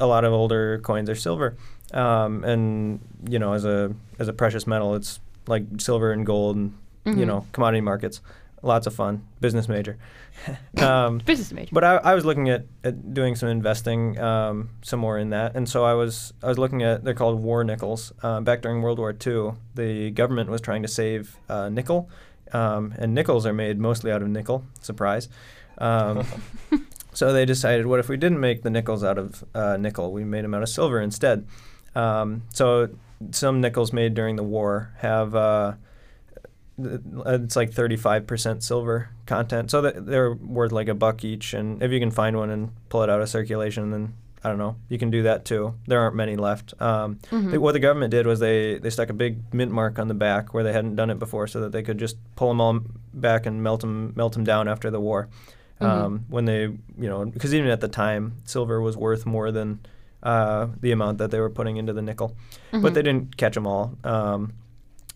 a, 0.00 0.04
a 0.04 0.06
lot 0.06 0.24
of 0.24 0.32
older 0.32 0.78
coins 0.78 1.10
are 1.10 1.16
silver, 1.16 1.56
um, 1.94 2.44
and 2.44 3.00
you 3.28 3.38
know, 3.38 3.54
as 3.54 3.64
a 3.64 3.94
as 4.18 4.28
a 4.28 4.32
precious 4.32 4.66
metal, 4.66 4.94
it's 4.94 5.20
like 5.46 5.64
silver 5.78 6.12
and 6.12 6.26
gold, 6.26 6.56
and 6.56 6.74
you 7.06 7.24
know, 7.24 7.46
commodity 7.52 7.80
markets. 7.80 8.20
Lots 8.62 8.86
of 8.86 8.94
fun. 8.94 9.26
Business 9.40 9.68
major. 9.68 9.98
um, 10.78 11.18
business 11.18 11.52
major. 11.52 11.68
but 11.70 11.84
I, 11.84 11.96
I 11.96 12.14
was 12.14 12.24
looking 12.24 12.48
at, 12.48 12.64
at 12.82 13.12
doing 13.12 13.36
some 13.36 13.50
investing, 13.50 14.18
um, 14.18 14.70
some 14.82 15.00
more 15.00 15.18
in 15.18 15.30
that, 15.30 15.54
and 15.54 15.68
so 15.68 15.84
I 15.84 15.92
was 15.92 16.32
I 16.42 16.48
was 16.48 16.58
looking 16.58 16.82
at 16.82 17.04
they're 17.04 17.14
called 17.14 17.42
war 17.42 17.62
nickels. 17.62 18.12
Uh, 18.22 18.40
back 18.40 18.62
during 18.62 18.82
World 18.82 18.98
War 18.98 19.14
II, 19.14 19.52
the 19.74 20.10
government 20.10 20.50
was 20.50 20.60
trying 20.60 20.82
to 20.82 20.88
save 20.88 21.36
uh, 21.48 21.68
nickel, 21.68 22.08
um, 22.52 22.94
and 22.98 23.14
nickels 23.14 23.46
are 23.46 23.52
made 23.52 23.78
mostly 23.78 24.10
out 24.10 24.22
of 24.22 24.28
nickel. 24.28 24.64
Surprise. 24.80 25.28
Um, 25.78 26.26
so 27.12 27.32
they 27.32 27.44
decided, 27.44 27.86
what 27.86 28.00
if 28.00 28.08
we 28.08 28.16
didn't 28.16 28.40
make 28.40 28.62
the 28.62 28.70
nickels 28.70 29.04
out 29.04 29.18
of 29.18 29.44
uh, 29.54 29.76
nickel? 29.76 30.10
We 30.10 30.24
made 30.24 30.44
them 30.44 30.54
out 30.54 30.62
of 30.62 30.68
silver 30.68 31.00
instead. 31.00 31.46
Um, 31.94 32.42
so 32.52 32.88
some 33.30 33.60
nickels 33.60 33.92
made 33.92 34.14
during 34.14 34.36
the 34.36 34.42
war 34.42 34.92
have 34.98 35.34
uh, 35.34 35.74
it's 36.78 37.56
like 37.56 37.70
35% 37.70 38.62
silver 38.62 39.08
content. 39.26 39.70
So 39.70 39.80
they're 39.80 40.32
worth 40.34 40.72
like 40.72 40.88
a 40.88 40.94
buck 40.94 41.24
each. 41.24 41.54
And 41.54 41.82
if 41.82 41.92
you 41.92 42.00
can 42.00 42.10
find 42.10 42.36
one 42.36 42.50
and 42.50 42.70
pull 42.88 43.02
it 43.02 43.10
out 43.10 43.20
of 43.20 43.28
circulation, 43.28 43.90
then 43.92 44.14
I 44.42 44.48
don't 44.48 44.58
know, 44.58 44.76
you 44.88 44.98
can 44.98 45.08
do 45.10 45.22
that 45.22 45.44
too. 45.44 45.74
There 45.86 46.00
aren't 46.00 46.16
many 46.16 46.36
left. 46.36 46.74
Um, 46.82 47.18
they- 47.30 47.58
what 47.58 47.72
the 47.72 47.78
government 47.78 48.10
did 48.10 48.26
was 48.26 48.40
they, 48.40 48.78
they 48.78 48.90
stuck 48.90 49.08
a 49.08 49.14
big 49.14 49.54
mint 49.54 49.70
mark 49.70 49.98
on 49.98 50.08
the 50.08 50.14
back 50.14 50.52
where 50.52 50.62
they 50.64 50.72
hadn't 50.72 50.96
done 50.96 51.08
it 51.10 51.18
before 51.18 51.46
so 51.46 51.60
that 51.60 51.72
they 51.72 51.82
could 51.82 51.96
just 51.98 52.16
pull 52.36 52.48
them 52.48 52.60
all 52.60 52.80
back 53.14 53.46
and 53.46 53.62
melt 53.62 53.80
them, 53.80 54.12
melt 54.16 54.32
them 54.34 54.44
down 54.44 54.68
after 54.68 54.90
the 54.90 55.00
war. 55.00 55.28
Um, 55.80 56.24
when 56.28 56.44
they, 56.44 56.62
you 56.62 56.78
know, 56.96 57.24
because 57.24 57.54
even 57.54 57.70
at 57.70 57.80
the 57.80 57.88
time, 57.88 58.34
silver 58.44 58.80
was 58.80 58.96
worth 58.96 59.26
more 59.26 59.50
than 59.50 59.80
uh, 60.24 60.68
the 60.80 60.90
amount 60.90 61.18
that 61.18 61.30
they 61.30 61.38
were 61.38 61.50
putting 61.50 61.76
into 61.76 61.92
the 61.92 62.02
nickel. 62.02 62.36
But 62.72 62.94
they 62.94 63.02
didn't 63.02 63.36
catch 63.36 63.54
them 63.54 63.66
all. 63.66 63.96
Um, 64.02 64.54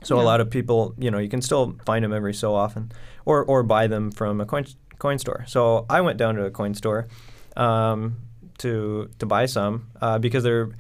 so 0.05 0.21
a 0.21 0.23
lot 0.23 0.41
of 0.41 0.49
people, 0.51 0.95
you 0.99 1.11
know, 1.11 1.19
you 1.19 1.29
can 1.29 1.43
still 1.43 1.77
find 1.85 2.05
them 2.05 2.13
every 2.13 2.35
so 2.35 2.55
often, 2.55 2.93
or 3.25 3.45
or 3.45 3.63
buy 3.65 3.89
them 3.89 4.13
from 4.13 4.41
a 4.41 4.47
coin 4.47 4.65
coin 4.99 5.19
store. 5.19 5.45
So 5.49 5.87
I 5.91 6.01
went 6.03 6.19
down 6.19 6.37
to 6.37 6.45
a 6.45 6.51
coin 6.51 6.75
store, 6.75 7.09
um, 7.57 8.17
to 8.59 9.09
to 9.19 9.27
buy 9.27 9.47
some 9.47 9.89
uh, 10.01 10.19
because 10.19 10.45
they're 10.45 10.71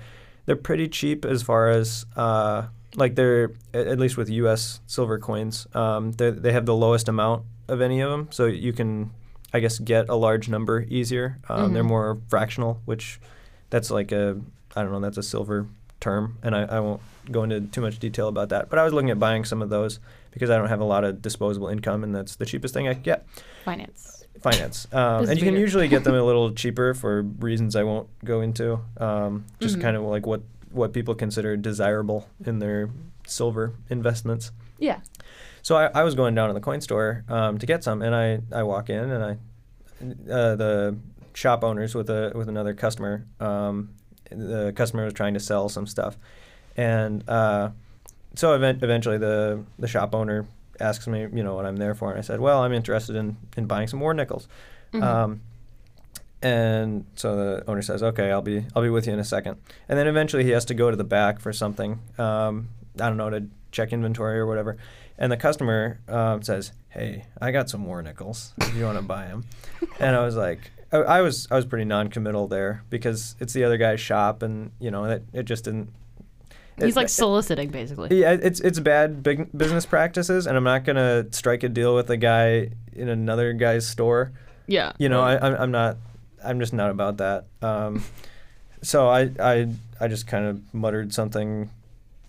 they're 0.47 0.57
pretty 0.57 0.89
cheap 0.89 1.25
as 1.25 1.43
far 1.43 1.69
as 1.69 2.07
uh, 2.17 2.67
like 2.95 3.17
they're 3.17 3.53
at 3.75 3.99
least 3.99 4.17
with 4.17 4.29
U.S. 4.31 4.81
silver 4.87 5.19
coins. 5.19 5.67
Um, 5.75 6.13
they 6.13 6.31
they 6.31 6.53
have 6.53 6.67
the 6.67 6.77
lowest 6.77 7.09
amount 7.09 7.45
of 7.67 7.81
any 7.81 8.01
of 8.01 8.11
them, 8.11 8.29
so 8.31 8.47
you 8.47 8.73
can 8.73 9.11
I 9.53 9.61
guess 9.61 9.79
get 9.79 10.09
a 10.09 10.15
large 10.15 10.49
number 10.49 10.85
easier. 10.89 11.39
Um, 11.49 11.73
They're 11.73 11.83
more 11.85 12.19
fractional, 12.29 12.83
which 12.85 13.21
that's 13.71 13.91
like 13.91 14.13
a 14.13 14.39
I 14.77 14.83
don't 14.83 14.93
know 14.93 15.01
that's 15.01 15.19
a 15.19 15.23
silver 15.23 15.67
term, 16.01 16.39
and 16.43 16.55
I, 16.55 16.63
I 16.65 16.81
won't 16.81 17.01
go 17.31 17.43
into 17.43 17.61
too 17.61 17.81
much 17.81 17.99
detail 17.99 18.29
about 18.29 18.49
that. 18.51 18.71
But 18.71 18.79
I 18.79 18.85
was 18.85 18.93
looking 18.93 19.11
at 19.11 19.19
buying 19.19 19.45
some 19.45 19.61
of 19.63 19.69
those 19.71 19.99
because 20.31 20.51
I 20.51 20.57
don't 20.57 20.69
have 20.69 20.81
a 20.81 20.85
lot 20.85 21.05
of 21.05 21.21
disposable 21.23 21.69
income, 21.69 22.05
and 22.05 22.15
that's 22.15 22.37
the 22.37 22.47
cheapest 22.47 22.75
thing 22.75 22.87
I 22.89 22.95
could 22.95 23.03
get 23.03 23.27
Finance. 23.65 24.25
finance. 24.41 24.87
Um, 24.93 25.29
and 25.29 25.39
you 25.39 25.45
can 25.45 25.55
usually 25.57 25.89
get 25.89 26.05
them 26.05 26.15
a 26.15 26.23
little 26.23 26.51
cheaper 26.63 26.95
for 26.95 27.23
reasons 27.23 27.75
I 27.77 27.83
won't 27.83 28.09
go 28.25 28.41
into. 28.41 28.81
Um, 28.99 29.45
just 29.61 29.75
Mm-hmm. 29.75 29.83
kind 29.83 29.97
of 29.97 30.03
like 30.05 30.27
what 30.27 30.43
what 30.71 30.93
people 30.93 31.15
consider 31.15 31.57
desirable 31.57 32.29
in 32.45 32.59
their 32.59 32.91
silver 33.27 33.73
investments. 33.89 34.53
Yeah. 34.79 35.01
So 35.63 35.77
I, 35.77 35.87
I 35.95 36.05
was 36.05 36.15
going 36.15 36.35
down 36.35 36.49
to 36.49 36.55
the 36.55 36.61
coin 36.61 36.81
store 36.83 37.25
um, 37.29 37.59
to 37.59 37.67
get 37.67 37.83
some, 37.83 38.01
and 38.03 38.15
I, 38.15 38.41
I 38.53 38.63
walk 38.63 38.91
in 38.91 39.11
and 39.11 39.25
I 39.25 39.31
uh, 40.33 40.55
the 40.57 40.97
shop 41.35 41.65
owners 41.65 41.95
with 41.95 42.11
a 42.11 42.33
with 42.35 42.49
another 42.49 42.75
customer. 42.75 43.27
Um, 43.41 43.91
the 44.31 44.73
customer 44.77 45.05
was 45.05 45.15
trying 45.15 45.35
to 45.35 45.41
sell 45.41 45.69
some 45.69 45.87
stuff, 45.87 46.17
and 46.77 47.27
uh, 47.29 47.71
so 48.35 48.55
event, 48.55 48.83
eventually 48.83 49.19
the 49.19 49.65
the 49.79 49.89
shop 49.89 50.15
owner 50.15 50.47
asks 50.81 51.07
me, 51.07 51.21
you 51.21 51.43
know, 51.43 51.55
what 51.55 51.67
I'm 51.67 51.77
there 51.77 51.95
for, 51.95 52.11
and 52.11 52.19
I 52.19 52.23
said, 52.23 52.41
well, 52.41 52.63
I'm 52.63 52.73
interested 52.73 53.17
in 53.17 53.37
in 53.57 53.67
buying 53.67 53.89
some 53.89 53.99
more 53.99 54.15
nickels. 54.15 54.49
Um, 54.95 55.41
and 56.41 57.05
so 57.17 57.37
the 57.37 57.69
owner 57.69 57.83
says, 57.83 58.03
"Okay, 58.03 58.31
I'll 58.31 58.43
be 58.43 58.65
I'll 58.75 58.83
be 58.83 58.91
with 58.91 59.07
you 59.07 59.13
in 59.13 59.19
a 59.19 59.25
second. 59.25 59.57
And 59.89 59.99
then 59.99 60.07
eventually 60.07 60.45
he 60.45 60.51
has 60.51 60.65
to 60.67 60.75
go 60.75 60.91
to 60.91 60.97
the 60.97 61.05
back 61.05 61.41
for 61.41 61.53
something. 61.53 61.99
Um, 62.17 62.69
I 63.01 63.09
don't 63.09 63.17
know 63.17 63.31
to 63.31 63.47
check 63.73 63.93
inventory 63.93 64.39
or 64.39 64.47
whatever. 64.47 64.77
And 65.19 65.33
the 65.33 65.37
customer 65.37 65.99
um, 66.09 66.43
says, 66.43 66.73
"Hey, 66.91 67.25
I 67.41 67.51
got 67.51 67.69
some 67.69 67.81
more 67.81 68.03
nickels. 68.03 68.55
If 68.59 68.75
you 68.77 68.85
want 68.85 68.99
to 68.99 69.05
buy 69.05 69.27
them." 69.27 69.47
and 69.99 70.15
I 70.15 70.25
was 70.25 70.37
like, 70.37 70.71
I, 70.93 70.97
I 70.99 71.21
was 71.21 71.47
I 71.51 71.57
was 71.57 71.67
pretty 71.67 71.85
non-committal 71.85 72.49
there 72.49 72.83
because 72.91 73.37
it's 73.41 73.53
the 73.53 73.65
other 73.65 73.77
guy's 73.77 74.01
shop, 74.01 74.43
and 74.43 74.73
you 74.81 74.91
know 74.91 75.05
it 75.05 75.25
it 75.33 75.45
just 75.45 75.65
didn't. 75.65 75.93
He's 76.79 76.97
like 76.97 77.09
soliciting, 77.09 77.71
basically. 77.71 78.21
yeah, 78.21 78.33
it's 78.33 78.61
it's 78.61 78.79
bad 78.79 79.23
big 79.23 79.51
business 79.57 79.85
practices, 79.85 80.47
and 80.47 80.57
I'm 80.57 80.65
not 80.65 80.85
gonna 80.85 81.27
strike 81.33 81.63
a 81.65 81.69
deal 81.69 81.95
with 81.95 82.09
a 82.11 82.17
guy 82.17 82.71
in 82.93 83.09
another 83.09 83.53
guy's 83.53 83.87
store. 83.87 84.33
Yeah. 84.67 84.93
You 84.99 85.09
know, 85.09 85.21
I, 85.21 85.45
I'm 85.45 85.55
I'm 85.55 85.71
not, 85.71 85.97
I'm 86.45 86.61
just 86.61 86.73
not 86.73 86.91
about 86.91 87.17
that. 87.17 87.47
Um, 87.63 88.05
so 88.83 89.09
I 89.09 89.31
I 89.41 89.69
I 90.01 90.09
just 90.09 90.27
kind 90.27 90.47
of 90.47 90.75
muttered 90.75 91.13
something, 91.13 91.71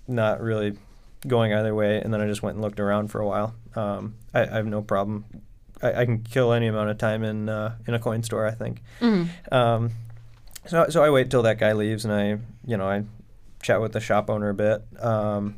not 0.08 0.42
really 0.42 0.78
going 1.28 1.54
either 1.54 1.76
way, 1.76 2.02
and 2.02 2.14
then 2.14 2.22
I 2.22 2.28
just 2.28 2.42
went 2.42 2.56
and 2.56 2.64
looked 2.64 2.80
around 2.80 3.10
for 3.10 3.22
a 3.22 3.28
while. 3.28 3.54
Um, 3.76 4.16
I, 4.34 4.42
I 4.42 4.56
have 4.56 4.66
no 4.66 4.82
problem. 4.82 5.26
I, 5.82 6.02
I 6.02 6.06
can 6.06 6.20
kill 6.24 6.54
any 6.54 6.68
amount 6.68 6.90
of 6.90 6.98
time 6.98 7.24
in 7.24 7.50
uh, 7.50 7.76
in 7.88 7.94
a 7.94 8.00
coin 8.00 8.24
store. 8.24 8.46
I 8.46 8.52
think. 8.52 8.82
Mm-hmm. 9.02 9.54
Um, 9.54 9.92
so 10.66 10.88
so 10.90 11.04
I 11.04 11.10
wait 11.10 11.30
till 11.30 11.42
that 11.44 11.58
guy 11.58 11.74
leaves, 11.74 12.06
and 12.06 12.14
I 12.14 12.38
you 12.66 12.78
know 12.78 12.88
I 12.88 13.04
chat 13.62 13.82
with 13.82 13.92
the 13.94 14.00
shop 14.00 14.30
owner 14.30 14.50
a 14.50 14.54
bit, 14.54 14.84
um, 15.02 15.56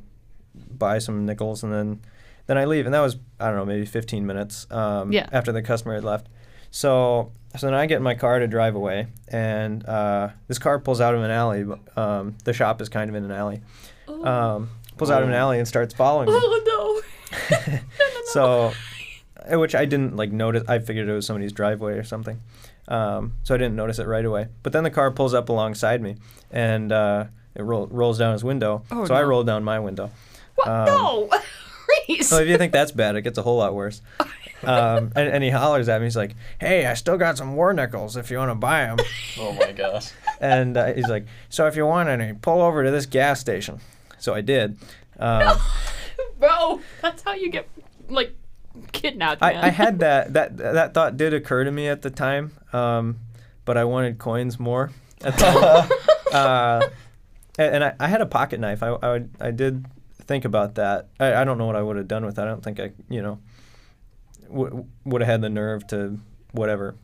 buy 0.55 0.99
some 0.99 1.25
nickels, 1.25 1.63
and 1.63 1.71
then 1.73 2.01
then 2.47 2.57
I 2.57 2.65
leave, 2.65 2.85
and 2.85 2.93
that 2.93 3.01
was 3.01 3.17
I 3.39 3.47
don't 3.47 3.55
know 3.57 3.65
maybe 3.65 3.85
15 3.85 4.25
minutes 4.25 4.67
um, 4.71 5.11
Yeah. 5.11 5.27
after 5.31 5.51
the 5.51 5.61
customer 5.61 5.95
had 5.95 6.03
left. 6.03 6.27
So 6.71 7.31
so 7.57 7.67
then 7.67 7.73
I 7.73 7.85
get 7.85 7.97
in 7.97 8.03
my 8.03 8.15
car 8.15 8.39
to 8.39 8.47
drive 8.47 8.75
away, 8.75 9.07
and 9.27 9.85
uh, 9.87 10.29
this 10.47 10.57
car 10.59 10.79
pulls 10.79 11.01
out 11.01 11.13
of 11.15 11.21
an 11.21 11.31
alley. 11.31 11.65
Um, 11.95 12.37
the 12.43 12.53
shop 12.53 12.81
is 12.81 12.89
kind 12.89 13.09
of 13.09 13.15
in 13.15 13.23
an 13.25 13.31
alley. 13.31 13.61
Um, 14.07 14.69
pulls 14.97 15.09
out 15.11 15.21
of 15.23 15.27
an 15.29 15.33
Oh. 15.33 15.37
alley 15.37 15.57
and 15.59 15.67
starts 15.67 15.93
following 15.93 16.27
me. 16.29 16.33
Oh 16.35 17.03
no. 17.31 17.37
no, 17.67 17.77
no. 17.99 18.21
so 18.33 18.73
which 19.49 19.75
I 19.75 19.85
didn't 19.85 20.15
like 20.15 20.31
notice. 20.31 20.63
I 20.67 20.79
figured 20.79 21.07
it 21.07 21.13
was 21.13 21.25
somebody's 21.25 21.51
driveway 21.51 21.93
or 21.93 22.03
something, 22.03 22.39
um, 22.87 23.33
so 23.43 23.55
I 23.55 23.57
didn't 23.57 23.75
notice 23.75 23.99
it 23.99 24.07
right 24.07 24.25
away. 24.25 24.47
But 24.63 24.73
then 24.73 24.83
the 24.83 24.91
car 24.91 25.11
pulls 25.11 25.33
up 25.33 25.49
alongside 25.49 26.01
me, 26.01 26.15
and 26.51 26.91
uh, 26.91 27.25
it 27.55 27.63
roll, 27.63 27.87
rolls 27.87 28.17
down 28.19 28.33
his 28.33 28.43
window. 28.43 28.83
Oh, 28.91 29.05
so 29.05 29.15
I 29.15 29.21
no. 29.21 29.27
rolled 29.27 29.47
down 29.47 29.63
my 29.63 29.79
window. 29.79 30.11
What? 30.55 30.67
Um, 30.67 30.85
no. 30.85 31.29
Rece. 32.09 32.23
So 32.23 32.37
if 32.39 32.47
you 32.47 32.57
think 32.57 32.71
that's 32.71 32.91
bad, 32.91 33.15
it 33.15 33.23
gets 33.23 33.37
a 33.37 33.41
whole 33.41 33.57
lot 33.57 33.73
worse. 33.73 34.01
Um, 34.63 35.11
and, 35.15 35.27
and 35.27 35.43
he 35.43 35.49
hollers 35.49 35.89
at 35.89 35.99
me. 36.01 36.05
He's 36.05 36.15
like, 36.15 36.35
"Hey, 36.59 36.85
I 36.85 36.93
still 36.93 37.17
got 37.17 37.35
some 37.35 37.55
war 37.55 37.73
nickels 37.73 38.15
if 38.15 38.29
you 38.29 38.37
want 38.37 38.51
to 38.51 38.55
buy 38.55 38.85
them." 38.85 38.97
Oh 39.39 39.53
my 39.53 39.71
gosh. 39.71 40.11
and 40.39 40.77
uh, 40.77 40.93
he's 40.93 41.07
like, 41.07 41.25
"So 41.49 41.65
if 41.65 41.75
you 41.75 41.87
want 41.87 42.09
any, 42.09 42.33
pull 42.33 42.61
over 42.61 42.83
to 42.83 42.91
this 42.91 43.07
gas 43.07 43.39
station." 43.39 43.79
So 44.19 44.35
I 44.35 44.41
did. 44.41 44.77
Um, 45.17 45.57
Bro, 46.39 46.81
that's 47.01 47.23
how 47.23 47.33
you 47.33 47.49
get 47.49 47.67
like 48.07 48.35
kidnapped, 48.91 49.41
man. 49.41 49.57
I, 49.57 49.67
I 49.67 49.69
had 49.69 49.99
that 49.99 50.33
that 50.33 50.57
that 50.57 50.93
thought 50.93 51.17
did 51.17 51.33
occur 51.33 51.63
to 51.63 51.71
me 51.71 51.87
at 51.87 52.01
the 52.01 52.09
time, 52.09 52.51
um, 52.73 53.19
but 53.65 53.77
I 53.77 53.83
wanted 53.83 54.17
coins 54.17 54.59
more. 54.59 54.91
At 55.23 55.37
the 55.37 55.97
uh, 56.33 56.89
and 57.59 57.83
I, 57.83 57.93
I 57.99 58.07
had 58.07 58.21
a 58.21 58.25
pocket 58.25 58.59
knife. 58.59 58.81
I, 58.83 58.89
I 58.89 59.11
would 59.11 59.29
I 59.39 59.51
did 59.51 59.85
think 60.25 60.45
about 60.45 60.75
that. 60.75 61.07
I, 61.19 61.35
I 61.35 61.43
don't 61.43 61.57
know 61.57 61.65
what 61.65 61.75
I 61.75 61.81
would 61.81 61.97
have 61.97 62.07
done 62.07 62.25
with 62.25 62.35
that. 62.35 62.47
I 62.47 62.51
don't 62.51 62.63
think 62.63 62.79
I 62.79 62.91
you 63.09 63.21
know 63.21 63.39
w- 64.49 64.85
would 65.05 65.21
have 65.21 65.29
had 65.29 65.41
the 65.41 65.49
nerve 65.49 65.85
to 65.87 66.19
whatever 66.51 66.95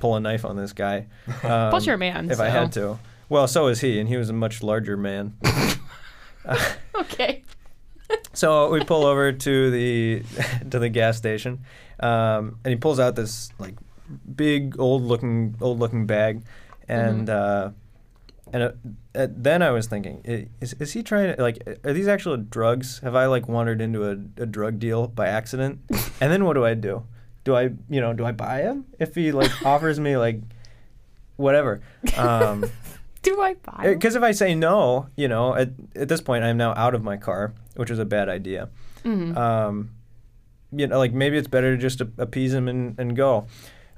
pull 0.00 0.16
a 0.16 0.20
knife 0.20 0.44
on 0.44 0.56
this 0.56 0.72
guy. 0.72 1.06
Um, 1.44 1.70
Plus 1.70 1.86
you're 1.86 1.94
a 1.94 1.98
man, 1.98 2.30
If 2.30 2.40
I 2.40 2.48
had 2.48 2.72
to. 2.72 2.98
Well, 3.28 3.46
so 3.46 3.66
is 3.68 3.80
he, 3.80 4.00
and 4.00 4.08
he 4.08 4.16
was 4.16 4.30
a 4.30 4.32
much 4.32 4.62
larger 4.62 4.96
man. 4.96 5.34
okay. 6.94 7.42
So 8.38 8.70
we 8.70 8.84
pull 8.84 9.04
over 9.04 9.32
to 9.32 9.70
the 9.72 10.22
to 10.70 10.78
the 10.78 10.88
gas 10.88 11.16
station, 11.16 11.58
um, 11.98 12.60
and 12.62 12.70
he 12.70 12.76
pulls 12.76 13.00
out 13.00 13.16
this 13.16 13.50
like 13.58 13.74
big 14.36 14.78
old 14.78 15.02
looking 15.02 15.56
old 15.60 15.80
looking 15.80 16.06
bag, 16.06 16.42
and 16.86 17.28
uh, 17.28 17.70
and 18.52 18.62
uh, 18.62 18.70
uh, 19.16 19.26
then 19.28 19.60
I 19.60 19.72
was 19.72 19.88
thinking, 19.88 20.48
is 20.60 20.72
is 20.74 20.92
he 20.92 21.02
trying 21.02 21.34
to 21.34 21.42
like 21.42 21.80
are 21.82 21.92
these 21.92 22.06
actual 22.06 22.36
drugs? 22.36 23.00
Have 23.00 23.16
I 23.16 23.26
like 23.26 23.48
wandered 23.48 23.80
into 23.80 24.04
a, 24.04 24.12
a 24.40 24.46
drug 24.46 24.78
deal 24.78 25.08
by 25.08 25.26
accident? 25.26 25.80
and 26.20 26.30
then 26.30 26.44
what 26.44 26.54
do 26.54 26.64
I 26.64 26.74
do? 26.74 27.02
Do 27.42 27.56
I 27.56 27.70
you 27.90 28.00
know 28.00 28.12
do 28.12 28.24
I 28.24 28.30
buy 28.30 28.60
him 28.60 28.84
if 29.00 29.16
he 29.16 29.32
like 29.32 29.50
offers 29.66 29.98
me 29.98 30.16
like 30.16 30.40
whatever? 31.34 31.80
Um, 32.16 32.70
Do 33.22 33.40
I 33.40 33.54
buy? 33.54 33.94
because 33.94 34.14
if 34.14 34.22
I 34.22 34.30
say 34.32 34.54
no, 34.54 35.08
you 35.16 35.28
know, 35.28 35.54
at, 35.54 35.70
at 35.96 36.08
this 36.08 36.20
point 36.20 36.44
I'm 36.44 36.56
now 36.56 36.72
out 36.76 36.94
of 36.94 37.02
my 37.02 37.16
car, 37.16 37.52
which 37.76 37.90
is 37.90 37.98
a 37.98 38.04
bad 38.04 38.28
idea. 38.28 38.68
Mhm. 39.04 39.36
Um, 39.36 39.90
you 40.72 40.86
know, 40.86 40.98
like 40.98 41.12
maybe 41.12 41.36
it's 41.36 41.48
better 41.48 41.74
to 41.74 41.80
just 41.80 42.00
appease 42.00 42.52
him 42.54 42.68
and, 42.68 42.98
and 42.98 43.16
go. 43.16 43.46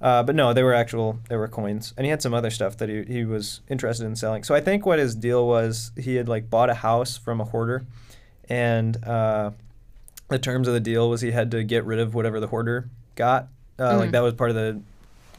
Uh, 0.01 0.23
but 0.23 0.35
no, 0.35 0.55
they 0.55 0.63
were 0.63 0.73
actual, 0.73 1.19
they 1.29 1.37
were 1.37 1.49
coins, 1.49 1.93
and 1.99 2.07
he 2.07 2.11
had 2.11 2.23
some 2.23 2.33
other 2.33 2.49
stuff 2.51 2.79
that 2.79 2.89
he, 2.89 3.03
he 3.05 3.25
was 3.25 3.61
interested 3.69 4.07
in 4.07 4.17
selling. 4.17 4.43
So 4.43 4.55
I 4.55 4.61
think 4.61 4.87
what 4.87 4.99
his 4.99 5.15
deal 5.15 5.47
was, 5.47 5.93
he 5.99 6.15
had 6.15 6.27
like 6.29 6.49
bought 6.49 6.71
a 6.71 6.75
house 6.75 7.19
from 7.19 7.39
a 7.41 7.45
hoarder, 7.45 7.85
and 8.49 8.97
uh, 9.05 9.51
the 10.29 10.39
terms 10.39 10.67
of 10.69 10.73
the 10.75 10.81
deal 10.81 11.11
was 11.11 11.21
he 11.21 11.33
had 11.33 11.51
to 11.51 11.63
get 11.63 11.85
rid 11.85 11.99
of 11.99 12.15
whatever 12.15 12.41
the 12.41 12.47
hoarder 12.47 12.89
got. 13.15 13.49
Uh, 13.79 13.99
Like 13.99 14.09
Mhm. 14.09 14.13
that 14.13 14.23
was 14.23 14.35
part 14.35 14.49
of 14.51 14.57
the. 14.57 14.81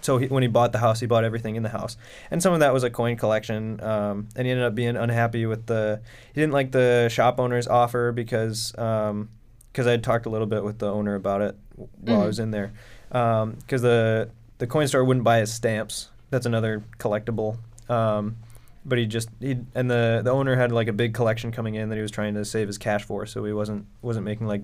So 0.02 0.18
he, 0.18 0.28
when 0.28 0.42
he 0.44 0.48
bought 0.48 0.72
the 0.72 0.80
house, 0.80 1.00
he 1.00 1.06
bought 1.06 1.24
everything 1.24 1.56
in 1.56 1.64
the 1.64 1.70
house, 1.70 1.96
and 2.32 2.42
some 2.42 2.54
of 2.54 2.60
that 2.62 2.74
was 2.74 2.84
a 2.84 2.90
coin 2.90 3.16
collection. 3.18 3.80
Um, 3.84 4.28
and 4.36 4.46
he 4.48 4.52
ended 4.52 4.66
up 4.66 4.74
being 4.76 4.98
unhappy 4.98 5.46
with 5.46 5.67
the. 5.67 6.02
He 6.34 6.42
didn't 6.42 6.54
like 6.54 6.71
the 6.71 7.08
shop 7.10 7.40
owner's 7.40 7.67
offer 7.67 8.12
because 8.12 8.71
because 8.71 9.88
I 9.88 9.92
had 9.92 10.04
talked 10.04 10.25
a 10.25 10.30
little 10.30 10.48
bit 10.48 10.63
with 10.63 10.80
the 10.80 10.92
owner 10.92 11.15
about 11.15 11.42
it 11.42 11.56
while 11.75 12.21
I 12.21 12.23
Mhm. 12.23 12.28
was 12.28 12.40
in 12.40 12.52
there. 12.52 12.73
Because 13.10 13.82
the 13.82 14.30
the 14.58 14.67
coin 14.67 14.88
store 14.88 15.04
wouldn't 15.04 15.23
buy 15.23 15.40
his 15.40 15.54
stamps. 15.54 16.10
That's 16.30 16.46
another 16.46 16.84
collectible. 16.98 17.58
Um, 17.90 18.38
but 18.86 18.98
he 18.98 19.06
just 19.06 19.30
he 19.40 19.58
and 19.75 19.90
the 19.92 20.21
the 20.23 20.32
owner 20.32 20.56
had 20.56 20.71
like 20.71 20.88
a 20.88 20.94
big 20.94 21.13
collection 21.13 21.52
coming 21.52 21.75
in 21.75 21.90
that 21.90 21.96
he 21.96 22.02
was 22.02 22.12
trying 22.12 22.34
to 22.36 22.44
save 22.46 22.67
his 22.67 22.78
cash 22.78 23.04
for, 23.04 23.25
so 23.25 23.44
he 23.46 23.54
wasn't 23.54 23.86
wasn't 24.02 24.25
making 24.25 24.48
like 24.48 24.63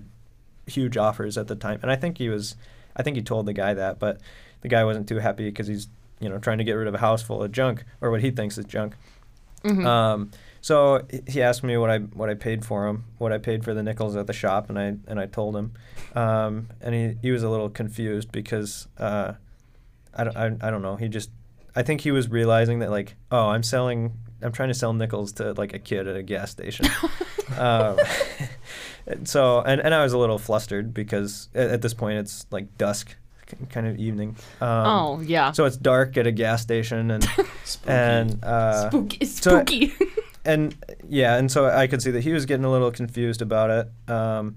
huge 0.66 0.96
offers 0.96 1.38
at 1.38 1.46
the 1.46 1.54
time. 1.54 1.78
And 1.82 1.90
I 1.90 1.96
think 1.96 2.18
he 2.18 2.28
was, 2.28 2.56
I 2.96 3.02
think 3.02 3.16
he 3.16 3.22
told 3.22 3.46
the 3.46 3.52
guy 3.54 3.72
that, 3.74 3.98
but 3.98 4.20
the 4.60 4.68
guy 4.68 4.84
wasn't 4.84 5.08
too 5.08 5.18
happy 5.18 5.44
because 5.44 5.66
he's 5.66 5.88
you 6.20 6.28
know 6.28 6.38
trying 6.38 6.58
to 6.58 6.64
get 6.64 6.72
rid 6.72 6.88
of 6.88 6.94
a 6.94 6.98
house 6.98 7.22
full 7.22 7.42
of 7.42 7.52
junk 7.52 7.84
or 8.00 8.10
what 8.10 8.20
he 8.20 8.30
thinks 8.30 8.58
is 8.58 8.64
junk. 8.64 8.94
Mhm. 9.64 9.84
Um, 9.84 10.30
so 10.60 11.04
he 11.26 11.42
asked 11.42 11.62
me 11.62 11.76
what 11.76 11.90
I 11.90 11.98
what 11.98 12.28
I 12.28 12.34
paid 12.34 12.64
for 12.64 12.86
him, 12.86 13.04
what 13.18 13.32
I 13.32 13.38
paid 13.38 13.64
for 13.64 13.74
the 13.74 13.82
nickels 13.82 14.16
at 14.16 14.26
the 14.26 14.32
shop, 14.32 14.68
and 14.68 14.78
I 14.78 14.96
and 15.06 15.20
I 15.20 15.26
told 15.26 15.56
him, 15.56 15.72
um, 16.14 16.68
and 16.80 16.94
he, 16.94 17.16
he 17.22 17.30
was 17.30 17.42
a 17.42 17.48
little 17.48 17.68
confused 17.68 18.32
because 18.32 18.88
uh, 18.98 19.34
I, 20.14 20.24
don't, 20.24 20.36
I 20.36 20.68
I 20.68 20.70
don't 20.70 20.82
know 20.82 20.96
he 20.96 21.08
just 21.08 21.30
I 21.76 21.82
think 21.82 22.00
he 22.00 22.10
was 22.10 22.28
realizing 22.28 22.80
that 22.80 22.90
like 22.90 23.16
oh 23.30 23.48
I'm 23.48 23.62
selling 23.62 24.12
I'm 24.42 24.52
trying 24.52 24.68
to 24.68 24.74
sell 24.74 24.92
nickels 24.92 25.32
to 25.34 25.52
like 25.52 25.74
a 25.74 25.78
kid 25.78 26.06
at 26.06 26.16
a 26.16 26.22
gas 26.22 26.50
station. 26.50 26.86
um, 27.58 27.98
so 29.24 29.60
and, 29.62 29.80
and 29.80 29.94
I 29.94 30.02
was 30.02 30.12
a 30.12 30.18
little 30.18 30.38
flustered 30.38 30.94
because 30.94 31.48
at, 31.54 31.70
at 31.70 31.82
this 31.82 31.94
point 31.94 32.18
it's 32.18 32.46
like 32.50 32.76
dusk 32.78 33.16
kind 33.70 33.86
of 33.86 33.96
evening. 33.98 34.36
Um, 34.60 34.68
oh 34.86 35.20
yeah. 35.20 35.52
So 35.52 35.64
it's 35.64 35.76
dark 35.76 36.16
at 36.16 36.26
a 36.26 36.32
gas 36.32 36.62
station, 36.62 37.10
and 37.10 37.24
Spooky. 37.64 37.90
and 37.92 38.44
uh, 38.44 38.88
spooky. 38.90 39.24
so- 39.26 39.50
Spooky. 39.58 39.92
and 40.44 40.74
yeah, 41.08 41.36
and 41.36 41.50
so 41.50 41.66
I 41.66 41.86
could 41.86 42.02
see 42.02 42.10
that 42.12 42.22
he 42.22 42.32
was 42.32 42.46
getting 42.46 42.64
a 42.64 42.70
little 42.70 42.90
confused 42.90 43.42
about 43.42 43.70
it. 43.70 44.12
Um, 44.12 44.56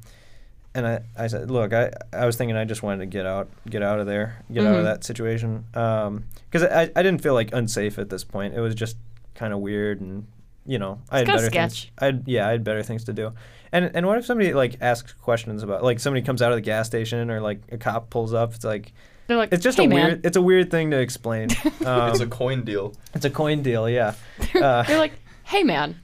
and 0.73 0.87
I, 0.87 0.99
I 1.17 1.27
said, 1.27 1.51
look, 1.51 1.73
I, 1.73 1.91
I 2.13 2.25
was 2.25 2.37
thinking 2.37 2.55
I 2.55 2.63
just 2.63 2.81
wanted 2.81 2.99
to 2.99 3.05
get 3.05 3.25
out, 3.25 3.49
get 3.69 3.83
out 3.83 3.99
of 3.99 4.05
there, 4.07 4.41
get 4.53 4.63
out 4.65 4.75
Mhm. 4.75 4.79
of 4.79 4.83
that 4.85 5.03
situation. 5.03 5.65
Because 5.73 6.63
I, 6.63 6.83
I 6.95 7.03
didn't 7.03 7.21
feel 7.21 7.33
like 7.33 7.51
unsafe 7.53 7.99
at 7.99 8.09
this 8.09 8.23
point. 8.23 8.53
It 8.53 8.61
was 8.61 8.73
just 8.73 8.95
kind 9.35 9.51
of 9.51 9.59
weird, 9.59 9.99
and 9.99 10.27
you 10.65 10.79
know, 10.79 11.01
I 11.09 11.17
had 11.19 11.27
better 11.27 11.49
things. 11.49 11.87
I 11.99 12.05
had, 12.05 12.23
yeah, 12.25 12.47
I 12.47 12.51
had 12.51 12.63
better 12.63 12.83
things 12.83 13.03
to 13.05 13.13
do. 13.13 13.33
And 13.73 13.91
and 13.93 14.05
what 14.05 14.17
if 14.17 14.25
somebody 14.25 14.53
like 14.53 14.77
asks 14.81 15.13
questions 15.13 15.63
about, 15.63 15.83
like 15.83 15.99
somebody 15.99 16.25
comes 16.25 16.41
out 16.41 16.51
of 16.51 16.57
the 16.57 16.61
gas 16.61 16.87
station 16.87 17.29
or 17.31 17.39
like 17.41 17.61
a 17.71 17.77
cop 17.77 18.09
pulls 18.09 18.33
up? 18.33 18.53
It's 18.53 18.65
like 18.65 18.91
They're 19.27 19.37
like, 19.37 19.53
it's 19.53 19.63
just 19.63 19.77
hey, 19.77 19.85
a 19.85 19.87
man. 19.87 20.05
weird, 20.05 20.25
it's 20.25 20.37
a 20.37 20.41
weird 20.41 20.71
thing 20.71 20.91
to 20.91 20.99
explain. 20.99 21.49
Um, 21.85 22.09
it's 22.11 22.19
a 22.19 22.27
coin 22.27 22.63
deal. 22.63 22.93
it's 23.15 23.25
a 23.25 23.29
coin 23.29 23.63
deal, 23.63 23.89
yeah. 23.89 24.13
Uh, 24.53 24.83
They're 24.83 24.99
like, 24.99 25.13
hey 25.45 25.63
man, 25.63 25.99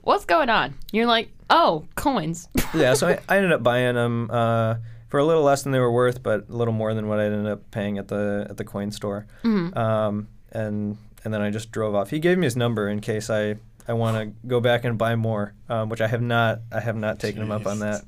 what's 0.00 0.24
going 0.24 0.48
on? 0.48 0.74
You're 0.90 1.06
like, 1.06 1.28
oh, 1.50 1.84
coins. 1.96 2.48
yeah, 2.74 2.94
so 2.94 3.08
I, 3.08 3.18
I 3.28 3.36
ended 3.36 3.52
up 3.52 3.62
buying 3.62 3.94
them 3.94 4.30
uh, 4.30 4.76
for 5.08 5.18
a 5.18 5.24
little 5.24 5.42
less 5.42 5.62
than 5.64 5.72
they 5.72 5.78
were 5.80 5.92
worth, 5.92 6.22
but 6.22 6.48
a 6.48 6.52
little 6.52 6.72
more 6.72 6.94
than 6.94 7.08
what 7.08 7.18
I 7.20 7.24
ended 7.26 7.46
up 7.46 7.70
paying 7.70 7.98
at 7.98 8.08
the 8.08 8.46
at 8.48 8.56
the 8.56 8.64
coin 8.64 8.90
store. 8.90 9.26
Mhm. 9.44 9.76
Um, 9.76 10.28
and 10.52 10.96
and 11.24 11.32
then 11.34 11.42
I 11.42 11.50
just 11.50 11.70
drove 11.72 11.94
off. 11.94 12.08
He 12.10 12.18
gave 12.18 12.38
me 12.38 12.44
his 12.46 12.56
number 12.56 12.88
in 12.88 13.00
case 13.00 13.28
I, 13.30 13.56
I 13.88 13.94
want 13.94 14.16
to 14.16 14.46
go 14.48 14.60
back 14.60 14.84
and 14.84 14.96
buy 14.96 15.16
more, 15.16 15.54
um, 15.68 15.88
which 15.88 16.00
I 16.00 16.06
have 16.06 16.22
not. 16.22 16.60
I 16.70 16.80
have 16.80 16.96
not 16.96 17.18
taken 17.18 17.42
him 17.42 17.50
up 17.50 17.66
on 17.66 17.80
that. 17.80 18.04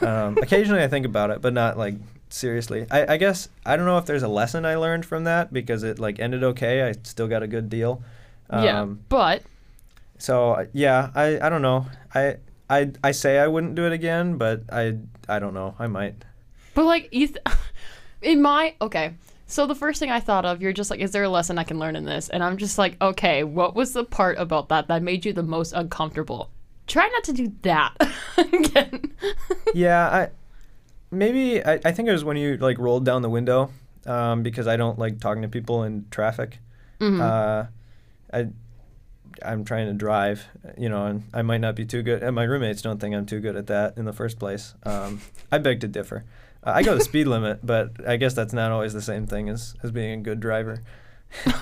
Um, 0.00 0.38
occasionally 0.42 0.82
I 0.82 0.88
think 0.88 1.04
about 1.06 1.30
it, 1.30 1.40
but 1.42 1.52
not 1.52 1.76
like 1.76 1.94
seriously. 2.30 2.86
I, 2.90 3.14
I 3.14 3.16
guess 3.16 3.48
I 3.64 3.76
don't 3.76 3.86
know 3.86 3.98
if 3.98 4.06
there's 4.06 4.22
a 4.22 4.28
lesson 4.28 4.64
I 4.64 4.76
learned 4.76 5.04
from 5.04 5.24
that 5.24 5.52
because 5.52 5.82
it 5.82 5.98
like 5.98 6.18
ended 6.18 6.44
okay. 6.44 6.82
I 6.82 6.92
still 7.02 7.28
got 7.28 7.42
a 7.42 7.46
good 7.46 7.68
deal. 7.68 8.02
yeah, 8.50 8.80
Um, 8.80 9.00
but 9.08 9.42
so 10.18 10.52
uh, 10.52 10.66
yeah, 10.72 11.10
I, 11.14 11.38
I 11.40 11.48
don't 11.48 11.62
know. 11.62 11.86
I 12.14 12.36
I 12.70 12.92
I 13.02 13.10
say 13.12 13.38
I 13.38 13.46
wouldn't 13.46 13.74
do 13.74 13.86
it 13.86 13.92
again, 13.92 14.36
but 14.36 14.62
I 14.72 14.96
I 15.28 15.38
don't 15.38 15.54
know. 15.54 15.74
I 15.78 15.86
might. 15.86 16.24
but 16.74 16.84
like 16.84 17.12
in 18.22 18.42
my 18.42 18.74
okay. 18.80 19.14
So 19.50 19.66
the 19.66 19.74
first 19.74 19.98
thing 19.98 20.10
I 20.10 20.20
thought 20.20 20.44
of, 20.44 20.60
you're 20.60 20.74
just 20.74 20.90
like, 20.90 21.00
is 21.00 21.10
there 21.10 21.22
a 21.24 21.28
lesson 21.28 21.56
I 21.58 21.64
can 21.64 21.78
learn 21.78 21.96
in 21.96 22.04
this? 22.04 22.28
And 22.28 22.44
I'm 22.44 22.58
just 22.58 22.76
like, 22.76 22.96
okay, 23.00 23.44
what 23.44 23.74
was 23.74 23.94
the 23.94 24.04
part 24.04 24.38
about 24.38 24.68
that 24.68 24.88
that 24.88 25.02
made 25.02 25.24
you 25.24 25.32
the 25.32 25.42
most 25.42 25.72
uncomfortable? 25.72 26.50
Try 26.86 27.08
not 27.08 27.24
to 27.24 27.32
do 27.32 27.52
that 27.62 27.94
again. 28.36 29.12
Yeah, 29.74 30.06
I 30.08 30.28
maybe 31.10 31.62
I, 31.64 31.74
I 31.84 31.92
think 31.92 32.08
it 32.08 32.12
was 32.12 32.24
when 32.24 32.36
you 32.36 32.56
like 32.56 32.78
rolled 32.78 33.04
down 33.04 33.20
the 33.22 33.28
window, 33.28 33.70
um, 34.06 34.42
because 34.42 34.66
I 34.66 34.76
don't 34.76 34.98
like 34.98 35.20
talking 35.20 35.42
to 35.42 35.48
people 35.48 35.82
in 35.84 36.06
traffic. 36.10 36.58
Mhm. 37.00 37.20
Uh, 37.20 37.66
I 38.32 38.48
I'm 39.44 39.64
trying 39.64 39.86
to 39.88 39.92
drive, 39.92 40.46
you 40.78 40.88
know, 40.88 41.06
and 41.06 41.24
I 41.34 41.42
might 41.42 41.60
not 41.60 41.76
be 41.76 41.84
too 41.84 42.02
good. 42.02 42.22
And 42.22 42.34
my 42.34 42.44
roommates 42.44 42.80
don't 42.82 42.98
think 42.98 43.14
I'm 43.14 43.26
too 43.26 43.40
good 43.40 43.56
at 43.56 43.66
that 43.68 43.96
in 43.98 44.04
the 44.06 44.12
first 44.12 44.38
place. 44.38 44.74
Um, 44.84 45.20
I 45.52 45.58
beg 45.58 45.80
to 45.80 45.88
differ. 45.88 46.24
Uh, 46.64 46.72
I 46.74 46.82
go 46.82 46.94
the 46.94 47.04
speed 47.04 47.26
limit, 47.28 47.60
but 47.64 47.92
I 48.06 48.16
guess 48.16 48.34
that's 48.34 48.52
not 48.52 48.72
always 48.72 48.92
the 48.92 49.02
same 49.02 49.26
thing 49.26 49.48
as 49.48 49.74
as 49.82 49.90
being 49.90 50.20
a 50.20 50.22
good 50.22 50.40
driver. 50.40 50.82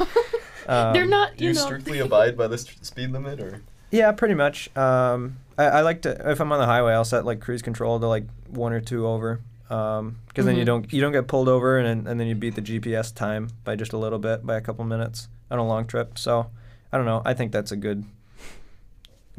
Um, 0.68 0.92
They're 0.94 1.07
not, 1.07 1.36
Do 1.36 1.44
you 1.44 1.51
you 1.51 1.55
know. 1.55 1.64
strictly 1.64 2.01
abide 2.01 2.36
by 2.36 2.49
the 2.49 2.59
st- 2.59 2.84
speed 2.84 3.12
limit, 3.12 3.38
or 3.40 3.62
Yeah, 3.92 4.11
pretty 4.11 4.34
much. 4.34 4.68
Um, 4.76 5.36
I, 5.57 5.64
I 5.66 5.80
like 5.82 6.03
to 6.03 6.28
if 6.28 6.40
I'm 6.40 6.51
on 6.51 6.59
the 6.59 6.66
highway, 6.66 6.92
I'll 6.92 7.05
set 7.05 7.24
like 7.24 7.38
cruise 7.38 7.62
control 7.62 8.01
to 8.01 8.07
like 8.09 8.24
one 8.49 8.72
or 8.72 8.80
two 8.80 9.07
over, 9.07 9.40
because 9.68 10.44
then 10.44 10.57
you 10.57 10.62
Mhm. 10.64 10.66
don't 10.66 10.92
you 10.92 11.01
don't 11.01 11.12
get 11.12 11.28
pulled 11.28 11.49
over, 11.49 11.78
and 11.78 12.09
and 12.09 12.18
then 12.18 12.26
you 12.26 12.34
beat 12.34 12.57
the 12.57 12.62
GPS 12.62 13.14
time 13.14 13.51
by 13.62 13.76
just 13.76 13.92
a 13.92 13.97
little 13.97 14.18
bit, 14.18 14.44
by 14.44 14.57
a 14.57 14.61
couple 14.61 14.84
minutes 14.84 15.28
on 15.53 15.61
a 15.61 15.64
long 15.64 15.86
trip. 15.86 16.18
So 16.18 16.51
I 16.92 16.97
don't 16.97 17.07
know. 17.07 17.22
I 17.24 17.32
think 17.32 17.53
that's 17.53 17.70
a 17.70 17.76
good 17.76 18.05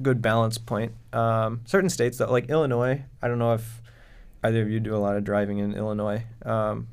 good 0.02 0.22
balance 0.22 0.58
point. 0.58 0.94
Um, 1.12 1.60
certain 1.66 1.90
states 1.90 2.20
that 2.20 2.32
like 2.32 2.50
Illinois, 2.50 3.02
I 3.22 3.28
don't 3.28 3.40
know 3.40 3.52
if 3.54 3.82
either 4.44 4.62
of 4.62 4.70
you 4.70 4.80
do 4.80 4.96
a 4.96 4.98
lot 4.98 5.16
of 5.18 5.24
driving 5.24 5.60
in 5.60 5.74
Illinois. 5.74 6.24
Um, 6.46 6.88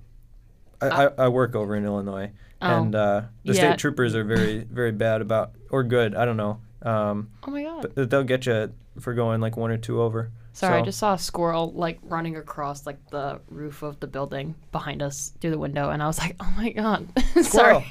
I, 0.81 1.07
I, 1.07 1.11
I 1.19 1.29
work 1.29 1.55
over 1.55 1.77
in 1.77 1.85
Illinois, 1.85 2.31
Oh. 2.63 2.67
and 2.83 2.95
uh, 2.95 3.23
the 3.45 3.53
Yeah. 3.55 3.61
state 3.73 3.79
troopers 3.79 4.15
are 4.15 4.25
very 4.25 4.61
very 4.65 4.93
bad 4.93 5.21
about 5.21 5.53
or 5.71 5.83
good. 5.85 6.15
I 6.15 6.25
don't 6.25 6.37
know. 6.37 6.61
Um, 6.83 7.31
Oh 7.47 7.51
my 7.51 7.63
god. 7.63 7.91
but 7.95 8.11
they'll 8.11 8.25
get 8.25 8.47
you 8.47 8.73
for 9.01 9.15
going 9.15 9.41
like 9.41 9.57
one 9.57 9.71
or 9.71 9.79
two 9.79 10.01
over. 10.03 10.31
Sorry, 10.53 10.79
I 10.79 10.83
just 10.83 10.99
saw 11.01 11.15
a 11.15 11.19
squirrel 11.19 11.73
like 11.73 11.99
running 12.05 12.37
across 12.37 12.87
like 12.87 12.99
the 13.11 13.41
roof 13.49 13.83
of 13.83 13.99
the 13.99 14.07
building 14.07 14.55
behind 14.71 15.03
us 15.03 15.33
through 15.41 15.51
the 15.51 15.59
window, 15.59 15.91
and 15.91 16.01
I 16.03 16.07
was 16.07 16.19
like, 16.19 16.37
"Oh 16.41 16.55
my 16.57 16.71
god!" 16.71 17.09
Sorry. 17.43 17.85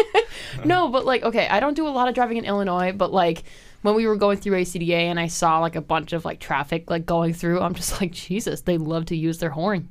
no, 0.64 0.88
but 0.88 1.04
like, 1.04 1.22
okay, 1.24 1.48
I 1.48 1.60
don't 1.60 1.74
do 1.74 1.86
a 1.86 1.90
lot 1.90 2.08
of 2.08 2.14
driving 2.14 2.36
in 2.36 2.44
Illinois, 2.44 2.92
but 2.92 3.12
like 3.12 3.42
when 3.82 3.94
we 3.94 4.06
were 4.06 4.16
going 4.16 4.38
through 4.38 4.60
ACDA 4.60 4.92
and 4.92 5.18
I 5.20 5.26
saw 5.26 5.60
like 5.60 5.76
a 5.76 5.80
bunch 5.80 6.12
of 6.12 6.24
like 6.24 6.40
traffic 6.40 6.90
like 6.90 7.06
going 7.06 7.34
through, 7.34 7.60
I'm 7.60 7.74
just 7.74 8.00
like, 8.00 8.12
Jesus, 8.12 8.62
they 8.62 8.78
love 8.78 9.06
to 9.06 9.16
use 9.16 9.38
their 9.38 9.50
horn. 9.50 9.88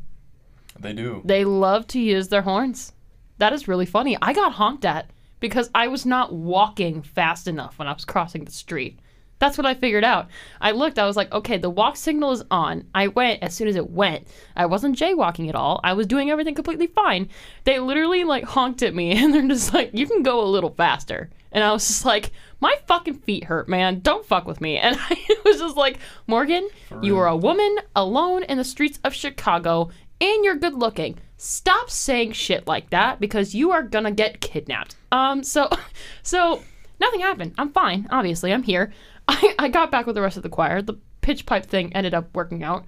they 0.80 0.94
do? 0.94 1.22
They 1.24 1.46
love 1.46 1.88
to 1.88 2.00
use 2.00 2.28
their 2.28 2.42
horns. 2.42 2.94
That 3.38 3.54
is 3.54 3.68
really 3.68 3.86
funny. 3.86 4.18
I 4.22 4.34
got 4.34 4.54
honked 4.54 4.86
at 4.86 5.10
because 5.40 5.70
I 5.76 5.88
was 5.88 6.06
not 6.06 6.34
walking 6.34 7.02
fast 7.02 7.48
enough 7.48 7.78
when 7.78 7.88
I 7.88 7.94
was 7.94 8.06
crossing 8.06 8.46
the 8.46 8.52
street. 8.52 9.00
That's 9.38 9.58
what 9.58 9.68
I 9.68 9.74
figured 9.74 10.06
out. 10.06 10.30
I 10.62 10.72
looked, 10.72 10.98
I 10.98 11.06
was 11.06 11.18
like, 11.18 11.32
okay, 11.34 11.58
the 11.58 11.70
walk 11.70 11.98
signal 11.98 12.32
is 12.32 12.44
on. 12.50 12.88
I 12.96 13.08
went 13.08 13.44
as 13.44 13.54
soon 13.54 13.68
as 13.68 13.76
it 13.76 13.90
went. 13.90 14.28
I 14.56 14.66
wasn't 14.66 14.98
jaywalking 14.98 15.50
at 15.50 15.56
all. 15.56 15.82
I 15.84 15.94
was 15.94 16.08
doing 16.08 16.32
everything 16.32 16.56
completely 16.56 16.88
fine. 16.88 17.30
They 17.66 17.80
literally 17.80 18.24
like 18.24 18.46
honked 18.46 18.82
at 18.82 18.96
me 18.96 19.12
and 19.24 19.34
they're 19.34 19.48
just 19.48 19.74
like, 19.74 19.92
you 19.94 20.08
can 20.08 20.24
go 20.24 20.42
a 20.42 20.46
little 20.46 20.72
faster. 20.72 21.30
And 21.52 21.64
I 21.64 21.72
was 21.72 21.86
just 21.88 22.06
like, 22.06 22.32
my 22.66 22.76
fucking 22.88 23.14
feet 23.14 23.44
hurt, 23.44 23.70
man. 23.70 24.00
Don't 24.00 24.26
fuck 24.26 24.48
with 24.48 24.60
me. 24.60 24.80
And 24.80 24.98
I 25.10 25.36
was 25.46 25.60
just 25.60 25.78
like, 25.78 26.00
Morgan, 26.26 26.68
you 27.00 27.16
are 27.20 27.28
a 27.28 27.38
woman 27.38 27.78
alone 27.96 28.42
in 28.42 28.58
the 28.58 28.64
streets 28.64 28.98
of 29.04 29.14
Chicago 29.14 29.92
and 30.20 30.44
you're 30.44 30.56
good 30.56 30.74
looking. 30.74 31.20
Stop 31.38 31.92
saying 31.92 32.32
shit 32.32 32.66
like 32.66 32.90
that 32.90 33.20
because 33.20 33.54
you 33.54 33.72
are 33.72 33.84
gonna 33.84 34.10
get 34.10 34.42
kidnapped. 34.42 34.96
Um, 35.12 35.44
so, 35.44 35.70
so 36.24 36.64
nothing 37.00 37.20
happened. 37.20 37.54
I'm 37.60 37.72
fine. 37.72 38.08
Obviously, 38.10 38.52
I'm 38.52 38.64
here. 38.64 38.92
I, 39.28 39.54
I 39.60 39.68
got 39.68 39.92
back 39.92 40.08
with 40.08 40.16
the 40.16 40.22
rest 40.24 40.38
of 40.38 40.42
the 40.42 40.50
choir. 40.50 40.82
The 40.82 40.98
pitch 41.22 41.46
pipe 41.46 41.68
thing 41.68 41.94
ended 41.94 42.16
up 42.16 42.34
working 42.34 42.64
out. 42.64 42.86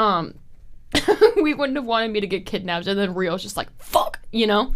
Um, 0.00 0.34
we 1.40 1.54
wouldn't 1.54 1.76
have 1.76 1.86
wanted 1.86 2.10
me 2.10 2.18
to 2.20 2.26
get 2.26 2.46
kidnapped, 2.46 2.88
and 2.88 2.98
then 2.98 3.14
Rio's 3.14 3.44
just 3.44 3.56
like, 3.56 3.68
fuck, 3.78 4.18
you 4.32 4.48
know? 4.48 4.74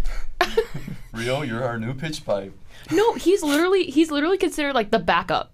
Rio, 1.12 1.42
you're 1.42 1.64
our 1.64 1.76
new 1.76 1.92
pitch 1.92 2.24
pipe. 2.24 2.52
No, 2.90 3.14
he's 3.14 3.42
literally 3.42 3.84
he's 3.84 4.10
literally 4.10 4.38
considered 4.38 4.74
like 4.74 4.90
the 4.90 4.98
backup. 4.98 5.52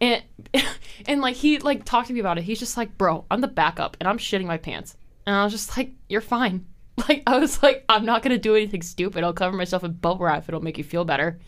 And 0.00 0.22
and 1.06 1.20
like 1.20 1.36
he 1.36 1.58
like 1.58 1.84
talked 1.84 2.08
to 2.08 2.14
me 2.14 2.20
about 2.20 2.38
it. 2.38 2.44
He's 2.44 2.58
just 2.58 2.76
like, 2.76 2.96
"Bro, 2.98 3.24
I'm 3.30 3.40
the 3.40 3.48
backup 3.48 3.96
and 4.00 4.08
I'm 4.08 4.18
shitting 4.18 4.46
my 4.46 4.58
pants." 4.58 4.96
And 5.26 5.34
I 5.34 5.44
was 5.44 5.52
just 5.52 5.76
like, 5.76 5.92
"You're 6.08 6.20
fine." 6.20 6.66
Like 7.10 7.24
I 7.26 7.38
was 7.38 7.62
like, 7.62 7.84
"I'm 7.90 8.06
not 8.06 8.22
going 8.22 8.34
to 8.34 8.38
do 8.38 8.56
anything 8.56 8.80
stupid. 8.80 9.22
I'll 9.22 9.34
cover 9.34 9.54
myself 9.54 9.84
in 9.84 9.92
bubble 9.92 10.24
wrap 10.24 10.38
if 10.38 10.48
it'll 10.48 10.62
make 10.62 10.78
you 10.78 10.84
feel 10.84 11.04
better." 11.04 11.38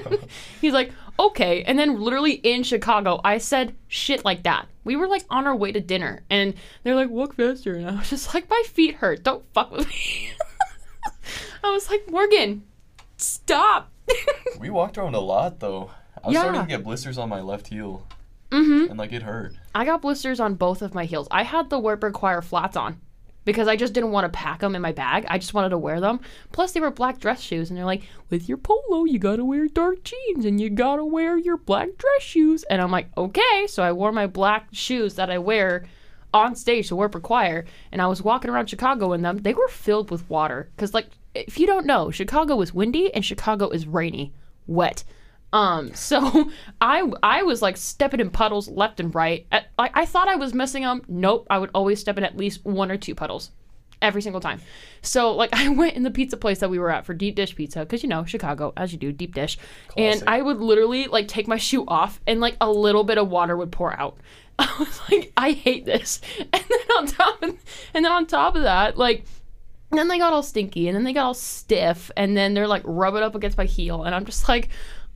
he's 0.60 0.72
like, 0.72 0.90
"Okay." 1.20 1.62
And 1.62 1.78
then 1.78 2.00
literally 2.00 2.32
in 2.32 2.64
Chicago, 2.64 3.20
I 3.22 3.38
said 3.38 3.76
shit 3.86 4.24
like 4.24 4.42
that. 4.42 4.66
We 4.82 4.96
were 4.96 5.06
like 5.06 5.24
on 5.30 5.46
our 5.46 5.54
way 5.54 5.70
to 5.70 5.80
dinner 5.80 6.24
and 6.30 6.52
they're 6.82 6.96
like, 6.96 7.10
"Walk 7.10 7.36
faster." 7.36 7.74
And 7.74 7.88
I 7.88 7.94
was 7.94 8.10
just 8.10 8.34
like, 8.34 8.50
"My 8.50 8.60
feet 8.66 8.96
hurt. 8.96 9.22
Don't 9.22 9.44
fuck 9.54 9.70
with 9.70 9.86
me." 9.86 10.32
I 11.62 11.70
was 11.70 11.88
like, 11.88 12.10
"Morgan, 12.10 12.64
stop." 13.18 13.92
We 14.60 14.70
walked 14.70 14.98
around 14.98 15.14
a 15.14 15.20
lot 15.20 15.60
though. 15.60 15.90
I 16.22 16.28
was 16.28 16.36
starting 16.36 16.60
to 16.62 16.66
get 16.66 16.82
blisters 16.84 17.16
on 17.18 17.28
my 17.28 17.40
left 17.40 17.68
heel, 17.68 18.04
Mhm. 18.50 18.90
and 18.90 18.98
like 18.98 19.12
it 19.12 19.22
hurt. 19.22 19.52
I 19.74 19.84
got 19.84 20.02
blisters 20.02 20.40
on 20.40 20.54
both 20.54 20.82
of 20.82 20.94
my 20.94 21.04
heels. 21.04 21.28
I 21.30 21.44
had 21.44 21.70
the 21.70 21.78
Wartburg 21.78 22.14
Choir 22.14 22.42
flats 22.42 22.76
on 22.76 23.00
because 23.44 23.68
I 23.68 23.76
just 23.76 23.92
didn't 23.92 24.10
want 24.10 24.24
to 24.24 24.36
pack 24.36 24.58
them 24.60 24.74
in 24.74 24.82
my 24.82 24.90
bag. 24.92 25.26
I 25.28 25.38
just 25.38 25.54
wanted 25.54 25.68
to 25.70 25.78
wear 25.78 26.00
them. 26.00 26.18
Plus, 26.50 26.72
they 26.72 26.80
were 26.80 26.90
black 26.90 27.20
dress 27.20 27.40
shoes, 27.40 27.70
and 27.70 27.78
they're 27.78 27.84
like, 27.84 28.02
with 28.30 28.48
your 28.48 28.58
polo, 28.58 29.04
you 29.04 29.18
gotta 29.20 29.44
wear 29.44 29.68
dark 29.68 30.02
jeans 30.02 30.44
and 30.44 30.60
you 30.60 30.70
gotta 30.70 31.04
wear 31.04 31.38
your 31.38 31.56
black 31.56 31.96
dress 31.96 32.22
shoes. 32.22 32.64
And 32.64 32.82
I'm 32.82 32.90
like, 32.90 33.08
okay. 33.16 33.66
So 33.68 33.82
I 33.84 33.92
wore 33.92 34.10
my 34.12 34.26
black 34.26 34.66
shoes 34.72 35.14
that 35.14 35.30
I 35.30 35.38
wear 35.38 35.84
on 36.34 36.56
stage 36.56 36.88
to 36.88 36.96
Wartburg 36.96 37.22
Choir, 37.22 37.64
and 37.92 38.02
I 38.02 38.06
was 38.08 38.22
walking 38.22 38.50
around 38.50 38.68
Chicago 38.68 39.12
in 39.12 39.22
them. 39.22 39.38
They 39.38 39.54
were 39.54 39.68
filled 39.68 40.10
with 40.10 40.28
water 40.28 40.68
because, 40.74 40.92
like, 40.92 41.06
if 41.46 41.58
you 41.58 41.66
don't 41.66 41.86
know, 41.86 42.10
Chicago 42.10 42.60
is 42.60 42.74
windy 42.74 43.12
and 43.14 43.24
Chicago 43.24 43.68
is 43.68 43.86
rainy, 43.86 44.32
wet. 44.66 45.04
Um, 45.52 45.92
so 45.94 46.50
I 46.80 47.10
I 47.22 47.42
was 47.42 47.62
like 47.62 47.76
stepping 47.76 48.20
in 48.20 48.30
puddles 48.30 48.68
left 48.68 49.00
and 49.00 49.14
right. 49.14 49.46
At, 49.52 49.66
like 49.78 49.92
I 49.94 50.04
thought 50.04 50.28
I 50.28 50.36
was 50.36 50.54
missing 50.54 50.82
them. 50.82 51.02
Nope, 51.08 51.46
I 51.50 51.58
would 51.58 51.70
always 51.74 52.00
step 52.00 52.18
in 52.18 52.24
at 52.24 52.36
least 52.36 52.64
one 52.64 52.90
or 52.90 52.96
two 52.96 53.14
puddles, 53.14 53.50
every 54.02 54.22
single 54.22 54.40
time. 54.40 54.60
So 55.02 55.32
like 55.32 55.50
I 55.52 55.68
went 55.68 55.94
in 55.94 56.02
the 56.02 56.10
pizza 56.10 56.36
place 56.36 56.58
that 56.60 56.70
we 56.70 56.78
were 56.78 56.90
at 56.90 57.06
for 57.06 57.14
deep 57.14 57.36
dish 57.36 57.54
pizza 57.54 57.80
because 57.80 58.02
you 58.02 58.08
know 58.08 58.24
Chicago 58.24 58.72
as 58.76 58.92
you 58.92 58.98
do 58.98 59.12
deep 59.12 59.34
dish, 59.34 59.58
and 59.96 60.22
I 60.26 60.42
would 60.42 60.58
literally 60.58 61.06
like 61.06 61.28
take 61.28 61.48
my 61.48 61.58
shoe 61.58 61.84
off 61.86 62.20
and 62.26 62.40
like 62.40 62.56
a 62.60 62.70
little 62.70 63.04
bit 63.04 63.18
of 63.18 63.28
water 63.28 63.56
would 63.56 63.72
pour 63.72 63.98
out. 63.98 64.18
I 64.58 64.74
was 64.76 65.00
like, 65.08 65.32
I 65.36 65.52
hate 65.52 65.84
this. 65.84 66.20
And 66.38 66.64
then 66.68 66.96
on 66.96 67.06
top 67.06 67.42
of, 67.44 67.50
and 67.94 68.04
then 68.04 68.10
on 68.10 68.26
top 68.26 68.56
of 68.56 68.62
that, 68.62 68.98
like 68.98 69.24
And 69.90 69.98
then 69.98 70.08
they 70.08 70.18
got 70.18 70.32
all 70.32 70.42
stinky, 70.42 70.86
and 70.86 70.94
then 70.94 71.04
they 71.04 71.14
got 71.14 71.24
all 71.24 71.34
stiff, 71.34 72.10
and 72.16 72.36
then 72.36 72.52
they're 72.52 72.68
like 72.68 72.82
rubbing 72.84 73.22
up 73.22 73.34
against 73.34 73.56
my 73.56 73.64
heel, 73.64 74.04
and 74.04 74.14
I'm 74.14 74.26
just 74.26 74.48
like, 74.48 74.68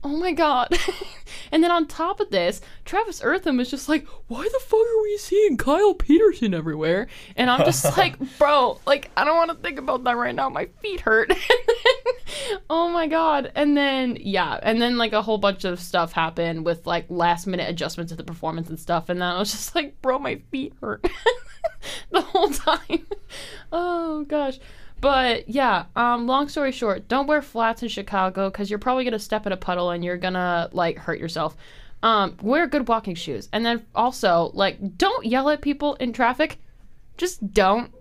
oh 0.03 0.17
my 0.17 0.31
god. 0.31 0.77
and 1.51 1.63
then 1.63 1.71
on 1.71 1.87
top 1.87 2.19
of 2.19 2.29
this, 2.29 2.61
Travis 2.85 3.21
Eartham 3.23 3.59
is 3.59 3.69
just 3.69 3.87
like, 3.87 4.05
why 4.27 4.43
the 4.43 4.59
fuck 4.59 4.79
are 4.79 5.01
we 5.03 5.17
seeing 5.17 5.57
Kyle 5.57 5.93
Peterson 5.93 6.53
everywhere? 6.53 7.07
And 7.35 7.49
I'm 7.49 7.65
just 7.65 7.85
like, 7.97 8.17
bro, 8.37 8.79
like 8.85 9.09
I 9.15 9.23
don't 9.23 9.37
want 9.37 9.51
to 9.51 9.57
think 9.57 9.79
about 9.79 10.03
that 10.03 10.17
right 10.17 10.35
now. 10.35 10.49
My 10.49 10.67
feet 10.81 11.01
hurt. 11.01 11.33
oh 12.69 12.89
my 12.89 13.07
god. 13.07 13.51
And 13.55 13.77
then 13.77 14.17
yeah, 14.19 14.59
and 14.61 14.81
then 14.81 14.97
like 14.97 15.13
a 15.13 15.21
whole 15.21 15.37
bunch 15.37 15.63
of 15.65 15.79
stuff 15.79 16.11
happened 16.11 16.65
with 16.65 16.85
like 16.85 17.05
last 17.09 17.47
minute 17.47 17.69
adjustments 17.69 18.11
to 18.11 18.15
the 18.15 18.23
performance 18.23 18.69
and 18.69 18.79
stuff, 18.79 19.09
and 19.09 19.21
then 19.21 19.29
I 19.29 19.39
was 19.39 19.51
just 19.51 19.75
like, 19.75 20.01
bro, 20.01 20.19
my 20.19 20.41
feet 20.51 20.73
hurt 20.81 21.05
the 22.11 22.21
whole 22.21 22.49
time. 22.49 23.07
oh 23.71 24.23
gosh. 24.25 24.59
But 25.03 25.49
yeah, 25.49 25.83
um, 25.97 26.27
long 26.27 26.47
story 26.47 26.71
short, 26.71 27.09
don't 27.09 27.27
wear 27.27 27.41
flats 27.41 27.83
in 27.83 27.89
Chicago 27.89 28.49
because 28.49 28.69
you're 28.69 28.79
probably 28.79 29.03
gonna 29.03 29.19
step 29.19 29.45
in 29.45 29.51
a 29.51 29.57
puddle 29.57 29.89
and 29.89 30.01
you're 30.01 30.15
gonna 30.15 30.69
like 30.71 30.97
hurt 30.97 31.19
yourself. 31.19 31.57
Um, 32.01 32.37
wear 32.41 32.67
good 32.67 32.87
walking 32.87 33.13
shoes, 33.13 33.49
and 33.51 33.65
then 33.65 33.85
also 33.93 34.51
like 34.53 34.97
don't 34.97 35.25
yell 35.25 35.49
at 35.49 35.59
people 35.61 35.95
in 35.95 36.13
traffic. 36.13 36.57
Just 37.17 37.53
don't. 37.53 37.93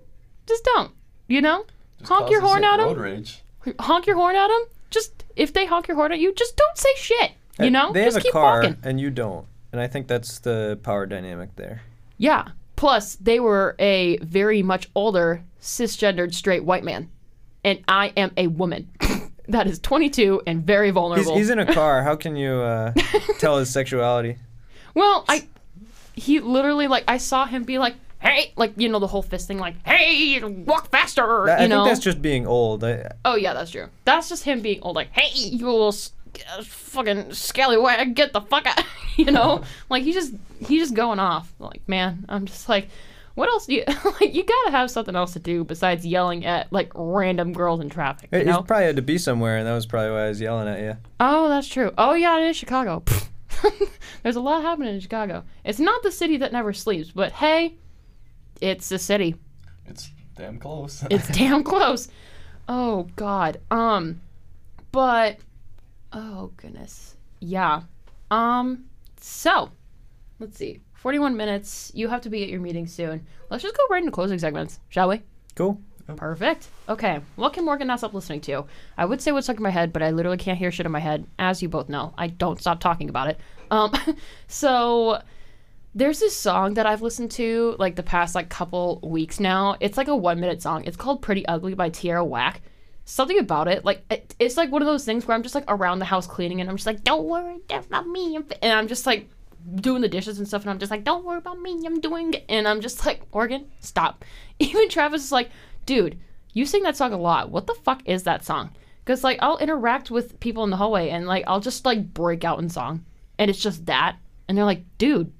Just 0.46 0.62
don't. 0.62 0.92
You 1.26 1.42
know, 1.42 1.66
Just 1.98 2.08
honk 2.12 2.30
your 2.30 2.40
horn 2.40 2.62
at 2.62 2.76
them. 2.76 2.96
rage. 2.96 3.42
Honk 3.80 4.06
your 4.06 4.14
horn 4.14 4.36
at 4.36 4.46
them. 4.46 4.64
Just 4.90 5.24
if 5.34 5.52
they 5.52 5.66
honk 5.66 5.88
your 5.88 5.96
horn 5.96 6.12
at 6.12 6.20
you, 6.20 6.32
just 6.34 6.56
don't 6.56 6.78
say 6.78 6.90
shit. 6.96 7.32
You 7.58 7.70
know, 7.70 7.92
they 7.92 8.04
just 8.04 8.14
have 8.14 8.20
a 8.20 8.24
keep 8.24 8.32
car 8.32 8.60
walking. 8.62 8.76
and 8.84 9.00
you 9.00 9.10
don't, 9.10 9.46
and 9.72 9.80
I 9.80 9.88
think 9.88 10.06
that's 10.06 10.38
the 10.38 10.78
power 10.84 11.06
dynamic 11.06 11.56
there. 11.56 11.82
Yeah. 12.16 12.48
Plus, 12.82 13.14
they 13.20 13.38
were 13.38 13.76
a 13.78 14.16
very 14.18 14.60
much 14.60 14.88
older 14.96 15.44
cisgendered 15.60 16.34
straight 16.34 16.64
white 16.64 16.82
man, 16.82 17.08
and 17.62 17.78
I 17.86 18.08
am 18.16 18.32
a 18.36 18.48
woman 18.48 18.90
that 19.48 19.68
is 19.68 19.78
22 19.78 20.42
and 20.48 20.64
very 20.66 20.90
vulnerable. 20.90 21.36
he's 21.36 21.48
in 21.48 21.60
a 21.60 21.72
car. 21.80 22.02
How 22.02 22.16
can 22.16 22.34
you 22.34 22.50
uh, 22.54 22.92
tell 23.38 23.58
his 23.58 23.70
sexuality? 23.70 24.36
well, 24.94 25.24
I 25.28 25.46
he 26.14 26.40
literally 26.40 26.88
like 26.88 27.04
I 27.06 27.18
saw 27.18 27.46
him 27.46 27.62
be 27.62 27.78
like, 27.78 27.94
"Hey," 28.18 28.52
like 28.56 28.72
you 28.76 28.88
know 28.88 28.98
the 28.98 29.06
whole 29.06 29.22
fist 29.22 29.46
thing, 29.46 29.58
like, 29.58 29.76
"Hey, 29.86 30.42
walk 30.42 30.90
faster," 30.90 31.44
That- 31.46 31.60
I 31.60 31.62
you 31.62 31.68
know. 31.68 31.84
think 31.84 31.94
that's 31.94 32.04
just 32.04 32.20
being 32.20 32.48
old. 32.48 32.82
I, 32.82 33.12
oh 33.24 33.36
yeah, 33.36 33.54
that's 33.54 33.70
true. 33.70 33.90
That's 34.04 34.28
just 34.28 34.42
him 34.42 34.60
being 34.60 34.80
old, 34.82 34.96
like, 34.96 35.12
"Hey, 35.12 35.30
you 35.38 35.70
little 35.70 35.86
s- 35.88 36.10
uh, 36.56 36.62
fucking 36.62 37.32
scallywag, 37.32 38.14
get 38.14 38.32
the 38.32 38.40
fuck 38.40 38.66
out," 38.66 38.84
you 39.16 39.30
know. 39.30 39.62
like 39.88 40.02
he 40.02 40.12
just 40.12 40.34
he's 40.60 40.82
just 40.82 40.94
going 40.94 41.18
off. 41.18 41.52
Like 41.58 41.86
man, 41.88 42.24
I'm 42.28 42.46
just 42.46 42.68
like. 42.68 42.88
What 43.34 43.48
else 43.48 43.64
do 43.64 43.72
you 43.72 43.84
like? 44.20 44.34
You 44.34 44.44
gotta 44.44 44.72
have 44.72 44.90
something 44.90 45.16
else 45.16 45.32
to 45.32 45.38
do 45.38 45.64
besides 45.64 46.04
yelling 46.04 46.44
at 46.44 46.70
like 46.70 46.92
random 46.94 47.54
girls 47.54 47.80
in 47.80 47.88
traffic. 47.88 48.28
You 48.30 48.40
he 48.40 48.44
know? 48.44 48.60
probably 48.60 48.84
had 48.84 48.96
to 48.96 49.00
be 49.00 49.16
somewhere, 49.16 49.56
and 49.56 49.66
that 49.66 49.72
was 49.72 49.86
probably 49.86 50.10
why 50.10 50.26
I 50.26 50.28
was 50.28 50.38
yelling 50.38 50.68
at 50.68 50.80
you. 50.80 50.98
Oh, 51.18 51.48
that's 51.48 51.66
true. 51.66 51.94
Oh, 51.96 52.12
yeah, 52.12 52.38
it 52.38 52.50
is 52.50 52.56
Chicago. 52.58 53.02
There's 54.22 54.36
a 54.36 54.40
lot 54.40 54.60
happening 54.60 54.94
in 54.94 55.00
Chicago. 55.00 55.44
It's 55.64 55.78
not 55.78 56.02
the 56.02 56.12
city 56.12 56.36
that 56.38 56.52
never 56.52 56.74
sleeps, 56.74 57.10
but 57.10 57.32
hey, 57.32 57.74
it's 58.60 58.88
the 58.88 58.98
city. 58.98 59.36
It's 59.86 60.10
damn 60.36 60.58
close. 60.58 61.04
It's 61.10 61.28
damn 61.28 61.64
close. 61.64 62.08
Oh 62.68 63.08
God. 63.16 63.60
Um, 63.70 64.20
but 64.92 65.38
oh 66.12 66.52
goodness, 66.56 67.16
yeah. 67.40 67.82
Um, 68.30 68.86
so 69.20 69.70
let's 70.38 70.56
see. 70.56 70.80
41 70.94 71.36
minutes. 71.36 71.90
You 71.94 72.08
have 72.08 72.20
to 72.22 72.30
be 72.30 72.44
at 72.44 72.48
your 72.48 72.60
meeting 72.60 72.86
soon. 72.86 73.26
Let's 73.50 73.62
just 73.62 73.76
go 73.76 73.82
right 73.90 73.98
into 73.98 74.12
closing 74.12 74.38
segments, 74.38 74.78
shall 74.88 75.08
we? 75.08 75.22
Cool. 75.56 75.80
Perfect. 76.16 76.68
Okay. 76.88 77.20
What 77.36 77.52
can 77.52 77.64
Morgan 77.64 77.86
not 77.86 77.98
stop 77.98 78.14
listening 78.14 78.40
to? 78.42 78.64
I 78.96 79.04
would 79.04 79.20
say 79.20 79.32
what's 79.32 79.46
stuck 79.46 79.56
in 79.56 79.62
my 79.62 79.70
head, 79.70 79.92
but 79.92 80.02
I 80.02 80.10
literally 80.10 80.36
can't 80.36 80.58
hear 80.58 80.70
shit 80.70 80.86
in 80.86 80.92
my 80.92 81.00
head, 81.00 81.26
as 81.38 81.62
you 81.62 81.68
both 81.68 81.88
know. 81.88 82.14
I 82.16 82.28
don't 82.28 82.60
stop 82.60 82.80
talking 82.80 83.08
about 83.08 83.28
it. 83.28 83.40
Um, 83.70 83.92
so 84.46 85.22
there's 85.94 86.20
this 86.20 86.36
song 86.36 86.74
that 86.74 86.86
I've 86.86 87.02
listened 87.02 87.30
to 87.32 87.76
like 87.78 87.96
the 87.96 88.02
past 88.02 88.34
like 88.34 88.48
couple 88.48 89.00
weeks 89.02 89.40
now. 89.40 89.76
It's 89.80 89.96
like 89.96 90.08
a 90.08 90.16
one 90.16 90.40
minute 90.40 90.62
song. 90.62 90.84
It's 90.84 90.96
called 90.96 91.22
Pretty 91.22 91.46
Ugly 91.46 91.74
by 91.74 91.88
Tierra 91.88 92.24
Whack. 92.24 92.62
Something 93.12 93.38
about 93.38 93.68
it, 93.68 93.84
like 93.84 94.06
it, 94.10 94.34
it's 94.38 94.56
like 94.56 94.72
one 94.72 94.80
of 94.80 94.86
those 94.86 95.04
things 95.04 95.26
where 95.26 95.34
I'm 95.34 95.42
just 95.42 95.54
like 95.54 95.66
around 95.68 95.98
the 95.98 96.06
house 96.06 96.26
cleaning 96.26 96.62
and 96.62 96.70
I'm 96.70 96.76
just 96.76 96.86
like, 96.86 97.04
don't 97.04 97.26
worry 97.26 97.58
that's 97.68 97.90
not 97.90 98.08
me, 98.08 98.36
and 98.36 98.72
I'm 98.72 98.88
just 98.88 99.04
like 99.04 99.28
doing 99.74 100.00
the 100.00 100.08
dishes 100.08 100.38
and 100.38 100.48
stuff, 100.48 100.62
and 100.62 100.70
I'm 100.70 100.78
just 100.78 100.90
like, 100.90 101.04
don't 101.04 101.22
worry 101.22 101.36
about 101.36 101.60
me, 101.60 101.78
I'm 101.84 102.00
doing 102.00 102.32
it. 102.32 102.46
And 102.48 102.66
I'm 102.66 102.80
just 102.80 103.04
like, 103.04 103.20
Morgan, 103.34 103.70
stop. 103.80 104.24
Even 104.58 104.88
Travis 104.88 105.24
is 105.24 105.30
like, 105.30 105.50
dude, 105.84 106.18
you 106.54 106.64
sing 106.64 106.84
that 106.84 106.96
song 106.96 107.12
a 107.12 107.18
lot. 107.18 107.50
What 107.50 107.66
the 107.66 107.74
fuck 107.74 108.00
is 108.06 108.22
that 108.22 108.46
song? 108.46 108.70
Because 109.04 109.22
like 109.22 109.36
I'll 109.42 109.58
interact 109.58 110.10
with 110.10 110.40
people 110.40 110.64
in 110.64 110.70
the 110.70 110.78
hallway 110.78 111.10
and 111.10 111.26
like 111.26 111.44
I'll 111.46 111.60
just 111.60 111.84
like 111.84 112.14
break 112.14 112.44
out 112.44 112.60
in 112.60 112.70
song, 112.70 113.04
and 113.38 113.50
it's 113.50 113.60
just 113.60 113.84
that, 113.84 114.16
and 114.48 114.56
they're 114.56 114.64
like, 114.64 114.84
dude, 114.96 115.30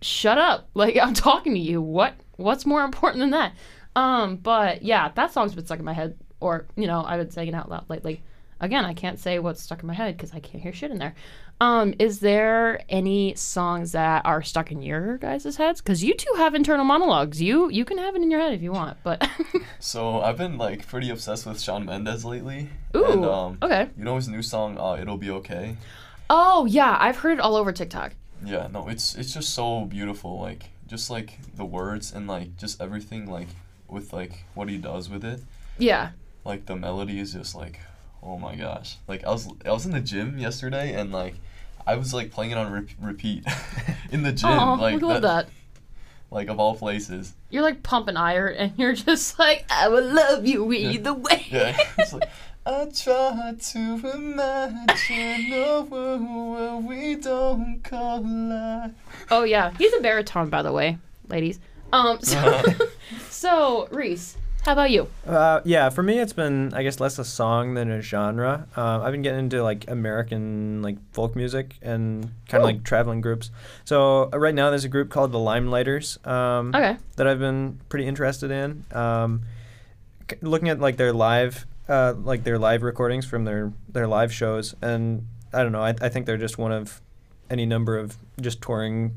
shut 0.00 0.38
up. 0.38 0.70
Like 0.74 0.96
I'm 0.96 1.12
talking 1.12 1.52
to 1.52 1.60
you. 1.60 1.82
What 1.82 2.14
what's 2.36 2.64
more 2.64 2.82
important 2.82 3.20
than 3.20 3.32
that? 3.32 3.52
Um, 3.94 4.36
but 4.36 4.80
yeah, 4.80 5.10
that 5.16 5.34
song's 5.34 5.54
been 5.54 5.66
stuck 5.66 5.80
in 5.80 5.84
my 5.84 5.92
head, 5.92 6.16
or 6.40 6.66
you 6.76 6.86
know, 6.86 7.00
I 7.02 7.16
would 7.16 7.32
say 7.32 7.46
it 7.48 7.54
out 7.54 7.70
loud 7.70 7.84
lately. 7.88 8.22
Again, 8.62 8.84
I 8.84 8.92
can't 8.92 9.18
say 9.18 9.38
what's 9.38 9.62
stuck 9.62 9.80
in 9.80 9.86
my 9.86 9.94
head 9.94 10.16
because 10.16 10.32
I 10.34 10.40
can't 10.40 10.62
hear 10.62 10.72
shit 10.74 10.90
in 10.90 10.98
there. 10.98 11.14
Um, 11.62 11.94
is 11.98 12.20
there 12.20 12.82
any 12.90 13.34
songs 13.34 13.92
that 13.92 14.24
are 14.26 14.42
stuck 14.42 14.70
in 14.70 14.82
your 14.82 15.16
guys' 15.18 15.56
heads? 15.56 15.80
Because 15.80 16.04
you 16.04 16.14
two 16.14 16.32
have 16.36 16.54
internal 16.54 16.84
monologues. 16.84 17.40
You 17.40 17.70
you 17.70 17.84
can 17.86 17.96
have 17.98 18.14
it 18.16 18.22
in 18.22 18.30
your 18.30 18.40
head 18.40 18.52
if 18.52 18.60
you 18.62 18.72
want, 18.72 18.98
but 19.02 19.26
so 19.78 20.20
I've 20.20 20.36
been 20.36 20.58
like 20.58 20.86
pretty 20.86 21.08
obsessed 21.10 21.46
with 21.46 21.60
Shawn 21.60 21.86
Mendes 21.86 22.24
lately. 22.24 22.68
ooh, 22.96 23.04
And, 23.04 23.24
um, 23.24 23.58
okay. 23.62 23.88
You 23.96 24.04
know 24.04 24.16
his 24.16 24.28
new 24.28 24.42
song, 24.42 24.76
uh, 24.78 24.96
"It'll 25.00 25.16
Be 25.18 25.30
Okay." 25.30 25.76
Oh 26.28 26.64
yeah, 26.66 26.96
I've 27.00 27.16
heard 27.18 27.32
it 27.38 27.40
all 27.40 27.56
over 27.56 27.72
TikTok. 27.72 28.12
Yeah, 28.44 28.68
no, 28.70 28.88
it's 28.88 29.14
it's 29.14 29.32
just 29.34 29.54
so 29.54 29.84
beautiful. 29.86 30.38
Like 30.40 30.64
just 30.86 31.10
like 31.10 31.38
the 31.56 31.64
words 31.64 32.12
and 32.12 32.26
like 32.26 32.56
just 32.56 32.80
everything 32.80 33.30
like 33.30 33.48
with 33.88 34.12
like 34.12 34.44
what 34.54 34.68
he 34.68 34.76
does 34.78 35.08
with 35.10 35.24
it. 35.24 35.42
Yeah. 35.78 36.10
Like 36.50 36.66
the 36.66 36.74
melody 36.74 37.20
is 37.20 37.32
just 37.32 37.54
like, 37.54 37.78
oh 38.24 38.36
my 38.36 38.56
gosh. 38.56 38.96
Like 39.06 39.22
I 39.22 39.30
was 39.30 39.46
I 39.64 39.70
was 39.70 39.86
in 39.86 39.92
the 39.92 40.00
gym 40.00 40.36
yesterday 40.36 40.94
and 40.94 41.12
like 41.12 41.36
I 41.86 41.94
was 41.94 42.12
like 42.12 42.32
playing 42.32 42.50
it 42.50 42.58
on 42.58 42.72
re- 42.72 42.96
repeat 43.00 43.44
in 44.10 44.24
the 44.24 44.32
gym. 44.32 44.50
Oh, 44.50 44.74
like 44.74 44.96
we 44.96 45.00
love 45.00 45.22
that. 45.22 45.48
Like 46.28 46.48
of 46.48 46.58
all 46.58 46.74
places. 46.74 47.34
You're 47.50 47.62
like 47.62 47.84
pumping 47.84 48.16
iron, 48.16 48.54
and 48.58 48.72
you're 48.76 48.94
just 48.94 49.38
like, 49.38 49.64
I 49.70 49.86
will 49.86 50.04
love 50.04 50.44
you 50.44 50.72
either 50.72 51.14
way. 51.14 51.46
Yeah. 51.50 51.76
it's 51.98 52.12
like 52.12 52.28
I 52.66 52.86
try 52.86 53.54
to 53.56 53.78
imagine 54.12 55.52
a 55.52 55.82
world 55.82 56.20
where 56.52 56.76
we 56.78 57.14
don't 57.14 57.80
collide. 57.84 58.92
Oh 59.30 59.44
yeah, 59.44 59.70
he's 59.78 59.94
a 59.94 60.00
baritone, 60.00 60.50
by 60.50 60.62
the 60.62 60.72
way, 60.72 60.98
ladies. 61.28 61.60
Um, 61.92 62.20
so, 62.20 62.62
so 63.28 63.88
Rece, 63.92 64.34
how 64.62 64.72
about 64.72 64.90
you? 64.90 65.08
Uh, 65.26 65.60
yeah, 65.64 65.88
for 65.88 66.02
me, 66.02 66.18
it's 66.18 66.32
been 66.32 66.72
I 66.74 66.82
guess 66.82 67.00
less 67.00 67.18
a 67.18 67.24
song 67.24 67.74
than 67.74 67.90
a 67.90 68.00
genre. 68.02 68.66
Uh, 68.76 69.00
I've 69.00 69.12
been 69.12 69.22
getting 69.22 69.40
into 69.40 69.62
like 69.62 69.88
American 69.90 70.82
like 70.82 70.96
folk 71.12 71.34
music 71.36 71.76
and 71.82 72.30
kind 72.48 72.62
of 72.62 72.64
like 72.64 72.84
traveling 72.84 73.20
groups. 73.20 73.50
So 73.84 74.30
uh, 74.32 74.38
right 74.38 74.54
now, 74.54 74.70
there's 74.70 74.84
a 74.84 74.88
group 74.88 75.10
called 75.10 75.32
the 75.32 75.38
Limeliters 75.38 76.24
um, 76.26 76.74
Okay. 76.74 76.96
that 77.16 77.26
I've 77.26 77.38
been 77.38 77.80
pretty 77.88 78.06
interested 78.06 78.50
in. 78.50 78.84
Um, 78.92 79.42
c- 80.30 80.36
looking 80.42 80.68
at 80.68 80.78
like 80.80 80.96
their 80.96 81.12
live, 81.12 81.66
uh, 81.88 82.14
like 82.22 82.44
their 82.44 82.58
live 82.58 82.82
recordings 82.82 83.24
from 83.26 83.44
their 83.44 83.72
their 83.88 84.06
live 84.06 84.32
shows, 84.32 84.74
and 84.82 85.26
I 85.52 85.62
don't 85.62 85.72
know. 85.72 85.82
I, 85.82 85.94
I 86.00 86.08
think 86.08 86.26
they're 86.26 86.36
just 86.36 86.58
one 86.58 86.72
of 86.72 87.00
any 87.48 87.66
number 87.66 87.98
of 87.98 88.16
just 88.40 88.60
touring 88.62 89.16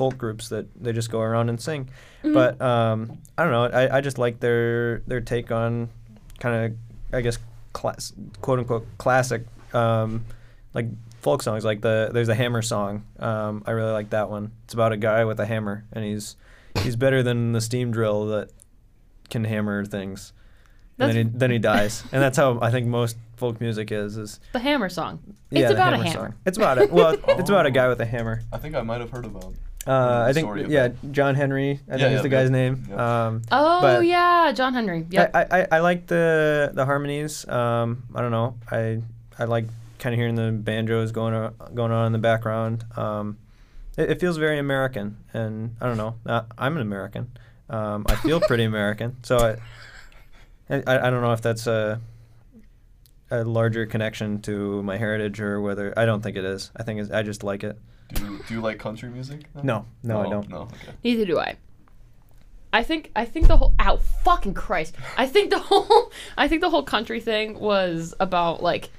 folk 0.00 0.16
groups 0.16 0.48
that 0.48 0.66
they 0.82 0.92
just 0.92 1.10
go 1.10 1.20
around 1.20 1.50
and 1.50 1.60
sing. 1.60 1.90
But 2.22 2.60
um, 2.62 3.18
I 3.36 3.42
don't 3.44 3.52
know. 3.52 3.64
I, 3.78 3.98
I 3.98 4.00
just 4.00 4.16
like 4.16 4.40
their 4.40 5.00
their 5.06 5.20
take 5.20 5.52
on 5.52 5.90
kind 6.38 6.54
of 6.64 7.14
I 7.16 7.20
guess 7.20 7.36
class, 7.74 8.12
quote 8.40 8.58
unquote 8.60 8.86
classic 8.96 9.42
um, 9.74 10.24
like 10.72 10.86
folk 11.20 11.42
songs. 11.42 11.64
Like 11.66 11.82
the 11.82 12.08
there's 12.14 12.30
a 12.30 12.34
hammer 12.34 12.62
song. 12.62 13.04
Um, 13.18 13.62
I 13.66 13.72
really 13.72 13.92
like 13.92 14.08
that 14.10 14.30
one. 14.30 14.52
It's 14.64 14.72
about 14.74 14.92
a 14.92 14.96
guy 14.96 15.24
with 15.26 15.38
a 15.38 15.46
hammer, 15.46 15.84
and 15.92 16.02
he's 16.02 16.36
he's 16.82 16.96
better 16.96 17.22
than 17.22 17.52
the 17.52 17.60
steam 17.60 17.90
drill 17.90 18.26
that 18.28 18.48
can 19.28 19.44
hammer 19.44 19.84
things. 19.84 20.32
And 20.98 21.08
then 21.10 21.16
he, 21.26 21.32
then 21.38 21.50
he 21.50 21.58
dies, 21.58 22.04
and 22.12 22.20
that's 22.22 22.36
how 22.36 22.58
I 22.60 22.70
think 22.70 22.86
most 22.86 23.16
folk 23.36 23.58
music 23.60 23.90
is. 23.92 24.18
Is 24.18 24.38
The 24.52 24.58
hammer 24.58 24.88
song. 24.90 25.20
yeah, 25.50 25.60
it's 25.60 25.68
the 25.70 25.74
about 25.76 25.94
a 25.94 25.96
hammer 25.96 26.08
hammer. 26.10 26.28
song. 26.30 26.34
It's 26.44 26.58
about 26.58 26.76
it. 26.78 26.90
Well, 26.92 27.16
it's 27.26 27.48
about 27.48 27.64
a 27.64 27.70
Oh. 27.70 27.72
guy 27.72 27.88
with 27.88 28.00
a 28.02 28.06
hammer. 28.06 28.42
I 28.52 28.58
think 28.58 28.74
I 28.74 28.82
might 28.82 29.00
have 29.00 29.08
heard 29.10 29.24
about. 29.24 29.54
Uh, 29.90 30.24
I 30.28 30.32
think 30.32 30.68
yeah, 30.68 30.88
that. 30.88 31.12
John 31.12 31.34
Henry. 31.34 31.80
I 31.90 31.96
Yeah, 31.96 31.98
think 31.98 32.02
is 32.02 32.12
yeah, 32.12 32.22
the 32.22 32.28
yeah. 32.28 32.28
guy's 32.42 32.50
name. 32.50 32.86
Yeah. 32.88 33.26
Um, 33.26 33.42
Oh 33.50 34.00
yeah, 34.00 34.52
John 34.52 34.74
Henry. 34.74 35.06
Yep. 35.10 35.30
I, 35.34 35.46
I, 35.50 35.66
I 35.72 35.78
like 35.80 36.06
the 36.06 36.70
the 36.72 36.84
harmonies. 36.84 37.46
Um, 37.48 38.04
I 38.14 38.20
don't 38.22 38.30
know. 38.30 38.56
I 38.70 39.02
I 39.38 39.44
like 39.44 39.64
kind 39.98 40.14
of 40.14 40.18
hearing 40.18 40.34
the 40.36 40.52
banjos 40.52 41.12
going 41.12 41.34
on, 41.34 41.54
going 41.74 41.92
on 41.92 42.06
in 42.06 42.12
the 42.12 42.18
background. 42.18 42.84
Um, 42.96 43.38
it, 43.96 44.10
it 44.12 44.20
feels 44.20 44.36
very 44.36 44.58
American, 44.58 45.16
and 45.34 45.76
I 45.80 45.86
don't 45.86 45.96
know. 45.96 46.14
Uh, 46.24 46.42
I'm 46.56 46.76
an 46.76 46.82
American. 46.82 47.30
Um, 47.68 48.06
I 48.08 48.14
feel 48.16 48.40
pretty 48.40 48.64
American, 48.74 49.16
so 49.24 49.38
I, 49.38 50.74
I, 50.76 50.82
I 50.86 51.06
I 51.06 51.10
don't 51.10 51.22
know 51.22 51.32
if 51.32 51.42
that's 51.42 51.66
a 51.66 52.00
a 53.30 53.44
larger 53.44 53.86
connection 53.86 54.40
to 54.42 54.82
my 54.82 54.96
heritage 54.96 55.40
or 55.40 55.60
whether 55.60 55.92
I 55.96 56.04
don't 56.04 56.20
think 56.22 56.36
it 56.36 56.44
is. 56.44 56.70
I 56.76 56.82
think 56.82 57.00
it's, 57.00 57.10
I 57.10 57.22
just 57.22 57.42
like 57.44 57.62
it. 57.64 57.78
Do 58.14 58.24
you, 58.24 58.40
do 58.46 58.54
you 58.54 58.60
like 58.60 58.78
country 58.78 59.08
music? 59.10 59.44
then? 59.54 59.66
No, 59.66 59.86
no, 60.02 60.20
I 60.20 60.26
Oh, 60.26 60.30
don't. 60.30 60.48
No, 60.48 60.58
okay. 60.62 60.92
Neither 61.04 61.24
do 61.24 61.38
I. 61.38 61.56
I 62.72 62.84
think 62.84 63.10
I 63.16 63.24
think 63.24 63.48
the 63.48 63.56
whole 63.56 63.74
ow 63.80 63.96
fucking 64.24 64.54
Christ. 64.54 64.94
I 65.16 65.26
think 65.26 65.50
the 65.50 65.58
whole 65.70 66.12
I 66.36 66.46
think 66.48 66.60
the 66.60 66.70
whole 66.70 66.84
country 66.84 67.20
thing 67.20 67.58
was 67.58 68.14
about 68.20 68.62
like 68.62 68.90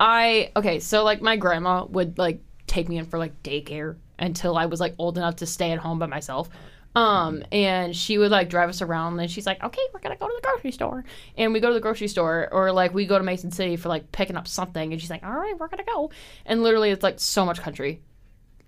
I 0.00 0.50
okay, 0.56 0.80
so 0.80 1.04
like 1.04 1.20
my 1.20 1.36
grandma 1.36 1.84
would 1.86 2.18
like 2.18 2.40
take 2.66 2.88
me 2.88 2.98
in 2.98 3.04
for 3.06 3.18
like 3.18 3.42
daycare 3.42 3.96
until 4.18 4.56
I 4.56 4.66
was 4.66 4.80
like 4.80 4.94
old 4.98 5.16
enough 5.16 5.36
to 5.36 5.46
stay 5.46 5.70
at 5.72 5.78
home 5.78 5.98
by 5.98 6.06
myself. 6.06 6.48
Um, 6.96 7.44
and 7.52 7.94
she 7.94 8.18
would 8.18 8.32
like 8.32 8.48
drive 8.50 8.68
us 8.68 8.82
around 8.82 9.20
and 9.20 9.30
she's 9.30 9.46
like, 9.46 9.62
Okay, 9.62 9.82
we're 9.94 10.00
gonna 10.00 10.16
go 10.16 10.26
to 10.26 10.34
the 10.34 10.42
grocery 10.48 10.72
store. 10.72 11.04
And 11.36 11.52
we 11.52 11.60
go 11.60 11.68
to 11.68 11.74
the 11.74 11.80
grocery 11.80 12.08
store 12.08 12.48
or 12.50 12.72
like 12.72 12.92
we 12.94 13.06
go 13.06 13.16
to 13.18 13.22
Mason 13.24 13.52
City 13.52 13.76
for 13.76 13.88
like 13.88 14.10
picking 14.10 14.36
up 14.36 14.48
something 14.48 14.92
and 14.92 15.00
she's 15.00 15.10
like, 15.10 15.22
All 15.24 15.32
right, 15.32 15.56
we're 15.56 15.68
gonna 15.68 15.84
go. 15.84 16.10
And 16.46 16.64
literally 16.64 16.90
it's 16.90 17.04
like 17.04 17.20
so 17.20 17.44
much 17.44 17.60
country. 17.60 18.00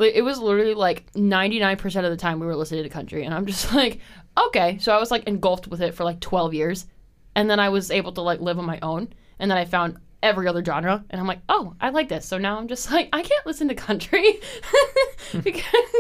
It 0.00 0.24
was 0.24 0.38
literally 0.38 0.74
like 0.74 1.12
99% 1.12 2.04
of 2.04 2.10
the 2.10 2.16
time 2.16 2.40
we 2.40 2.46
were 2.46 2.56
listening 2.56 2.82
to 2.84 2.88
country 2.88 3.24
and 3.24 3.34
i'm 3.34 3.46
just 3.46 3.72
like 3.80 4.00
okay 4.38 4.78
so 4.78 4.92
i 4.92 4.98
was 4.98 5.10
like 5.10 5.24
engulfed 5.24 5.68
with 5.68 5.80
it 5.82 5.94
for 5.94 6.04
like 6.04 6.20
12 6.20 6.54
years 6.54 6.86
and 7.34 7.48
then 7.50 7.60
i 7.60 7.68
was 7.68 7.90
able 7.90 8.12
to 8.12 8.20
like 8.22 8.40
live 8.40 8.58
on 8.58 8.64
my 8.64 8.78
own 8.80 9.08
and 9.38 9.50
then 9.50 9.58
i 9.58 9.64
found 9.64 9.98
every 10.22 10.46
other 10.48 10.64
genre 10.64 11.04
and 11.10 11.20
i'm 11.20 11.26
like 11.26 11.40
oh 11.48 11.74
i 11.80 11.90
like 11.90 12.08
this 12.08 12.26
so 12.26 12.38
now 12.38 12.58
i'm 12.58 12.68
just 12.68 12.90
like 12.92 13.08
i 13.12 13.22
can't 13.22 13.46
listen 13.46 13.68
to 13.68 13.74
country 13.74 14.40
because 15.42 15.94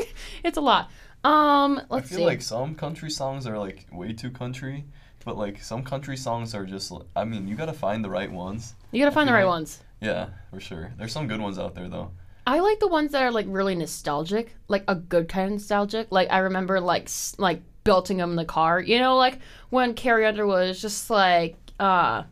it's 0.44 0.56
a 0.56 0.60
lot 0.60 0.90
um 1.24 1.78
I 1.78 1.94
let's 1.94 2.06
i 2.06 2.08
feel 2.08 2.18
see 2.18 2.24
like 2.24 2.42
some 2.42 2.74
country 2.74 3.10
songs 3.10 3.46
are 3.46 3.58
like 3.58 3.86
way 3.92 4.12
too 4.14 4.30
country, 4.30 4.86
but 5.24 5.36
like 5.36 5.62
some 5.62 5.82
country 5.82 6.16
songs 6.16 6.54
are 6.54 6.64
just. 6.64 6.92
i 7.14 7.24
mean, 7.24 7.46
you 7.46 7.56
gotta 7.56 7.74
find 7.74 8.02
the 8.02 8.08
right 8.08 8.32
ones. 8.32 8.74
you 8.90 9.00
gotta 9.02 9.14
find 9.14 9.28
the 9.28 9.32
right 9.34 9.44
like- 9.44 9.50
ones 9.50 9.80
Yeah, 10.00 10.28
for 10.50 10.60
sure. 10.60 10.92
There's 10.96 11.12
some 11.12 11.28
good 11.28 11.40
ones 11.42 11.58
out 11.58 11.74
there 11.74 11.88
though. 11.90 12.12
I 12.50 12.58
like 12.60 12.80
the 12.80 12.88
ones 12.88 13.12
that 13.12 13.22
are 13.22 13.30
like 13.30 13.46
really 13.48 13.76
nostalgic, 13.76 14.56
like 14.66 14.82
a 14.88 14.96
good 14.96 15.28
kind 15.28 15.46
of 15.46 15.52
nostalgic. 15.52 16.08
Like 16.10 16.32
I 16.32 16.38
remember 16.38 16.80
like 16.80 17.04
s- 17.04 17.36
like 17.38 17.62
belting 17.84 18.16
them 18.16 18.30
in 18.30 18.36
the 18.36 18.44
car. 18.44 18.80
You 18.80 18.98
know, 18.98 19.16
like 19.16 19.38
when 19.70 19.94
Carrie 19.94 20.26
Underwood 20.26 20.68
is 20.68 20.82
just 20.82 21.10
like, 21.10 21.56
uh, 21.78 22.24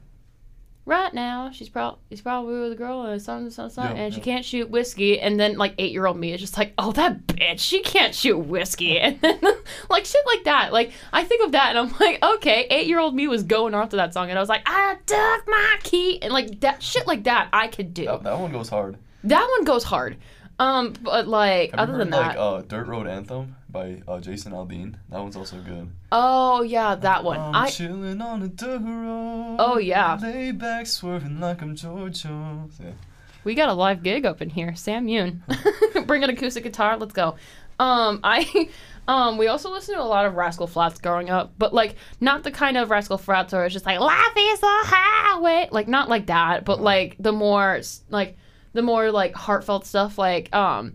right 0.87 1.13
now 1.15 1.51
she's 1.53 1.69
probably 1.69 2.01
she's 2.11 2.21
probably 2.23 2.59
with 2.59 2.73
a 2.73 2.75
girl 2.75 3.03
and 3.03 3.21
son, 3.23 3.49
son, 3.51 3.71
son, 3.71 3.95
Yeah, 3.95 4.03
and 4.03 4.15
she 4.15 4.21
can't 4.21 4.45
shoot 4.45 4.69
whiskey. 4.71 5.21
And 5.21 5.39
then 5.39 5.57
like 5.57 5.75
eight 5.79 5.93
year 5.93 6.05
old 6.07 6.17
me 6.19 6.33
is 6.33 6.41
just 6.41 6.57
like, 6.59 6.73
oh 6.79 6.91
that 6.93 7.27
bitch, 7.29 7.61
she 7.61 7.81
can't 7.83 8.13
shoot 8.15 8.39
whiskey, 8.39 8.99
and 9.01 9.21
then 9.21 9.39
like 9.89 10.05
shit 10.05 10.27
like 10.27 10.43
that. 10.45 10.73
Like 10.73 10.91
I 11.13 11.23
think 11.23 11.45
of 11.45 11.53
that 11.53 11.77
and 11.77 11.79
I'm 11.79 11.95
like, 12.01 12.21
okay, 12.25 12.67
eight 12.71 12.89
year 12.89 12.99
old 12.99 13.15
me 13.15 13.29
was 13.29 13.45
going 13.45 13.73
off 13.75 13.91
to 13.91 13.97
that 13.97 14.15
song, 14.15 14.31
and 14.31 14.39
I 14.39 14.43
was 14.43 14.49
like, 14.49 14.63
I 14.67 14.97
took 15.07 15.47
my 15.49 15.77
key, 15.85 16.21
and 16.23 16.33
like 16.33 16.59
that 16.61 16.83
shit 16.83 17.07
like 17.07 17.23
that 17.25 17.51
I 17.53 17.69
could 17.69 17.95
do. 17.95 18.07
That, 18.07 18.25
that 18.25 18.39
one 18.41 18.51
goes 18.51 18.69
hard. 18.69 18.97
That 19.25 19.47
one 19.57 19.65
goes 19.65 19.85
hard. 19.85 20.17
Um, 20.61 20.95
but 21.03 21.29
like 21.29 21.71
Have 21.71 21.81
other 21.81 21.93
you 21.93 21.99
than 21.99 22.13
heard, 22.13 22.21
that, 22.33 22.39
like 22.39 22.39
uh, 22.39 22.63
"Dirt 22.67 22.89
Road 22.89 23.07
Anthem" 23.07 23.55
by 23.69 24.03
uh, 24.09 24.19
Jason 24.21 24.53
Aldean? 24.53 24.97
That 25.09 25.21
one's 25.21 25.37
also 25.37 25.57
good. 25.61 25.89
oh 26.11 26.63
yeah, 26.63 26.97
that 26.97 27.23
one. 27.23 27.39
I'm 27.39 27.55
I 27.55 27.69
chilling 27.71 28.21
on 28.21 28.43
a 28.43 28.49
dirt 28.49 28.81
road. 28.81 29.57
Oh, 29.61 29.79
yeah. 29.79 30.19
Lay 30.21 30.51
back, 30.51 30.87
swerving 30.89 31.39
like 31.39 31.63
I'm 31.63 31.77
George 31.77 32.23
Jones. 32.25 32.77
Yeah. 32.83 32.91
we 33.45 33.55
got 33.55 33.69
a 33.69 33.73
live 33.73 34.03
gig 34.03 34.27
up 34.27 34.43
in 34.43 34.51
here. 34.51 34.75
Sam 34.75 35.07
Yoon, 35.07 35.43
bring 36.09 36.25
an 36.25 36.31
acoustic 36.31 36.65
guitar. 36.65 36.97
Let's 36.97 37.13
go. 37.13 37.37
Um, 37.79 38.19
I. 38.25 38.69
Um, 39.07 39.39
we 39.39 39.47
also 39.47 39.71
listened 39.71 39.97
to 39.97 40.03
a 40.03 40.05
lot 40.05 40.27
of 40.27 40.35
Rascal 40.35 40.67
Flatts 40.67 40.99
growing 41.01 41.31
up, 41.31 41.55
but 41.57 41.73
like 41.73 41.95
not 42.21 42.43
the 42.43 42.51
kind 42.51 42.77
of 42.77 42.91
Rascal 42.91 43.17
Flatts 43.17 43.53
where 43.55 43.65
it's 43.65 43.73
just 43.73 43.87
like 43.87 44.01
life 44.01 44.33
is 44.37 44.63
a 44.63 44.67
highway, 44.67 45.69
like 45.71 45.87
not 45.89 46.09
like 46.11 46.27
that, 46.27 46.65
but 46.67 46.81
like 46.83 47.17
the 47.19 47.33
more 47.33 47.81
like 48.11 48.37
the 48.79 48.83
more 48.83 49.11
like 49.11 49.35
heartfelt 49.35 49.85
stuff. 49.85 50.17
Like 50.17 50.55
um, 50.55 50.95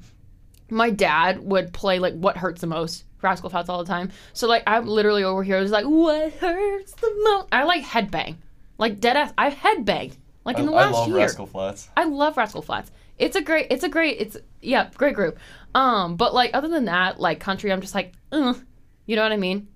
my 0.69 0.89
dad 0.89 1.39
would 1.39 1.73
play 1.73 1.99
like 1.99 2.13
what 2.13 2.37
hurts 2.37 2.61
the 2.61 2.67
most 2.67 3.03
rascal 3.21 3.49
flatts 3.49 3.69
all 3.69 3.77
the 3.83 3.87
time. 3.87 4.11
So 4.33 4.47
like 4.47 4.63
i'm 4.67 4.85
literally 4.87 5.23
over 5.23 5.43
here 5.43 5.59
just 5.61 5.71
like 5.73 5.85
what 5.85 6.31
hurts 6.33 6.93
the 6.93 7.13
most 7.23 7.47
i 7.51 7.63
like 7.63 7.83
headbang. 7.83 8.37
Like 8.77 8.99
dead 8.99 9.15
ass 9.17 9.31
i 9.37 9.49
headbang 9.49 10.15
like 10.45 10.57
in 10.59 10.63
I, 10.63 10.71
the 10.71 10.73
I 10.73 10.85
last 10.85 10.93
love 10.93 11.07
year. 11.09 11.17
Rascal 11.17 11.45
Flatts. 11.45 11.89
i 11.95 12.03
love 12.05 12.35
rascal 12.37 12.61
flatts 12.61 12.91
it's 13.17 13.35
a 13.37 13.41
great 13.41 13.67
it's 13.69 13.83
a 13.83 13.89
great 13.89 14.17
it's 14.19 14.37
yeah 14.61 14.89
great 14.95 15.15
group. 15.15 15.37
Um 15.75 16.15
but 16.17 16.33
like 16.33 16.51
other 16.53 16.67
than 16.67 16.85
that 16.85 17.19
like 17.19 17.39
country 17.39 17.71
i'm 17.71 17.81
just 17.81 17.95
like 17.95 18.13
Ugh, 18.31 18.57
you 19.05 19.15
know 19.15 19.23
what 19.23 19.31
i 19.31 19.37
mean? 19.37 19.67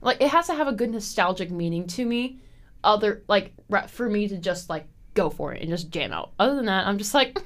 Like 0.00 0.20
it 0.20 0.28
has 0.30 0.46
to 0.48 0.54
have 0.54 0.68
a 0.68 0.72
good 0.72 0.90
nostalgic 0.90 1.50
meaning 1.50 1.86
to 1.88 2.04
me 2.04 2.40
other 2.82 3.22
like 3.28 3.52
for 3.88 4.08
me 4.08 4.26
to 4.28 4.36
just 4.38 4.68
like 4.70 4.86
go 5.16 5.30
for 5.30 5.52
it 5.52 5.62
and 5.62 5.70
just 5.70 5.90
jam 5.90 6.12
out. 6.12 6.30
Other 6.38 6.54
than 6.54 6.66
that 6.66 6.86
i'm 6.86 6.98
just 6.98 7.14
like 7.14 7.36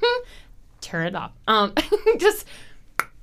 turn 0.80 1.06
it 1.06 1.14
off. 1.14 1.32
Um 1.48 1.72
just 2.18 2.46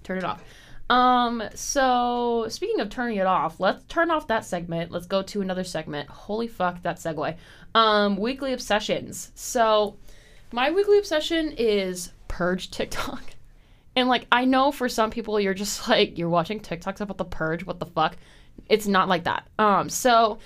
turn 0.03 0.17
it 0.17 0.23
off. 0.23 0.43
Um 0.89 1.43
so 1.53 2.47
speaking 2.49 2.79
of 2.79 2.89
turning 2.89 3.17
it 3.17 3.27
off 3.27 3.59
let's 3.59 3.83
turn 3.85 4.09
off 4.09 4.27
that 4.27 4.45
segment. 4.45 4.91
Let's 4.91 5.05
go 5.05 5.21
to 5.21 5.41
another 5.41 5.63
segment. 5.63 6.09
Holy 6.09 6.47
fuck 6.47 6.81
that 6.81 6.97
segue. 6.97 7.35
Um 7.75 8.17
weekly 8.17 8.53
obsessions. 8.53 9.31
So 9.35 9.97
my 10.51 10.71
weekly 10.71 10.97
obsession 10.97 11.51
is 11.57 12.11
purge 12.27 12.71
tiktok. 12.71 13.23
And 13.95 14.07
like 14.07 14.27
I 14.31 14.45
know 14.45 14.71
for 14.71 14.87
some 14.87 15.09
people 15.09 15.39
you're 15.39 15.55
just 15.55 15.89
like 15.89 16.19
you're 16.19 16.29
watching 16.29 16.59
TikToks 16.59 17.01
about 17.01 17.17
the 17.17 17.25
purge, 17.25 17.65
what 17.65 17.79
the 17.79 17.87
fuck? 17.87 18.15
It's 18.69 18.85
not 18.85 19.09
like 19.09 19.23
that. 19.23 19.47
Um 19.57 19.89
so 19.89 20.37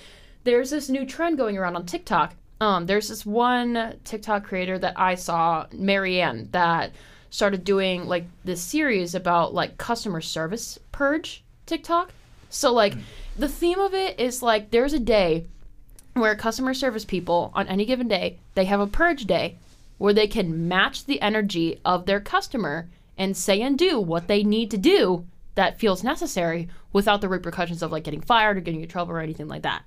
there's 0.44 0.70
this 0.70 0.88
new 0.88 1.04
trend 1.04 1.36
going 1.36 1.58
around 1.58 1.76
on 1.76 1.84
TikTok. 1.84 2.34
Um 2.62 2.86
there's 2.86 3.08
this 3.08 3.26
one 3.26 3.98
TikTok 4.04 4.44
creator 4.44 4.78
that 4.78 4.94
I 4.96 5.16
saw, 5.16 5.66
Marianne, 5.72 6.48
that 6.52 6.92
started 7.28 7.64
doing 7.64 8.06
like 8.06 8.24
this 8.44 8.62
series 8.62 9.16
about 9.16 9.52
like 9.52 9.78
customer 9.78 10.20
service 10.20 10.78
purge 10.92 11.42
TikTok. 11.66 12.12
So 12.50 12.72
like 12.72 12.94
the 13.36 13.48
theme 13.48 13.80
of 13.80 13.94
it 13.94 14.20
is 14.20 14.44
like 14.44 14.70
there's 14.70 14.92
a 14.92 15.00
day 15.00 15.46
where 16.14 16.36
customer 16.36 16.72
service 16.72 17.04
people 17.04 17.50
on 17.52 17.66
any 17.66 17.84
given 17.84 18.06
day, 18.06 18.38
they 18.54 18.66
have 18.66 18.78
a 18.78 18.86
purge 18.86 19.24
day 19.24 19.56
where 19.98 20.14
they 20.14 20.28
can 20.28 20.68
match 20.68 21.06
the 21.06 21.20
energy 21.20 21.80
of 21.84 22.06
their 22.06 22.20
customer 22.20 22.88
and 23.18 23.36
say 23.36 23.60
and 23.60 23.76
do 23.76 23.98
what 23.98 24.28
they 24.28 24.44
need 24.44 24.70
to 24.70 24.78
do 24.78 25.26
that 25.56 25.80
feels 25.80 26.04
necessary 26.04 26.68
without 26.92 27.22
the 27.22 27.28
repercussions 27.28 27.82
of 27.82 27.90
like 27.90 28.04
getting 28.04 28.20
fired 28.20 28.56
or 28.56 28.60
getting 28.60 28.82
in 28.82 28.88
trouble 28.88 29.14
or 29.14 29.20
anything 29.20 29.48
like 29.48 29.62
that. 29.62 29.82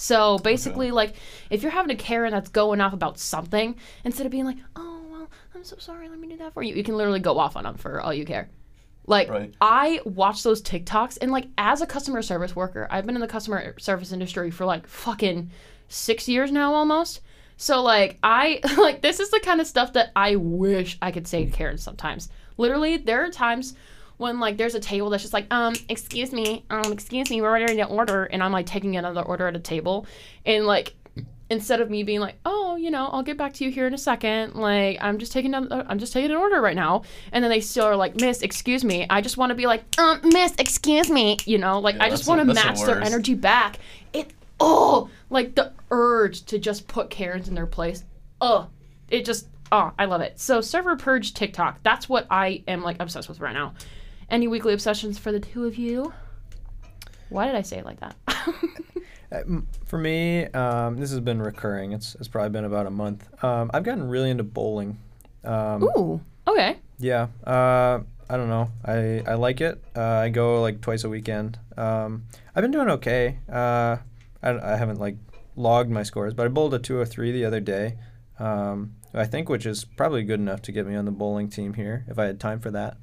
So 0.00 0.38
basically, 0.38 0.90
like 0.92 1.14
if 1.50 1.62
you're 1.62 1.70
having 1.70 1.90
a 1.90 1.94
Karen 1.94 2.32
that's 2.32 2.48
going 2.48 2.80
off 2.80 2.94
about 2.94 3.18
something, 3.18 3.76
instead 4.02 4.24
of 4.24 4.32
being 4.32 4.46
like, 4.46 4.56
"Oh 4.74 5.02
well, 5.10 5.28
I'm 5.54 5.62
so 5.62 5.76
sorry, 5.78 6.08
let 6.08 6.18
me 6.18 6.26
do 6.26 6.38
that 6.38 6.54
for 6.54 6.62
you," 6.62 6.74
you 6.74 6.82
can 6.82 6.96
literally 6.96 7.20
go 7.20 7.38
off 7.38 7.54
on 7.54 7.64
them 7.64 7.76
for 7.76 8.00
all 8.00 8.14
you 8.14 8.24
care. 8.24 8.48
Like 9.06 9.28
Right. 9.28 9.54
I 9.60 10.00
watch 10.06 10.42
those 10.42 10.62
TikToks 10.62 11.18
and 11.20 11.30
like 11.30 11.48
as 11.58 11.82
a 11.82 11.86
customer 11.86 12.22
service 12.22 12.56
worker, 12.56 12.88
I've 12.90 13.04
been 13.04 13.14
in 13.14 13.20
the 13.20 13.28
customer 13.28 13.74
service 13.78 14.10
industry 14.10 14.50
for 14.50 14.64
like 14.64 14.86
fucking 14.86 15.50
6 15.88 16.28
years 16.28 16.50
now 16.50 16.72
almost. 16.72 17.20
So 17.58 17.82
like 17.82 18.18
I 18.22 18.60
like 18.78 19.02
this 19.02 19.20
is 19.20 19.30
the 19.30 19.40
kind 19.40 19.60
of 19.60 19.66
stuff 19.66 19.92
that 19.92 20.12
I 20.16 20.36
wish 20.36 20.96
I 21.02 21.10
could 21.10 21.28
say 21.28 21.44
to 21.44 21.50
Karen 21.50 21.76
sometimes. 21.76 22.30
Literally, 22.56 22.96
there 22.96 23.22
are 23.22 23.30
times 23.30 23.74
when 24.20 24.38
like 24.38 24.58
there's 24.58 24.74
a 24.74 24.80
table 24.80 25.10
that's 25.10 25.22
just 25.22 25.32
like, 25.32 25.52
um, 25.52 25.74
excuse 25.88 26.32
me, 26.32 26.64
um, 26.70 26.92
excuse 26.92 27.30
me, 27.30 27.40
we're 27.40 27.52
ready 27.52 27.76
to 27.76 27.86
order, 27.86 28.24
and 28.24 28.42
I'm 28.42 28.52
like 28.52 28.66
taking 28.66 28.96
another 28.96 29.22
order 29.22 29.48
at 29.48 29.56
a 29.56 29.60
table, 29.60 30.06
and 30.44 30.66
like 30.66 30.94
instead 31.48 31.80
of 31.80 31.90
me 31.90 32.04
being 32.04 32.20
like, 32.20 32.36
oh, 32.44 32.76
you 32.76 32.90
know, 32.90 33.08
I'll 33.08 33.24
get 33.24 33.36
back 33.36 33.54
to 33.54 33.64
you 33.64 33.70
here 33.70 33.86
in 33.86 33.94
a 33.94 33.98
second, 33.98 34.54
like 34.54 34.98
I'm 35.00 35.18
just 35.18 35.32
taking 35.32 35.54
another, 35.54 35.84
I'm 35.88 35.98
just 35.98 36.12
taking 36.12 36.30
an 36.30 36.36
order 36.36 36.60
right 36.60 36.76
now, 36.76 37.02
and 37.32 37.42
then 37.42 37.50
they 37.50 37.60
still 37.60 37.86
are 37.86 37.96
like, 37.96 38.20
Miss, 38.20 38.42
excuse 38.42 38.84
me, 38.84 39.06
I 39.08 39.22
just 39.22 39.38
want 39.38 39.50
to 39.50 39.56
be 39.56 39.66
like, 39.66 39.82
um, 39.98 40.20
Miss, 40.22 40.54
excuse 40.58 41.10
me, 41.10 41.38
you 41.46 41.56
know, 41.56 41.80
like 41.80 41.96
Yeah, 41.96 42.04
I 42.04 42.10
just 42.10 42.28
want 42.28 42.42
to 42.42 42.46
the 42.46 42.54
match 42.54 42.80
their 42.82 43.00
energy 43.00 43.34
back. 43.34 43.78
It 44.12 44.32
oh, 44.60 45.08
like 45.30 45.54
the 45.54 45.72
urge 45.90 46.44
to 46.44 46.58
just 46.58 46.86
put 46.86 47.08
Karens 47.08 47.48
in 47.48 47.54
their 47.54 47.66
place. 47.66 48.04
Oh, 48.40 48.68
it 49.08 49.24
just 49.24 49.48
oh, 49.72 49.92
I 49.98 50.04
love 50.04 50.20
it. 50.20 50.38
So 50.38 50.60
server 50.60 50.96
purge 50.96 51.32
TikTok. 51.32 51.82
That's 51.82 52.08
what 52.08 52.26
I 52.30 52.62
am 52.68 52.82
like 52.82 52.96
obsessed 53.00 53.30
with 53.30 53.40
right 53.40 53.54
now. 53.54 53.72
Any 54.30 54.46
weekly 54.48 54.72
obsessions 54.72 55.18
for 55.18 55.32
the 55.32 55.40
two 55.40 55.64
of 55.64 55.76
you? 55.76 56.12
Why 57.30 57.46
did 57.46 57.54
I 57.56 57.62
say 57.62 57.78
it 57.78 57.84
like 57.84 58.00
that? 58.00 58.16
Uh, 59.32 59.60
For 59.84 59.96
me, 59.96 60.46
um, 60.46 60.96
this 60.96 61.10
has 61.10 61.20
been 61.20 61.40
recurring. 61.40 61.92
It's, 61.92 62.16
it's 62.16 62.26
probably 62.26 62.50
been 62.50 62.64
about 62.64 62.86
a 62.86 62.90
month. 62.90 63.28
Um, 63.44 63.70
I've 63.72 63.84
gotten 63.84 64.08
really 64.08 64.28
into 64.28 64.42
bowling. 64.42 64.98
Um, 65.44 65.84
Ooh. 65.84 66.20
Okay. 66.48 66.78
Yeah. 66.98 67.28
Uh, 67.46 68.00
I 68.28 68.36
don't 68.36 68.48
know. 68.48 68.70
I, 68.84 69.22
I 69.28 69.34
like 69.34 69.60
it. 69.60 69.80
Uh, 69.94 70.02
I 70.02 70.30
go 70.30 70.60
like 70.60 70.80
twice 70.80 71.04
a 71.04 71.08
weekend. 71.08 71.60
Um, 71.76 72.24
I've 72.56 72.62
been 72.62 72.72
doing 72.72 72.90
okay. 72.90 73.38
Uh, 73.48 73.98
I, 74.42 74.50
I 74.72 74.76
haven't 74.76 74.98
like 74.98 75.16
logged 75.54 75.90
my 75.90 76.02
scores, 76.02 76.34
but 76.34 76.46
I 76.46 76.48
bowled 76.48 76.74
a 76.74 76.80
203 76.80 77.30
the 77.30 77.44
other 77.44 77.60
day. 77.60 77.98
Um, 78.40 78.96
I 79.14 79.26
think 79.26 79.48
which 79.48 79.64
is 79.64 79.84
probably 79.84 80.24
good 80.24 80.40
enough 80.40 80.60
to 80.62 80.72
get 80.72 80.88
me 80.88 80.96
on 80.96 81.04
the 81.04 81.12
bowling 81.12 81.48
team 81.48 81.74
here 81.74 82.04
if 82.08 82.18
I 82.18 82.24
had 82.24 82.40
time 82.40 82.58
for 82.58 82.72
that. 82.72 82.96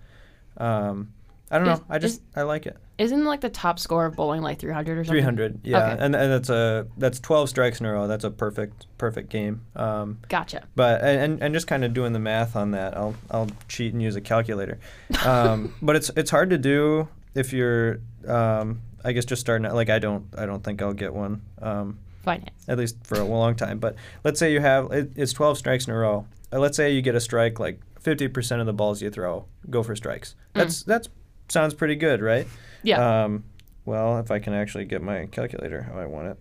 Um, 0.58 1.14
I 1.50 1.58
don't 1.58 1.68
know. 1.68 1.82
I 1.90 1.98
just 1.98 2.22
I 2.36 2.42
like 2.42 2.66
it. 2.66 2.76
Isn't 2.98 3.24
like 3.24 3.42
the 3.42 3.50
top 3.50 3.80
score 3.80 4.06
of 4.06 4.16
bowling 4.16 4.42
like 4.42 4.60
300 4.60 4.98
or 4.98 5.04
something? 5.06 5.14
300. 5.22 5.60
Yeah, 5.64 5.78
Okay. 5.94 6.04
and 6.04 6.16
and 6.16 6.32
that's 6.32 6.50
a 6.50 6.88
that's 6.98 7.20
12 7.20 7.48
strikes 7.50 7.80
in 7.80 7.86
a 7.86 7.94
row. 7.94 8.08
That's 8.08 8.24
a 8.26 8.32
perfect 8.32 8.88
perfect 8.98 9.30
game. 9.30 9.62
Um, 9.76 10.20
Gotcha. 10.28 10.64
but 10.76 11.02
and 11.04 11.42
and 11.42 11.54
just 11.54 11.68
kind 11.68 11.86
of 11.86 11.94
doing 11.94 12.12
the 12.14 12.20
math 12.20 12.56
on 12.56 12.72
that, 12.72 12.98
I'll 12.98 13.16
I'll 13.32 13.48
cheat 13.68 13.94
and 13.94 14.02
use 14.02 14.16
a 14.16 14.22
calculator. 14.22 14.80
Um, 15.26 15.74
but 15.82 15.96
it's 15.96 16.10
it's 16.18 16.32
hard 16.32 16.50
to 16.50 16.58
do 16.58 17.08
if 17.36 17.54
you're 17.54 18.02
um, 18.28 18.82
I 19.06 19.14
guess 19.14 19.24
just 19.26 19.40
starting 19.40 19.66
out. 19.66 19.74
Like 19.76 19.90
I 19.90 20.00
don't 20.00 20.26
I 20.38 20.46
don't 20.46 20.64
think 20.64 20.82
I'll 20.82 20.94
get 20.94 21.14
one. 21.14 21.42
Um, 21.62 22.00
Finance. 22.24 22.66
at 22.68 22.78
least 22.78 22.98
for 23.06 23.16
a 23.20 23.24
long 23.24 23.56
time. 23.56 23.80
But 23.80 23.96
let's 24.26 24.38
say 24.38 24.52
you 24.52 24.60
have 24.60 24.92
it, 24.92 25.12
it's 25.16 25.32
12 25.32 25.58
strikes 25.60 25.88
in 25.88 25.94
a 25.94 25.98
row. 25.98 26.26
Uh, 26.52 26.60
let's 26.60 26.76
say 26.76 26.92
you 26.92 27.02
get 27.02 27.16
a 27.16 27.22
strike 27.22 27.58
like 27.58 27.80
50% 28.04 28.60
of 28.60 28.66
the 28.66 28.74
balls 28.74 29.02
you 29.02 29.10
throw 29.10 29.46
go 29.70 29.82
for 29.84 29.96
strikes. 29.96 30.36
That's 30.54 30.84
that's 30.84 31.08
sounds 31.50 31.74
pretty 31.74 31.96
good, 31.96 32.22
right? 32.22 32.48
Yeah. 32.84 33.24
Um, 33.24 33.44
well, 33.86 34.20
if 34.20 34.32
I 34.32 34.40
can 34.40 34.54
actually 34.54 34.86
get 34.86 35.02
my 35.02 35.28
calculator 35.28 35.82
how 35.84 35.98
I 35.98 36.06
want 36.06 36.38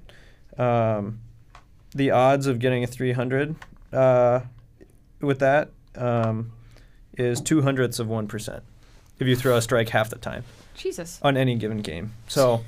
it, 0.57 0.61
um, 0.61 1.20
the 1.94 2.11
odds 2.11 2.46
of 2.46 2.59
getting 2.59 2.84
a 2.84 2.86
300 2.86 3.54
uh, 3.92 4.40
with 5.20 5.38
that 5.38 5.70
um, 5.94 6.52
is 7.16 7.40
two 7.40 7.62
hundredths 7.62 7.98
of 7.98 8.09
one 8.09 8.26
percent 8.28 8.62
if 9.18 9.26
you 9.26 9.34
throw 9.36 9.57
a 9.57 9.62
strike 9.62 9.88
half 9.88 10.11
the 10.11 10.16
time 10.18 10.44
Jesus. 10.74 11.18
on 11.22 11.36
any 11.36 11.54
given 11.54 11.78
game. 11.78 12.12
So 12.28 12.62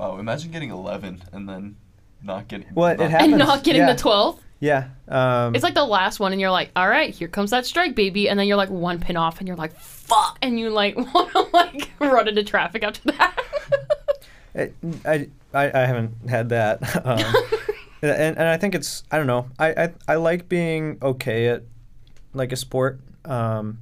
Wow, 0.00 0.18
imagine 0.18 0.50
getting 0.50 0.70
11 0.70 1.24
and 1.30 1.46
then 1.46 1.76
not 2.22 2.48
getting. 2.48 2.68
Well, 2.74 2.88
it 2.88 2.98
not- 2.98 3.10
happens. 3.10 3.32
And 3.32 3.38
not 3.38 3.62
getting 3.64 3.82
yeah. 3.82 3.92
the 3.92 4.02
12th? 4.02 4.38
Yeah, 4.60 4.88
um, 5.08 5.54
It's 5.54 5.64
like 5.64 5.74
the 5.74 5.84
last 5.84 6.20
one, 6.20 6.32
and 6.32 6.40
you're 6.40 6.50
like, 6.50 6.70
all 6.76 6.88
right, 6.88 7.14
here 7.14 7.28
comes 7.28 7.50
that 7.50 7.64
strike, 7.64 7.94
baby. 7.94 8.28
And 8.28 8.38
then 8.38 8.46
you're 8.46 8.58
like 8.58 8.70
one 8.70 9.00
pin 9.00 9.16
off, 9.16 9.38
and 9.38 9.48
you're 9.48 9.56
like, 9.56 9.74
fuck. 9.78 10.38
And 10.42 10.60
you 10.60 10.68
like 10.70 10.96
want 11.14 11.32
to 11.32 11.40
like 11.52 11.90
run 11.98 12.28
into 12.28 12.44
traffic 12.44 12.82
after 12.82 13.10
that. 13.12 13.38
I, 14.54 14.70
I, 15.04 15.28
I 15.54 15.70
I 15.82 15.86
haven't 15.86 16.28
had 16.28 16.50
that. 16.50 16.80
Um, 17.04 17.34
and, 18.02 18.38
and 18.38 18.48
I 18.48 18.56
think 18.56 18.74
it's, 18.74 19.02
I 19.10 19.18
don't 19.18 19.26
know, 19.26 19.46
I, 19.58 19.72
I, 19.72 19.92
I 20.08 20.14
like 20.14 20.48
being 20.48 20.96
okay 21.02 21.48
at 21.48 21.64
like 22.32 22.50
a 22.50 22.56
sport. 22.56 22.98
Um, 23.26 23.80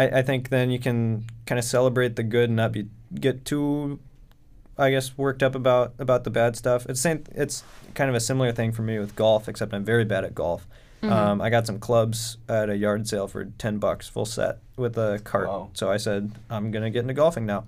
I, 0.00 0.18
I 0.18 0.22
think 0.22 0.48
then 0.48 0.70
you 0.72 0.80
can 0.80 1.26
kind 1.46 1.60
of 1.60 1.64
celebrate 1.64 2.16
the 2.16 2.24
good 2.24 2.48
and 2.50 2.56
not 2.56 2.72
be, 2.72 2.88
get 3.14 3.44
too, 3.44 4.00
I 4.82 4.90
guess, 4.90 5.16
worked 5.16 5.42
up 5.42 5.54
about, 5.54 5.94
about 5.98 6.24
the 6.24 6.30
bad 6.30 6.56
stuff. 6.56 6.86
It's 6.88 7.00
same, 7.00 7.24
it's 7.32 7.64
kind 7.94 8.10
of 8.10 8.16
a 8.16 8.20
similar 8.20 8.52
thing 8.52 8.72
for 8.72 8.82
me 8.82 8.98
with 8.98 9.16
golf, 9.16 9.48
except 9.48 9.72
I'm 9.72 9.84
very 9.84 10.04
bad 10.04 10.24
at 10.24 10.34
golf. 10.34 10.66
Um, 11.02 11.40
I 11.40 11.50
got 11.50 11.66
some 11.66 11.80
clubs 11.80 12.36
at 12.48 12.70
a 12.70 12.76
yard 12.76 13.08
sale 13.08 13.26
for 13.26 13.46
10 13.46 13.78
bucks, 13.78 14.08
full 14.08 14.24
set 14.24 14.58
with 14.76 14.96
a 14.96 15.20
cart. 15.24 15.48
Wow. 15.48 15.70
So 15.72 15.90
I 15.90 15.96
said, 15.96 16.30
I'm 16.48 16.70
going 16.70 16.84
to 16.84 16.90
get 16.90 17.00
into 17.00 17.14
golfing 17.14 17.44
now 17.44 17.64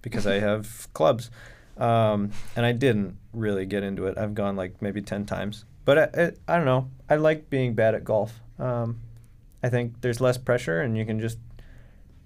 because 0.00 0.26
I 0.26 0.38
have 0.38 0.88
clubs. 0.94 1.30
Um, 1.76 2.30
and 2.56 2.64
I 2.64 2.72
didn't 2.72 3.18
really 3.34 3.66
get 3.66 3.82
into 3.82 4.06
it. 4.06 4.16
I've 4.16 4.34
gone 4.34 4.56
like 4.56 4.80
maybe 4.80 5.02
10 5.02 5.26
times. 5.26 5.66
But 5.84 5.98
I, 5.98 6.22
I, 6.22 6.32
I 6.48 6.56
don't 6.56 6.64
know. 6.64 6.88
I 7.08 7.16
like 7.16 7.50
being 7.50 7.74
bad 7.74 7.94
at 7.94 8.02
golf. 8.02 8.40
Um, 8.58 9.00
I 9.62 9.68
think 9.68 10.00
there's 10.00 10.20
less 10.20 10.38
pressure 10.38 10.80
and 10.80 10.96
you 10.96 11.04
can 11.04 11.20
just 11.20 11.38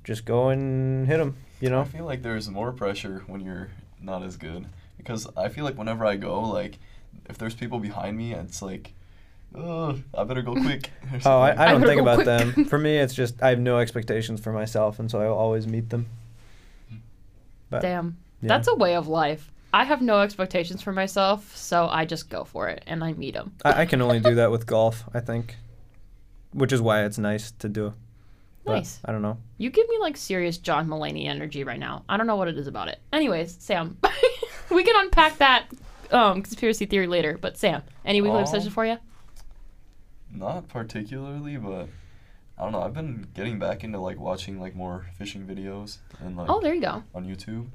just 0.05 0.27
go 0.27 0.51
and 0.51 1.07
hit 1.07 1.17
them, 1.17 1.35
you 1.61 1.71
know, 1.71 1.81
I 1.81 1.85
feel 1.85 2.05
like 2.05 2.23
there's 2.23 2.51
more 2.51 2.73
pressure 2.73 3.25
when 3.27 3.41
you're 3.41 3.71
not 4.05 4.23
as 4.23 4.37
good 4.37 4.67
because 4.97 5.27
I 5.37 5.49
feel 5.49 5.65
like 5.65 5.77
whenever 5.79 6.05
I 6.05 6.17
go, 6.17 6.41
like 6.41 6.79
if 7.29 7.39
there's 7.39 7.55
people 7.55 7.79
behind 7.79 8.17
me, 8.17 8.35
it's 8.35 8.61
like, 8.63 8.93
oh, 9.55 9.99
I 10.17 10.25
better 10.25 10.43
go 10.43 10.55
quick. 10.55 10.91
or 11.13 11.21
Oh, 11.25 11.41
I. 11.41 11.51
I 11.51 11.71
don't 11.71 11.81
better 11.81 11.91
think 11.93 12.01
about 12.03 12.17
quick. 12.17 12.27
them. 12.27 12.65
For 12.67 12.79
me, 12.79 12.97
it's 12.99 13.15
just 13.15 13.43
I 13.43 13.49
have 13.51 13.59
no 13.61 13.79
expectations 13.79 14.41
for 14.41 14.53
myself, 14.53 14.99
and 14.99 15.11
so 15.11 15.21
I 15.21 15.27
will 15.29 15.37
always 15.39 15.67
meet 15.67 15.91
them. 15.91 16.07
But 17.71 17.83
Damn. 17.83 18.17
yeah. 18.43 18.49
That's 18.49 18.69
a 18.69 18.75
way 18.75 18.95
of 18.95 19.09
life. 19.09 19.51
I 19.73 19.85
have 19.85 20.01
no 20.01 20.21
expectations 20.21 20.83
for 20.83 20.93
myself, 20.93 21.57
so 21.57 21.89
I 21.89 22.05
just 22.05 22.31
go 22.31 22.45
for 22.45 22.69
it 22.69 22.85
and 22.87 23.03
I 23.03 23.13
meet 23.13 23.35
them. 23.35 23.55
I, 23.65 23.83
I 23.83 23.87
can 23.87 24.01
only 24.01 24.21
do 24.21 24.37
that 24.37 24.53
with 24.53 24.67
golf, 24.67 25.03
I 25.13 25.19
think, 25.19 25.57
which 26.53 26.73
is 26.73 26.81
why 26.81 27.05
it's 27.05 27.19
nice 27.19 27.51
to 27.59 27.69
do. 27.69 27.93
But 28.65 28.75
Nice. 28.77 29.01
I 29.05 29.13
don't 29.13 29.21
know. 29.23 29.37
You 29.59 29.69
give 29.71 29.89
me 29.89 29.99
like 30.01 30.17
serious 30.17 30.57
John 30.59 30.89
Mulaney 30.89 31.27
energy 31.27 31.65
right 31.65 31.79
now. 31.79 32.05
I 32.09 32.17
don't 32.17 32.27
know 32.27 32.37
what 32.37 32.49
it 32.49 32.57
is 32.57 32.67
about 32.67 32.89
it. 32.89 32.99
Anyways, 33.13 33.57
Sam, 33.61 33.99
we 34.71 34.83
can 34.85 34.95
unpack 35.05 35.39
that 35.39 35.67
um, 36.11 36.43
conspiracy 36.43 36.87
theory 36.87 37.07
later. 37.07 37.37
But 37.41 37.59
Sam, 37.59 37.83
any 38.07 38.23
weekly 38.23 38.37
Um, 38.39 38.43
obsession 38.45 38.71
for 38.71 38.87
you? 38.87 38.97
Not 40.33 40.69
particularly, 40.69 41.57
but 41.57 41.89
I 42.59 42.63
don't 42.63 42.73
know. 42.73 42.81
I've 42.83 42.95
been 42.95 43.27
getting 43.35 43.59
back 43.59 43.85
into 43.85 43.99
like 44.01 44.19
watching 44.19 44.61
like 44.61 44.75
more 44.75 45.07
fishing 45.17 45.47
videos 45.47 45.99
and 46.21 46.37
like 46.37 46.49
Oh, 46.49 46.61
there 46.61 46.75
you 46.75 46.81
go. 46.81 47.03
on 47.15 47.25
YouTube. 47.27 47.67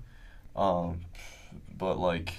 Um, 0.56 1.02
but 1.78 1.98
like, 2.00 2.34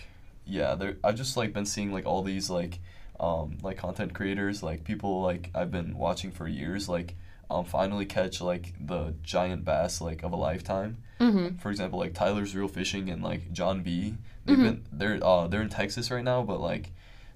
yeah, 0.45 0.75
there. 0.75 0.97
I've 1.05 1.15
just 1.17 1.37
like 1.37 1.53
been 1.53 1.67
seeing 1.67 1.93
like 1.93 2.05
all 2.07 2.23
these 2.23 2.51
like, 2.51 2.81
um, 3.19 3.59
like 3.63 3.79
content 3.79 4.13
creators, 4.15 4.63
like 4.63 4.85
people 4.85 5.23
like 5.23 5.51
I've 5.55 5.71
been 5.71 5.97
watching 5.97 6.33
for 6.33 6.47
years, 6.49 6.89
like, 6.89 7.15
um, 7.51 7.65
finally 7.65 8.07
catch 8.07 8.41
like 8.41 8.75
the 8.81 9.15
giant 9.23 9.65
bass 9.65 10.01
like 10.01 10.23
of 10.23 10.33
a 10.33 10.37
lifetime. 10.37 10.99
Mm-hmm. 11.21 11.57
For 11.59 11.71
example, 11.71 11.99
like 11.99 12.15
Tyler's 12.15 12.55
Reel 12.57 12.69
Fishing 12.69 13.11
and 13.11 13.23
like 13.23 13.53
John 13.53 13.83
B. 13.83 14.15
They've 14.47 14.57
Mhm. 14.57 14.63
been 14.63 14.85
they're 14.93 15.19
uh 15.25 15.49
they're 15.49 15.63
in 15.63 15.69
Texas 15.69 16.11
right 16.11 16.25
now, 16.25 16.43
but 16.43 16.61
like, 16.61 16.93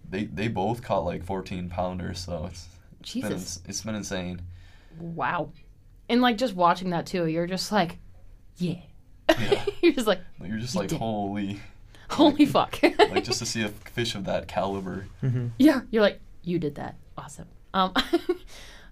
they 0.09 0.25
they 0.25 0.49
both 0.49 0.83
caught 0.83 1.05
like 1.05 1.23
fourteen 1.25 1.69
pounders, 1.69 2.21
so 2.21 2.47
it's 2.47 2.67
it's 3.01 3.13
been, 3.15 3.23
Jesus. 3.33 3.61
it's 3.69 3.83
been 3.83 3.95
insane. 3.95 4.41
Wow. 4.99 5.51
And 6.09 6.23
like 6.23 6.39
just 6.39 6.55
watching 6.55 6.91
that 6.91 7.05
too, 7.07 7.27
you're 7.27 7.47
just 7.47 7.71
like, 7.73 7.99
yeah. 8.57 8.77
Yeah. 9.39 9.65
you're 9.83 9.93
just 9.93 10.07
like, 10.07 10.21
Like, 10.41 10.49
you're 10.51 10.59
just 10.59 10.75
You 10.75 10.81
like 10.81 10.89
did. 10.91 10.99
holy, 10.99 11.61
holy 12.11 12.47
fuck. 12.47 12.79
like 12.99 13.25
just 13.25 13.39
to 13.41 13.47
see 13.47 13.63
a 13.63 13.69
fish 13.97 14.15
of 14.15 14.25
that 14.25 14.49
caliber. 14.49 15.07
hmm 15.21 15.49
Yeah, 15.59 15.81
you're 15.91 16.03
like, 16.03 16.21
you 16.43 16.59
did 16.59 16.77
that. 16.77 16.97
Awesome. 17.19 17.49
Um 17.75 17.93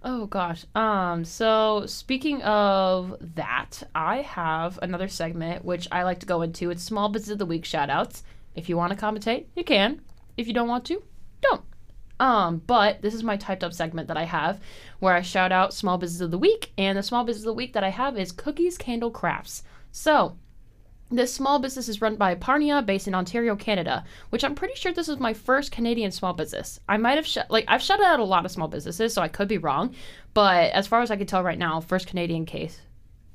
Oh 0.04 0.26
gosh. 0.26 0.64
Um 0.74 1.24
so 1.24 1.86
speaking 1.86 2.42
of 2.42 3.16
that, 3.36 3.82
I 3.94 4.22
have 4.22 4.78
another 4.82 5.08
segment 5.08 5.64
which 5.64 5.86
I 5.92 6.02
like 6.02 6.18
to 6.20 6.26
go 6.26 6.42
into. 6.42 6.70
It's 6.70 6.82
small 6.82 7.08
business 7.08 7.32
of 7.32 7.38
the 7.38 7.46
week 7.46 7.64
shout 7.64 7.90
outs. 7.90 8.22
If 8.54 8.68
you 8.68 8.76
want 8.76 8.92
to 8.92 8.98
commentate, 8.98 9.46
you 9.56 9.64
can. 9.64 10.00
If 10.36 10.46
you 10.46 10.54
don't 10.54 10.68
want 10.68 10.84
to, 10.86 11.02
don't. 11.40 11.62
Um, 12.20 12.62
but 12.66 13.02
this 13.02 13.14
is 13.14 13.22
my 13.22 13.36
typed 13.36 13.64
up 13.64 13.72
segment 13.72 14.08
that 14.08 14.16
I 14.16 14.24
have 14.24 14.60
where 15.00 15.14
I 15.14 15.22
shout 15.22 15.52
out 15.52 15.74
small 15.74 15.98
business 15.98 16.20
of 16.20 16.30
the 16.30 16.38
week, 16.38 16.72
and 16.78 16.96
the 16.96 17.02
small 17.02 17.24
business 17.24 17.42
of 17.42 17.46
the 17.46 17.52
week 17.54 17.72
that 17.72 17.82
I 17.82 17.88
have 17.88 18.16
is 18.16 18.30
Cookies 18.30 18.78
Candle 18.78 19.10
Crafts. 19.10 19.62
So 19.90 20.36
this 21.16 21.32
small 21.32 21.58
business 21.58 21.88
is 21.88 22.00
run 22.00 22.16
by 22.16 22.34
Parnia, 22.34 22.84
based 22.84 23.06
in 23.06 23.14
Ontario, 23.14 23.54
Canada, 23.56 24.04
which 24.30 24.44
I'm 24.44 24.54
pretty 24.54 24.74
sure 24.74 24.92
this 24.92 25.08
is 25.08 25.18
my 25.18 25.32
first 25.32 25.70
Canadian 25.70 26.10
small 26.10 26.32
business. 26.32 26.80
I 26.88 26.96
might 26.96 27.16
have 27.16 27.26
shut 27.26 27.50
like 27.50 27.64
I've 27.68 27.82
shut 27.82 28.00
out 28.00 28.20
a 28.20 28.24
lot 28.24 28.44
of 28.44 28.50
small 28.50 28.68
businesses, 28.68 29.12
so 29.12 29.22
I 29.22 29.28
could 29.28 29.48
be 29.48 29.58
wrong, 29.58 29.94
but 30.34 30.72
as 30.72 30.86
far 30.86 31.02
as 31.02 31.10
I 31.10 31.16
can 31.16 31.26
tell 31.26 31.42
right 31.42 31.58
now, 31.58 31.80
first 31.80 32.06
Canadian 32.06 32.46
case. 32.46 32.80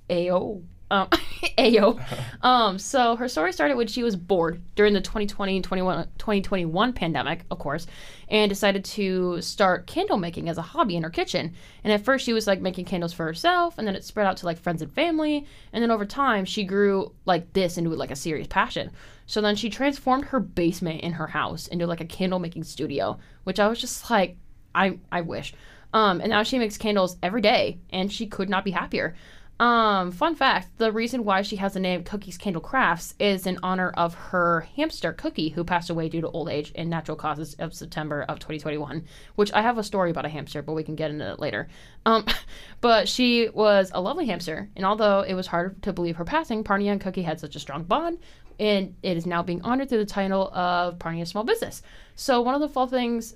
Ayo. 0.10 0.64
Um, 0.90 1.08
Ayo. 1.58 2.00
Um, 2.44 2.80
so 2.80 3.16
her 3.16 3.28
story 3.28 3.52
started 3.52 3.76
when 3.76 3.88
she 3.88 4.04
was 4.04 4.16
bored 4.16 4.62
during 4.76 4.94
the 4.94 5.02
2020 5.02 5.62
21, 5.62 6.08
2021 6.18 6.94
pandemic, 6.94 7.44
of 7.52 7.60
course, 7.60 7.88
and 8.30 8.50
decided 8.50 8.86
to 8.86 9.42
start 9.42 9.88
candle 9.88 10.18
making 10.18 10.50
as 10.50 10.58
a 10.58 10.62
hobby 10.62 10.96
in 10.96 11.04
her 11.04 11.10
kitchen. 11.10 11.54
And 11.84 11.92
at 11.92 12.06
first, 12.06 12.26
she 12.26 12.34
was 12.34 12.48
like 12.48 12.62
making 12.62 12.86
candles 12.86 13.14
for 13.14 13.26
herself, 13.26 13.78
and 13.78 13.88
then 13.88 13.96
it 13.96 14.04
spread 14.04 14.28
out 14.28 14.38
to 14.38 14.46
like 14.46 14.60
friends 14.60 14.82
and 14.82 14.92
family. 14.92 15.46
And 15.74 15.84
then 15.84 15.92
over 15.92 16.06
time, 16.06 16.46
she 16.46 16.64
grew 16.64 17.12
like 17.26 17.52
this 17.54 17.78
into 17.78 17.90
like 17.90 18.12
a 18.12 18.16
serious 18.16 18.48
passion. 18.48 18.92
So 19.26 19.42
then 19.42 19.56
she 19.56 19.70
transformed 19.70 20.26
her 20.26 20.40
basement 20.40 21.02
in 21.02 21.14
her 21.14 21.28
house 21.28 21.68
into 21.68 21.86
like 21.86 22.02
a 22.02 22.06
candle 22.06 22.40
making 22.40 22.64
studio, 22.64 23.20
which 23.44 23.60
I 23.60 23.68
was 23.68 23.82
just 23.82 24.10
like, 24.10 24.38
I 24.74 25.00
I 25.12 25.22
wish. 25.22 25.54
Um, 25.94 26.20
and 26.22 26.30
now 26.30 26.44
she 26.44 26.60
makes 26.60 26.78
candles 26.78 27.18
every 27.24 27.42
day, 27.42 27.80
and 27.92 28.12
she 28.12 28.28
could 28.28 28.50
not 28.50 28.66
be 28.66 28.72
happier. 28.72 29.16
Um, 29.60 30.12
fun 30.12 30.36
fact 30.36 30.78
the 30.78 30.92
reason 30.92 31.24
why 31.24 31.42
she 31.42 31.56
has 31.56 31.74
the 31.74 31.80
name 31.80 32.04
Cookies 32.04 32.38
Candle 32.38 32.62
Crafts 32.62 33.16
is 33.20 33.48
in 33.48 33.58
honor 33.64 33.90
of 33.90 34.14
her 34.14 34.68
hamster 34.76 35.14
Cookie, 35.14 35.50
who 35.50 35.64
passed 35.64 35.90
away 35.90 36.10
due 36.10 36.22
to 36.22 36.30
old 36.30 36.48
age 36.48 36.72
and 36.76 36.90
natural 36.90 37.18
causes 37.18 37.56
of 37.56 37.74
September 37.74 38.24
of 38.30 38.38
2021. 38.38 39.04
Which 39.36 39.52
I 39.54 39.62
have 39.62 39.80
a 39.80 39.84
story 39.84 40.12
about 40.12 40.26
a 40.26 40.30
hamster, 40.30 40.62
but 40.62 40.74
we 40.74 40.84
can 40.84 40.96
get 40.96 41.10
into 41.10 41.32
it 41.32 41.40
later. 41.40 41.68
Um, 42.06 42.26
but 42.82 43.10
she 43.10 43.50
was 43.50 43.92
a 43.94 44.02
lovely 44.02 44.28
hamster, 44.28 44.70
and 44.76 44.86
although 44.86 45.22
it 45.22 45.34
was 45.34 45.48
hard 45.48 45.82
to 45.84 45.94
believe 45.94 46.18
her 46.18 46.26
passing, 46.26 46.64
Parnia 46.64 46.92
and 46.92 47.02
Cookie 47.02 47.24
had 47.24 47.40
such 47.40 47.56
a 47.56 47.60
strong 47.60 47.84
bond, 47.84 48.20
and 48.60 48.96
it 49.02 49.18
is 49.18 49.26
now 49.26 49.42
being 49.42 49.62
honored 49.64 49.90
through 49.90 50.00
the 50.00 50.06
title 50.06 50.52
of 50.54 51.00
Parnia 51.00 51.28
Small 51.28 51.44
Business. 51.44 51.82
So, 52.16 52.42
one 52.42 52.54
of 52.54 52.62
the 52.62 52.70
fun 52.70 52.90
things 52.90 53.36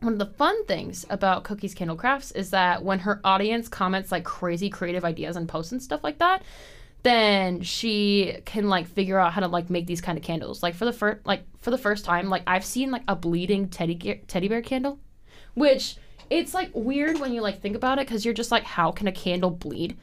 one 0.00 0.14
of 0.14 0.18
the 0.18 0.26
fun 0.26 0.64
things 0.64 1.04
about 1.10 1.44
Cookies 1.44 1.74
Candle 1.74 1.96
Crafts 1.96 2.30
is 2.32 2.50
that 2.50 2.82
when 2.82 3.00
her 3.00 3.20
audience 3.24 3.68
comments 3.68 4.10
like 4.10 4.24
crazy 4.24 4.70
creative 4.70 5.04
ideas 5.04 5.36
and 5.36 5.48
posts 5.48 5.72
and 5.72 5.82
stuff 5.82 6.02
like 6.02 6.18
that, 6.18 6.42
then 7.02 7.62
she 7.62 8.38
can 8.44 8.68
like 8.68 8.86
figure 8.86 9.18
out 9.18 9.32
how 9.32 9.40
to 9.40 9.48
like 9.48 9.70
make 9.70 9.86
these 9.86 10.00
kind 10.00 10.18
of 10.18 10.24
candles. 10.24 10.62
Like 10.62 10.74
for 10.74 10.84
the 10.84 10.92
first 10.92 11.26
like 11.26 11.42
for 11.60 11.70
the 11.70 11.78
first 11.78 12.04
time, 12.04 12.28
like 12.28 12.42
I've 12.46 12.64
seen 12.64 12.90
like 12.90 13.02
a 13.08 13.16
bleeding 13.16 13.68
teddy 13.68 13.94
ge- 13.94 14.26
teddy 14.26 14.48
bear 14.48 14.62
candle, 14.62 14.98
which 15.54 15.96
it's 16.30 16.54
like 16.54 16.70
weird 16.74 17.20
when 17.20 17.32
you 17.32 17.42
like 17.42 17.60
think 17.60 17.76
about 17.76 17.98
it 17.98 18.06
because 18.06 18.24
you're 18.24 18.34
just 18.34 18.50
like, 18.50 18.64
how 18.64 18.92
can 18.92 19.06
a 19.06 19.12
candle 19.12 19.50
bleed? 19.50 19.98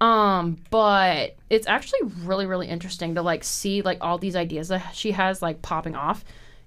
Um, 0.00 0.58
but 0.70 1.36
it's 1.48 1.66
actually 1.68 2.00
really, 2.24 2.46
really 2.46 2.68
interesting 2.68 3.14
to 3.14 3.22
like 3.22 3.44
see 3.44 3.82
like 3.82 3.98
all 4.00 4.18
these 4.18 4.36
ideas 4.36 4.68
that 4.68 4.94
she 4.94 5.12
has 5.12 5.42
like 5.42 5.62
popping 5.62 5.94
off. 5.94 6.24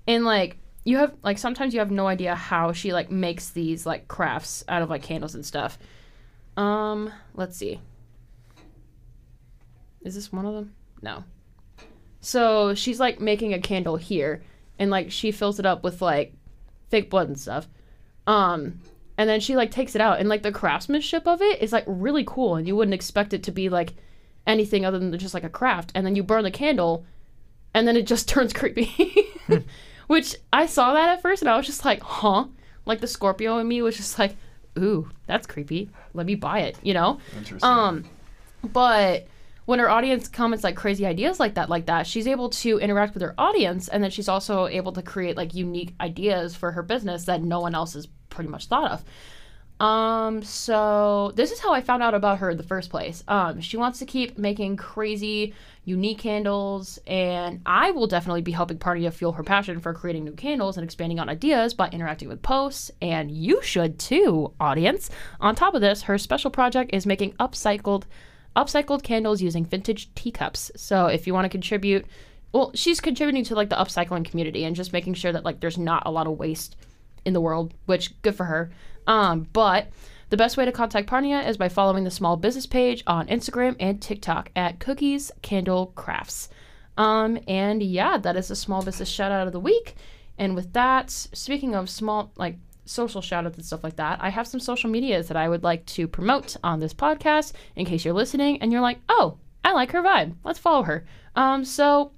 And 0.07 0.23
like 0.23 0.57
you 0.85 0.97
have 0.97 1.13
like 1.23 1.39
sometimes 1.39 1.73
you 1.73 1.79
have 1.79 1.91
no 1.91 2.07
idea 2.07 2.35
how 2.35 2.71
she 2.71 2.93
like 2.93 3.09
makes 3.11 3.49
these 3.49 3.85
like 3.85 4.07
crafts 4.07 4.63
out 4.69 4.83
of 4.83 4.89
like 4.89 5.01
candles 5.01 5.35
and 5.35 5.45
stuff. 5.45 5.77
Um, 6.55 7.11
let's 7.33 7.57
see. 7.57 7.81
Is 10.03 10.13
this 10.13 10.31
one 10.31 10.45
of 10.45 10.53
them? 10.53 10.75
No. 11.01 11.23
So 12.21 12.75
she's 12.75 12.99
like 12.99 13.19
making 13.19 13.53
a 13.53 13.59
candle 13.59 13.97
here 13.97 14.43
and 14.77 14.91
like 14.91 15.11
she 15.11 15.31
fills 15.31 15.59
it 15.59 15.65
up 15.65 15.83
with 15.83 16.01
like 16.03 16.33
fake 16.89 17.09
blood 17.09 17.27
and 17.27 17.39
stuff. 17.39 17.67
Um, 18.27 18.79
and 19.17 19.27
then 19.27 19.39
she 19.39 19.55
like 19.55 19.71
takes 19.71 19.95
it 19.95 20.01
out 20.01 20.19
and 20.19 20.29
like 20.29 20.43
the 20.43 20.51
craftsmanship 20.51 21.27
of 21.27 21.41
it 21.41 21.61
is 21.61 21.73
like 21.73 21.85
really 21.87 22.23
cool 22.25 22.55
and 22.55 22.67
you 22.67 22.75
wouldn't 22.75 22.93
expect 22.93 23.33
it 23.33 23.43
to 23.43 23.51
be 23.51 23.69
like 23.69 23.93
anything 24.45 24.85
other 24.85 24.99
than 24.99 25.17
just 25.17 25.33
like 25.33 25.43
a 25.43 25.49
craft 25.49 25.91
and 25.95 26.05
then 26.05 26.15
you 26.15 26.21
burn 26.21 26.43
the 26.43 26.51
candle 26.51 27.05
and 27.73 27.87
then 27.87 27.97
it 27.97 28.05
just 28.05 28.29
turns 28.29 28.53
creepy 28.53 29.31
which 30.07 30.35
i 30.53 30.65
saw 30.65 30.93
that 30.93 31.09
at 31.09 31.21
first 31.21 31.41
and 31.41 31.49
i 31.49 31.57
was 31.57 31.65
just 31.65 31.85
like 31.85 32.01
huh? 32.01 32.45
Like 32.85 33.01
the 33.01 33.07
scorpio 33.07 33.57
in 33.57 33.67
me 33.67 33.81
was 33.81 33.97
just 33.97 34.19
like 34.19 34.35
ooh 34.77 35.09
that's 35.25 35.47
creepy. 35.47 35.89
Let 36.13 36.25
me 36.27 36.35
buy 36.35 36.59
it 36.59 36.77
you 36.83 36.93
know? 36.93 37.19
Interesting. 37.37 37.67
um 37.69 38.03
but 38.63 39.27
when 39.65 39.79
her 39.79 39.89
audience 39.89 40.27
comments 40.27 40.63
like 40.63 40.75
crazy 40.75 41.05
ideas 41.07 41.39
like 41.39 41.55
that 41.55 41.69
like 41.69 41.87
that 41.87 42.05
she's 42.05 42.27
able 42.27 42.49
to 42.49 42.77
interact 42.79 43.15
with 43.15 43.23
her 43.23 43.33
audience 43.39 43.87
and 43.87 44.03
then 44.03 44.11
she's 44.11 44.29
also 44.29 44.67
able 44.67 44.91
to 44.91 45.01
create 45.01 45.35
like 45.35 45.55
unique 45.55 45.95
ideas 45.99 46.55
for 46.55 46.71
her 46.71 46.83
business 46.83 47.25
that 47.25 47.41
no 47.41 47.59
one 47.59 47.73
else 47.73 47.93
has 47.93 48.07
pretty 48.29 48.49
much 48.49 48.67
thought 48.67 48.91
of. 48.91 49.03
Um 49.85 50.43
so 50.43 51.31
this 51.35 51.51
is 51.51 51.59
how 51.59 51.73
i 51.73 51.81
found 51.81 52.03
out 52.03 52.13
about 52.13 52.37
her 52.37 52.51
in 52.51 52.57
the 52.57 52.63
first 52.63 52.89
place. 52.91 53.23
Um 53.27 53.59
she 53.61 53.77
wants 53.77 53.97
to 53.99 54.05
keep 54.05 54.37
making 54.37 54.77
crazy 54.77 55.53
unique 55.85 56.17
candles 56.17 56.99
and 57.07 57.61
i 57.65 57.91
will 57.91 58.07
definitely 58.07 58.41
be 58.41 58.51
helping 58.51 58.77
to 58.77 59.11
fuel 59.11 59.31
her 59.31 59.43
passion 59.43 59.79
for 59.79 59.93
creating 59.93 60.23
new 60.25 60.33
candles 60.33 60.77
and 60.77 60.83
expanding 60.83 61.19
on 61.19 61.29
ideas 61.29 61.73
by 61.73 61.87
interacting 61.89 62.27
with 62.27 62.41
posts 62.41 62.91
and 63.01 63.31
you 63.31 63.61
should 63.61 63.97
too 63.97 64.51
audience 64.59 65.09
on 65.39 65.55
top 65.55 65.73
of 65.73 65.81
this 65.81 66.03
her 66.03 66.17
special 66.17 66.51
project 66.51 66.89
is 66.93 67.05
making 67.05 67.31
upcycled 67.33 68.03
upcycled 68.55 69.03
candles 69.03 69.41
using 69.41 69.65
vintage 69.65 70.13
teacups. 70.15 70.71
So 70.75 71.07
if 71.07 71.27
you 71.27 71.33
want 71.33 71.45
to 71.45 71.49
contribute, 71.49 72.05
well, 72.53 72.71
she's 72.73 73.01
contributing 73.01 73.43
to 73.45 73.55
like 73.55 73.69
the 73.69 73.75
upcycling 73.75 74.25
community 74.25 74.63
and 74.63 74.75
just 74.75 74.93
making 74.93 75.15
sure 75.15 75.31
that 75.31 75.43
like 75.43 75.59
there's 75.59 75.77
not 75.77 76.03
a 76.05 76.11
lot 76.11 76.27
of 76.27 76.37
waste 76.37 76.75
in 77.25 77.33
the 77.33 77.41
world, 77.41 77.73
which 77.85 78.19
good 78.21 78.35
for 78.35 78.45
her. 78.45 78.71
Um, 79.07 79.47
but 79.51 79.89
the 80.35 80.43
best 80.43 80.57
way 80.57 80.65
to 80.65 80.71
contact 80.73 81.09
Parnia 81.09 81.47
is 81.47 81.55
by 81.55 81.69
following 81.69 82.03
the 82.03 82.11
small 82.11 82.35
business 82.35 82.65
page 82.65 83.01
on 83.07 83.25
Instagram 83.27 83.73
and 83.79 84.01
TikTok 84.01 84.51
at 84.53 84.79
Cookies 84.79 85.31
Candle 85.41 85.93
Crafts. 85.95 86.49
Um, 86.97 87.39
and 87.47 87.81
yeah, 87.81 88.17
that 88.17 88.35
is 88.35 88.51
a 88.51 88.55
small 88.57 88.83
business 88.83 89.07
shout 89.07 89.31
out 89.31 89.47
of 89.47 89.53
the 89.53 89.61
week. 89.61 89.95
And 90.37 90.53
with 90.53 90.73
that, 90.73 91.09
speaking 91.09 91.73
of 91.73 91.89
small 91.89 92.33
like 92.35 92.57
social 92.83 93.21
shout 93.21 93.45
outs 93.45 93.55
and 93.55 93.65
stuff 93.65 93.81
like 93.81 93.95
that, 93.95 94.19
I 94.21 94.27
have 94.27 94.45
some 94.45 94.59
social 94.59 94.89
medias 94.89 95.29
that 95.29 95.37
I 95.37 95.47
would 95.47 95.63
like 95.63 95.85
to 95.85 96.05
promote 96.05 96.57
on 96.65 96.81
this 96.81 96.93
podcast 96.93 97.53
in 97.77 97.85
case 97.85 98.03
you're 98.03 98.13
listening 98.13 98.61
and 98.61 98.73
you're 98.73 98.81
like, 98.81 98.99
oh, 99.07 99.37
I 99.63 99.71
like 99.71 99.93
her 99.93 100.03
vibe. 100.03 100.35
Let's 100.43 100.59
follow 100.59 100.83
her. 100.83 101.05
Um, 101.37 101.63
so 101.63 102.11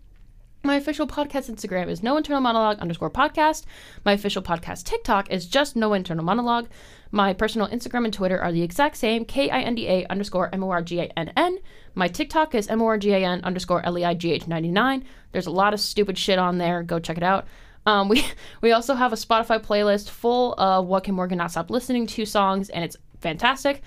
my 0.68 0.76
official 0.76 1.08
podcast 1.08 1.50
Instagram 1.50 1.88
is 1.88 2.04
no 2.04 2.18
internal 2.18 2.42
monologue 2.42 2.78
underscore 2.80 3.10
podcast. 3.10 3.64
My 4.04 4.12
official 4.12 4.42
podcast 4.42 4.84
TikTok 4.84 5.32
is 5.32 5.46
just 5.46 5.78
no 5.78 5.94
internal 5.94 6.26
monologue. 6.26 6.68
My 7.10 7.32
personal 7.32 7.70
Instagram 7.70 8.04
and 8.04 8.14
Twitter 8.14 8.38
are 8.38 8.52
the 8.52 8.62
exact 8.62 8.98
same, 8.98 9.24
K-I-N-D-A 9.24 10.06
underscore 10.08 10.54
M-O-R-G-A-N-N. 10.54 11.60
My 11.96 12.10
TikTok 12.10 12.54
is 12.54 12.68
M-O-R-G-A-N 12.68 13.46
underscore 13.46 13.84
L-E-I-G-H-99. 13.86 15.04
There's 15.32 15.48
a 15.48 15.52
lot 15.52 15.74
of 15.74 15.80
stupid 15.80 16.18
shit 16.18 16.38
on 16.38 16.58
there. 16.58 16.84
Go 16.84 17.00
check 17.00 17.16
it 17.16 17.24
out. 17.24 17.48
Um, 17.86 18.10
we 18.10 18.26
we 18.62 18.74
also 18.74 18.94
have 18.94 19.14
a 19.14 19.16
Spotify 19.16 19.64
playlist 19.64 20.10
full 20.10 20.54
of 20.56 20.86
what 20.86 21.06
can 21.06 21.16
Morgan 21.16 21.38
not 21.38 21.52
stop 21.52 21.70
listening 21.70 22.08
to 22.08 22.26
songs, 22.26 22.70
and 22.70 22.84
it's 22.84 22.98
fantastic. 23.22 23.84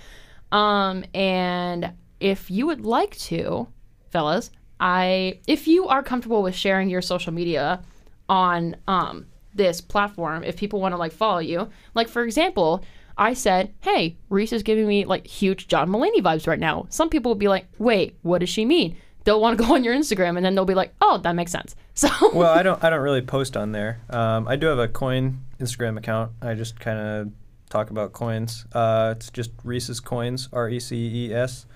Um, 0.50 1.04
and 1.12 1.92
if 2.20 2.50
you 2.50 2.66
would 2.66 2.86
like 2.86 3.18
to, 3.18 3.68
fellas, 4.10 4.50
I 4.80 5.38
if 5.46 5.68
you 5.68 5.86
are 5.88 6.02
comfortable 6.02 6.42
with 6.42 6.54
sharing 6.54 6.88
your 6.88 7.02
social 7.02 7.32
media 7.32 7.82
on 8.28 8.76
um 8.88 9.26
this 9.54 9.80
platform, 9.80 10.42
if 10.44 10.56
people 10.56 10.80
want 10.80 10.92
to 10.92 10.96
like 10.96 11.12
follow 11.12 11.38
you, 11.38 11.68
like 11.94 12.08
for 12.08 12.22
example, 12.24 12.82
I 13.18 13.34
said, 13.34 13.74
"Hey, 13.80 14.16
Rece 14.30 14.52
is 14.54 14.62
giving 14.62 14.86
me 14.86 15.04
like 15.04 15.26
huge 15.26 15.68
John 15.68 15.90
Mulaney 15.90 16.20
vibes 16.22 16.46
right 16.46 16.58
now." 16.58 16.86
Some 16.88 17.10
people 17.10 17.30
would 17.32 17.38
be 17.38 17.48
like, 17.48 17.66
"Wait, 17.78 18.16
what 18.22 18.38
does 18.38 18.48
she 18.48 18.64
mean?" 18.64 18.96
They'll 19.24 19.40
want 19.40 19.58
to 19.58 19.64
go 19.66 19.74
on 19.74 19.84
your 19.84 19.94
Instagram, 19.94 20.36
and 20.36 20.44
then 20.44 20.54
they'll 20.54 20.64
be 20.64 20.74
like, 20.74 20.94
"Oh, 21.00 21.18
that 21.18 21.34
makes 21.34 21.52
sense." 21.52 21.76
So 22.00 22.08
well, 22.32 22.50
I 22.50 22.62
don't 22.62 22.82
I 22.82 22.88
don't 22.88 23.02
really 23.02 23.20
post 23.20 23.58
on 23.58 23.72
there. 23.72 24.00
Um, 24.08 24.48
I 24.48 24.56
do 24.56 24.68
have 24.68 24.78
a 24.78 24.88
coin 24.88 25.40
Instagram 25.58 25.98
account. 25.98 26.32
I 26.40 26.54
just 26.54 26.80
kind 26.80 26.98
of 26.98 27.32
talk 27.68 27.90
about 27.90 28.14
coins. 28.14 28.64
Uh, 28.72 29.12
it's 29.16 29.30
just 29.30 29.54
Rece's 29.58 30.00
Coins, 30.00 30.48
R 30.50 30.70
E 30.70 30.80
C 30.80 31.26
E 31.26 31.34
S 31.34 31.66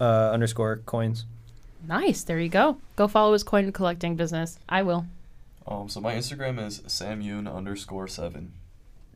uh, 0.00 0.30
underscore 0.32 0.78
coins. 0.86 1.26
Nice. 1.86 2.24
There 2.24 2.38
you 2.38 2.48
go. 2.48 2.78
Go 2.96 3.08
follow 3.08 3.32
his 3.32 3.42
coin 3.42 3.70
collecting 3.72 4.16
business. 4.16 4.58
I 4.68 4.82
will. 4.82 5.06
Um, 5.66 5.88
so 5.88 6.00
my 6.00 6.14
Instagram 6.14 6.64
is 6.64 6.80
samyun 6.80 7.52
underscore 7.52 8.08
seven. 8.08 8.52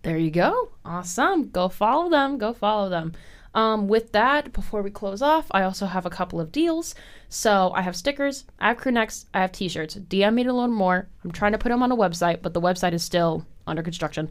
There 0.02 0.18
you 0.18 0.30
go. 0.30 0.70
Awesome. 0.84 1.48
Go 1.50 1.68
follow 1.68 2.08
them. 2.08 2.38
Go 2.38 2.52
follow 2.52 2.88
them. 2.88 3.12
Um, 3.54 3.88
with 3.88 4.12
that, 4.12 4.52
before 4.52 4.82
we 4.82 4.90
close 4.90 5.22
off, 5.22 5.46
I 5.50 5.62
also 5.62 5.86
have 5.86 6.06
a 6.06 6.10
couple 6.10 6.40
of 6.40 6.52
deals. 6.52 6.94
So 7.28 7.72
I 7.74 7.82
have 7.82 7.96
stickers, 7.96 8.44
I 8.60 8.68
have 8.68 8.76
crew 8.76 8.92
necks, 8.92 9.26
I 9.34 9.40
have 9.40 9.52
t-shirts. 9.52 9.96
DM 9.96 10.34
me 10.34 10.44
to 10.44 10.52
learn 10.52 10.72
more. 10.72 11.08
I'm 11.24 11.32
trying 11.32 11.52
to 11.52 11.58
put 11.58 11.70
them 11.70 11.82
on 11.82 11.92
a 11.92 11.96
website, 11.96 12.42
but 12.42 12.54
the 12.54 12.60
website 12.60 12.92
is 12.92 13.02
still 13.02 13.46
under 13.66 13.82
construction. 13.82 14.30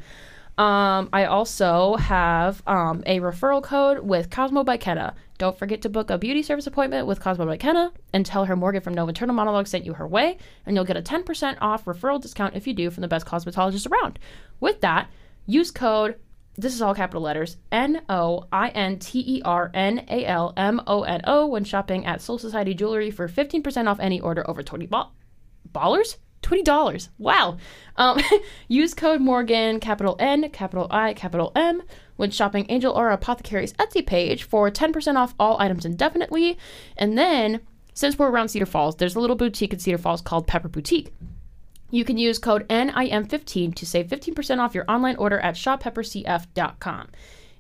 Um, 0.58 1.10
I 1.14 1.26
also 1.26 1.95
have 1.97 2.64
um, 2.66 3.03
a 3.05 3.20
referral 3.20 3.62
code 3.62 3.99
with 3.99 4.32
Kosmo 4.32 4.66
by 4.66 4.78
Kenna. 4.78 5.14
Don't 5.38 5.58
forget 5.58 5.84
to 5.84 5.89
book 5.89 6.10
a 6.10 6.18
beauty 6.18 6.41
service 6.41 6.66
appointment 6.66 7.05
with 7.05 7.20
Kosmo 7.20 7.45
by 7.45 7.58
Kenna 7.58 7.93
and 8.12 8.26
tell 8.26 8.45
her 8.45 8.55
Morgan 8.55 8.82
from 8.82 8.95
No 8.95 9.08
Internal 9.08 9.36
Monologue 9.36 9.68
sent 9.68 9.86
you 9.86 9.93
her 9.93 10.08
way, 10.08 10.38
and 10.66 10.76
you'll 10.76 10.84
get 10.84 10.97
a 10.97 11.01
10% 11.01 11.58
off 11.62 11.86
referral 11.86 12.20
discount 12.20 12.55
if 12.55 12.66
you 12.66 12.74
do 12.74 12.89
from 12.89 13.01
the 13.01 13.08
best 13.08 13.28
cosmetologist 13.28 13.91
around. 13.91 14.18
With 14.60 14.82
that, 14.82 15.12
use 15.45 15.70
code 15.70 16.16
this 16.60 16.74
is 16.74 16.82
all 16.82 16.95
capital 16.95 17.22
letters 17.22 17.58
N 17.72 18.01
O 18.10 18.45
I 18.51 18.70
N 18.70 18.97
T 18.97 19.24
E 19.28 19.41
R 19.45 19.70
N 19.76 20.05
A 20.10 20.26
L 20.26 20.53
M 20.58 20.82
O 20.88 21.03
N 21.03 21.22
O 21.26 21.45
when 21.45 21.64
shopping 21.64 22.03
at 22.05 22.20
Soul 22.20 22.39
Society 22.39 22.74
Jewelry 22.74 23.12
for 23.12 23.28
15% 23.28 23.88
off 23.88 23.99
any 23.99 24.20
order 24.20 24.49
over 24.49 24.64
20 24.64 24.88
ba- 24.88 25.10
ballers? 25.72 26.18
$20. 26.42 27.10
Wow. 27.18 27.58
Um, 27.96 28.20
use 28.68 28.94
code 28.94 29.22
Morgan, 29.22 29.80
capital 29.80 30.16
N, 30.20 30.50
capital 30.50 30.88
I, 30.90 31.14
capital 31.14 31.52
M, 31.56 31.84
when 32.16 32.32
shopping 32.32 32.66
Angel 32.70 32.94
Aura 32.94 33.16
Apothecary's 33.16 33.74
Etsy 33.74 34.06
page 34.06 34.44
for 34.44 34.70
10% 34.70 35.16
off 35.16 35.36
all 35.40 35.60
items 35.60 35.86
indefinitely. 35.86 36.58
And 36.96 37.18
then, 37.18 37.62
since 37.94 38.18
we're 38.18 38.30
around 38.30 38.50
Cedar 38.50 38.66
Falls, 38.66 38.96
there's 38.96 39.16
a 39.16 39.20
little 39.20 39.36
boutique 39.36 39.74
in 39.74 39.80
Cedar 39.80 39.98
Falls 39.98 40.22
called 40.22 40.48
Pepper 40.48 40.70
Boutique. 40.70 41.14
You 41.90 42.04
can 42.04 42.18
use 42.18 42.38
code 42.38 42.68
NIM15 42.68 43.74
to 43.76 43.86
save 43.86 44.08
15% 44.08 44.60
off 44.60 44.76
your 44.76 44.86
online 44.90 45.16
order 45.16 45.40
at 45.40 45.56
shoppeppercf.com. 45.56 47.08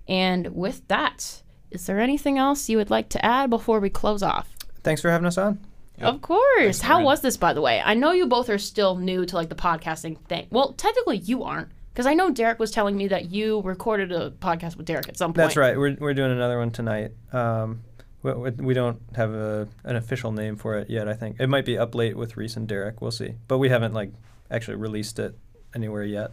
And 0.07 0.55
with 0.55 0.87
that, 0.89 1.41
is 1.71 1.85
there 1.85 1.99
anything 1.99 2.37
else 2.37 2.69
you 2.69 2.77
would 2.77 2.89
like 2.89 3.09
to 3.09 3.25
add 3.25 3.49
before 3.49 3.79
we 3.79 3.89
close 3.89 4.23
off? 4.23 4.49
Thanks 4.83 5.01
for 5.01 5.09
having 5.11 5.27
us 5.27 5.37
on. 5.37 5.59
Yep. 5.99 6.13
Of 6.13 6.21
course. 6.21 6.81
How 6.81 7.01
was 7.03 7.21
this, 7.21 7.37
by 7.37 7.53
the 7.53 7.61
way? 7.61 7.81
I 7.83 7.93
know 7.95 8.11
you 8.11 8.27
both 8.27 8.49
are 8.49 8.57
still 8.59 8.95
new 8.97 9.25
to 9.25 9.35
like 9.35 9.49
the 9.49 9.55
podcasting 9.55 10.19
thing. 10.27 10.47
Well, 10.51 10.73
technically, 10.73 11.17
you 11.17 11.43
aren't, 11.43 11.69
because 11.91 12.05
I 12.05 12.13
know 12.13 12.29
Derek 12.29 12.59
was 12.59 12.69
telling 12.71 12.95
me 12.95 13.07
that 13.07 13.31
you 13.31 13.61
recorded 13.61 14.11
a 14.11 14.29
podcast 14.31 14.75
with 14.77 14.85
Derek 14.85 15.09
at 15.09 15.17
some 15.17 15.29
point. 15.31 15.37
That's 15.37 15.57
right. 15.57 15.77
We're, 15.77 15.95
we're 15.99 16.13
doing 16.13 16.31
another 16.31 16.59
one 16.59 16.69
tonight. 16.71 17.13
Um, 17.33 17.81
we, 18.21 18.31
we- 18.33 18.73
don't 18.73 19.01
have 19.15 19.31
a, 19.33 19.67
an 19.83 19.95
official 19.95 20.31
name 20.31 20.55
for 20.55 20.77
it 20.77 20.89
yet. 20.89 21.07
I 21.07 21.13
think 21.13 21.37
it 21.39 21.47
might 21.47 21.65
be 21.65 21.77
up 21.77 21.95
late 21.95 22.15
with 22.15 22.35
Rece 22.35 22.57
and 22.57 22.67
Derek. 22.67 23.01
We'll 23.01 23.11
see. 23.11 23.35
But 23.47 23.57
we 23.57 23.69
haven't 23.69 23.93
like 23.93 24.11
actually 24.51 24.75
released 24.77 25.17
it 25.19 25.35
anywhere 25.73 26.03
yet. 26.03 26.31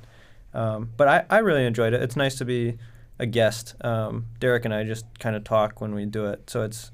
Um, 0.52 0.90
but 0.96 1.08
I, 1.08 1.24
I 1.30 1.38
really 1.38 1.64
enjoyed 1.66 1.94
it. 1.94 2.02
It's 2.02 2.16
nice 2.16 2.36
to 2.36 2.44
be 2.44 2.78
a 3.18 3.26
guest. 3.26 3.74
Um, 3.80 4.26
Derek 4.40 4.64
and 4.64 4.74
I 4.74 4.84
just 4.84 5.04
kind 5.18 5.34
of 5.36 5.44
talk 5.44 5.80
when 5.80 5.94
we 5.94 6.04
do 6.04 6.26
it, 6.26 6.48
so 6.50 6.62
it's 6.62 6.90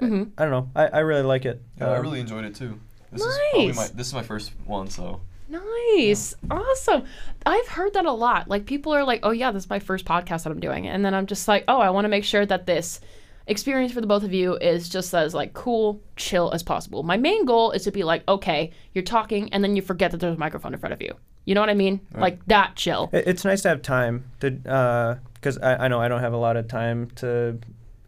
Mhm. 0.00 0.30
I 0.38 0.42
don't 0.44 0.50
know. 0.52 0.70
I, 0.76 0.86
I 0.86 0.98
really 1.00 1.22
like 1.22 1.44
it. 1.44 1.60
Yeah, 1.78 1.90
I 1.90 1.96
Um, 1.96 2.02
really 2.02 2.20
enjoyed 2.20 2.44
it 2.44 2.54
too. 2.54 2.78
This 3.10 3.22
is 3.22 3.38
probably 3.52 3.66
Nice. 3.68 3.76
my 3.76 3.86
this 3.96 4.06
is 4.06 4.14
my 4.14 4.22
first 4.22 4.52
one, 4.66 4.88
so 4.88 5.20
Nice. 5.48 6.34
Awesome. 6.50 7.04
I've 7.46 7.68
heard 7.68 7.94
that 7.94 8.04
a 8.04 8.12
lot. 8.12 8.48
Like 8.48 8.66
people 8.66 8.92
are 8.94 9.02
like, 9.04 9.20
"Oh 9.22 9.30
yeah, 9.30 9.50
this 9.50 9.64
is 9.64 9.70
my 9.70 9.78
first 9.78 10.04
podcast 10.04 10.44
that 10.44 10.50
I'm 10.50 10.60
doing." 10.60 10.86
And 10.86 11.04
then 11.04 11.14
I'm 11.14 11.26
just 11.26 11.48
like, 11.48 11.64
"Oh, 11.68 11.78
I 11.80 11.88
want 11.90 12.04
to 12.04 12.08
make 12.10 12.24
sure 12.24 12.44
that 12.44 12.66
this 12.66 13.00
experience 13.46 13.92
for 13.92 14.02
the 14.02 14.06
both 14.06 14.24
of 14.24 14.34
you 14.34 14.56
is 14.58 14.90
just 14.90 15.14
as 15.14 15.32
like 15.34 15.54
cool, 15.54 16.02
chill 16.16 16.52
as 16.52 16.62
possible." 16.62 17.02
My 17.02 17.16
main 17.16 17.46
goal 17.46 17.70
is 17.72 17.84
to 17.84 17.90
be 17.90 18.04
like, 18.04 18.28
"Okay, 18.28 18.72
you're 18.92 19.02
talking 19.04 19.50
and 19.52 19.64
then 19.64 19.74
you 19.74 19.80
forget 19.82 20.10
that 20.10 20.18
there's 20.18 20.36
a 20.36 20.38
microphone 20.38 20.74
in 20.74 20.78
front 20.80 20.92
of 20.92 21.00
you." 21.00 21.14
You 21.46 21.54
know 21.54 21.62
what 21.62 21.70
I 21.70 21.74
mean? 21.74 22.00
Like 22.14 22.44
that 22.48 22.76
chill. 22.76 23.08
It's 23.14 23.42
nice 23.44 23.62
to 23.62 23.70
have 23.70 23.80
time 23.80 24.24
to 24.40 24.58
uh 24.70 25.14
because 25.34 25.56
I, 25.58 25.84
I 25.86 25.88
know 25.88 25.98
I 25.98 26.08
don't 26.08 26.20
have 26.20 26.34
a 26.34 26.36
lot 26.38 26.58
of 26.58 26.68
time 26.68 27.08
to 27.16 27.58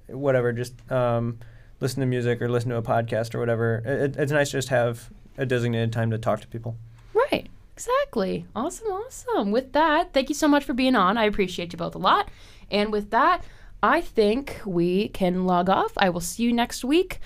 whatever 0.09 0.53
just 0.53 0.75
um, 0.93 1.39
listen 1.81 2.01
to 2.01 2.07
music 2.07 2.41
or 2.41 2.49
listen 2.49 2.71
to 2.71 2.77
a 2.77 2.83
podcast 2.83 3.35
or 3.35 3.41
whatever. 3.41 3.83
It, 3.85 4.17
it's 4.17 4.33
nice 4.33 4.51
to 4.51 4.59
just 4.59 4.69
have 4.69 5.11
a 5.37 5.47
designated 5.47 5.93
time 5.93 6.11
to 6.11 6.19
talk 6.19 6.41
to 6.41 6.49
people. 6.49 6.77
Right. 7.15 7.49
Exactly. 7.75 8.45
Awesome. 8.55 8.89
Awesome. 8.89 9.51
With 9.51 9.73
that, 9.73 10.13
thank 10.13 10.29
you 10.29 10.35
so 10.35 10.47
much 10.47 10.65
for 10.65 10.75
being 10.75 10.95
on. 10.95 11.17
I 11.17 11.25
appreciate 11.25 11.73
you 11.73 11.79
both 11.79 11.95
a 11.95 11.99
lot. 11.99 12.29
And 12.71 12.93
with 12.93 13.11
that, 13.11 13.43
I 13.83 14.03
think 14.03 14.61
we 14.67 15.09
can 15.09 15.47
log 15.47 15.71
off. 15.71 15.93
I 15.97 16.11
will 16.11 16.21
see 16.21 16.43
you 16.43 16.53
next 16.53 16.85
week. 16.85 17.21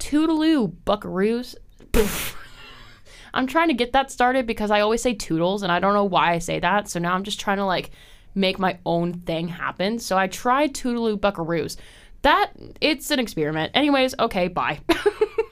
Toodaloo, 0.00 0.74
buckaroos. 0.84 1.54
I'm 3.34 3.46
trying 3.46 3.68
to 3.68 3.74
get 3.74 3.92
that 3.92 4.10
started 4.10 4.46
because 4.46 4.72
I 4.72 4.80
always 4.80 5.00
say 5.00 5.14
toodles 5.14 5.62
and 5.62 5.70
I 5.70 5.78
don't 5.78 5.94
know 5.94 6.04
why 6.04 6.32
I 6.32 6.38
say 6.38 6.58
that. 6.58 6.88
So 6.88 6.98
now 6.98 7.14
I'm 7.14 7.22
just 7.22 7.38
trying 7.38 7.58
to 7.58 7.64
like 7.64 7.92
make 8.34 8.58
my 8.58 8.78
own 8.84 9.20
thing 9.20 9.48
happen. 9.48 9.98
So 9.98 10.18
I 10.18 10.26
tried 10.26 10.74
Toodaloo 10.74 11.18
Buckaroos. 11.18 11.76
That 12.22 12.52
it's 12.80 13.10
an 13.10 13.18
experiment. 13.18 13.72
Anyways, 13.74 14.14
okay, 14.18 14.48
bye. 14.48 14.80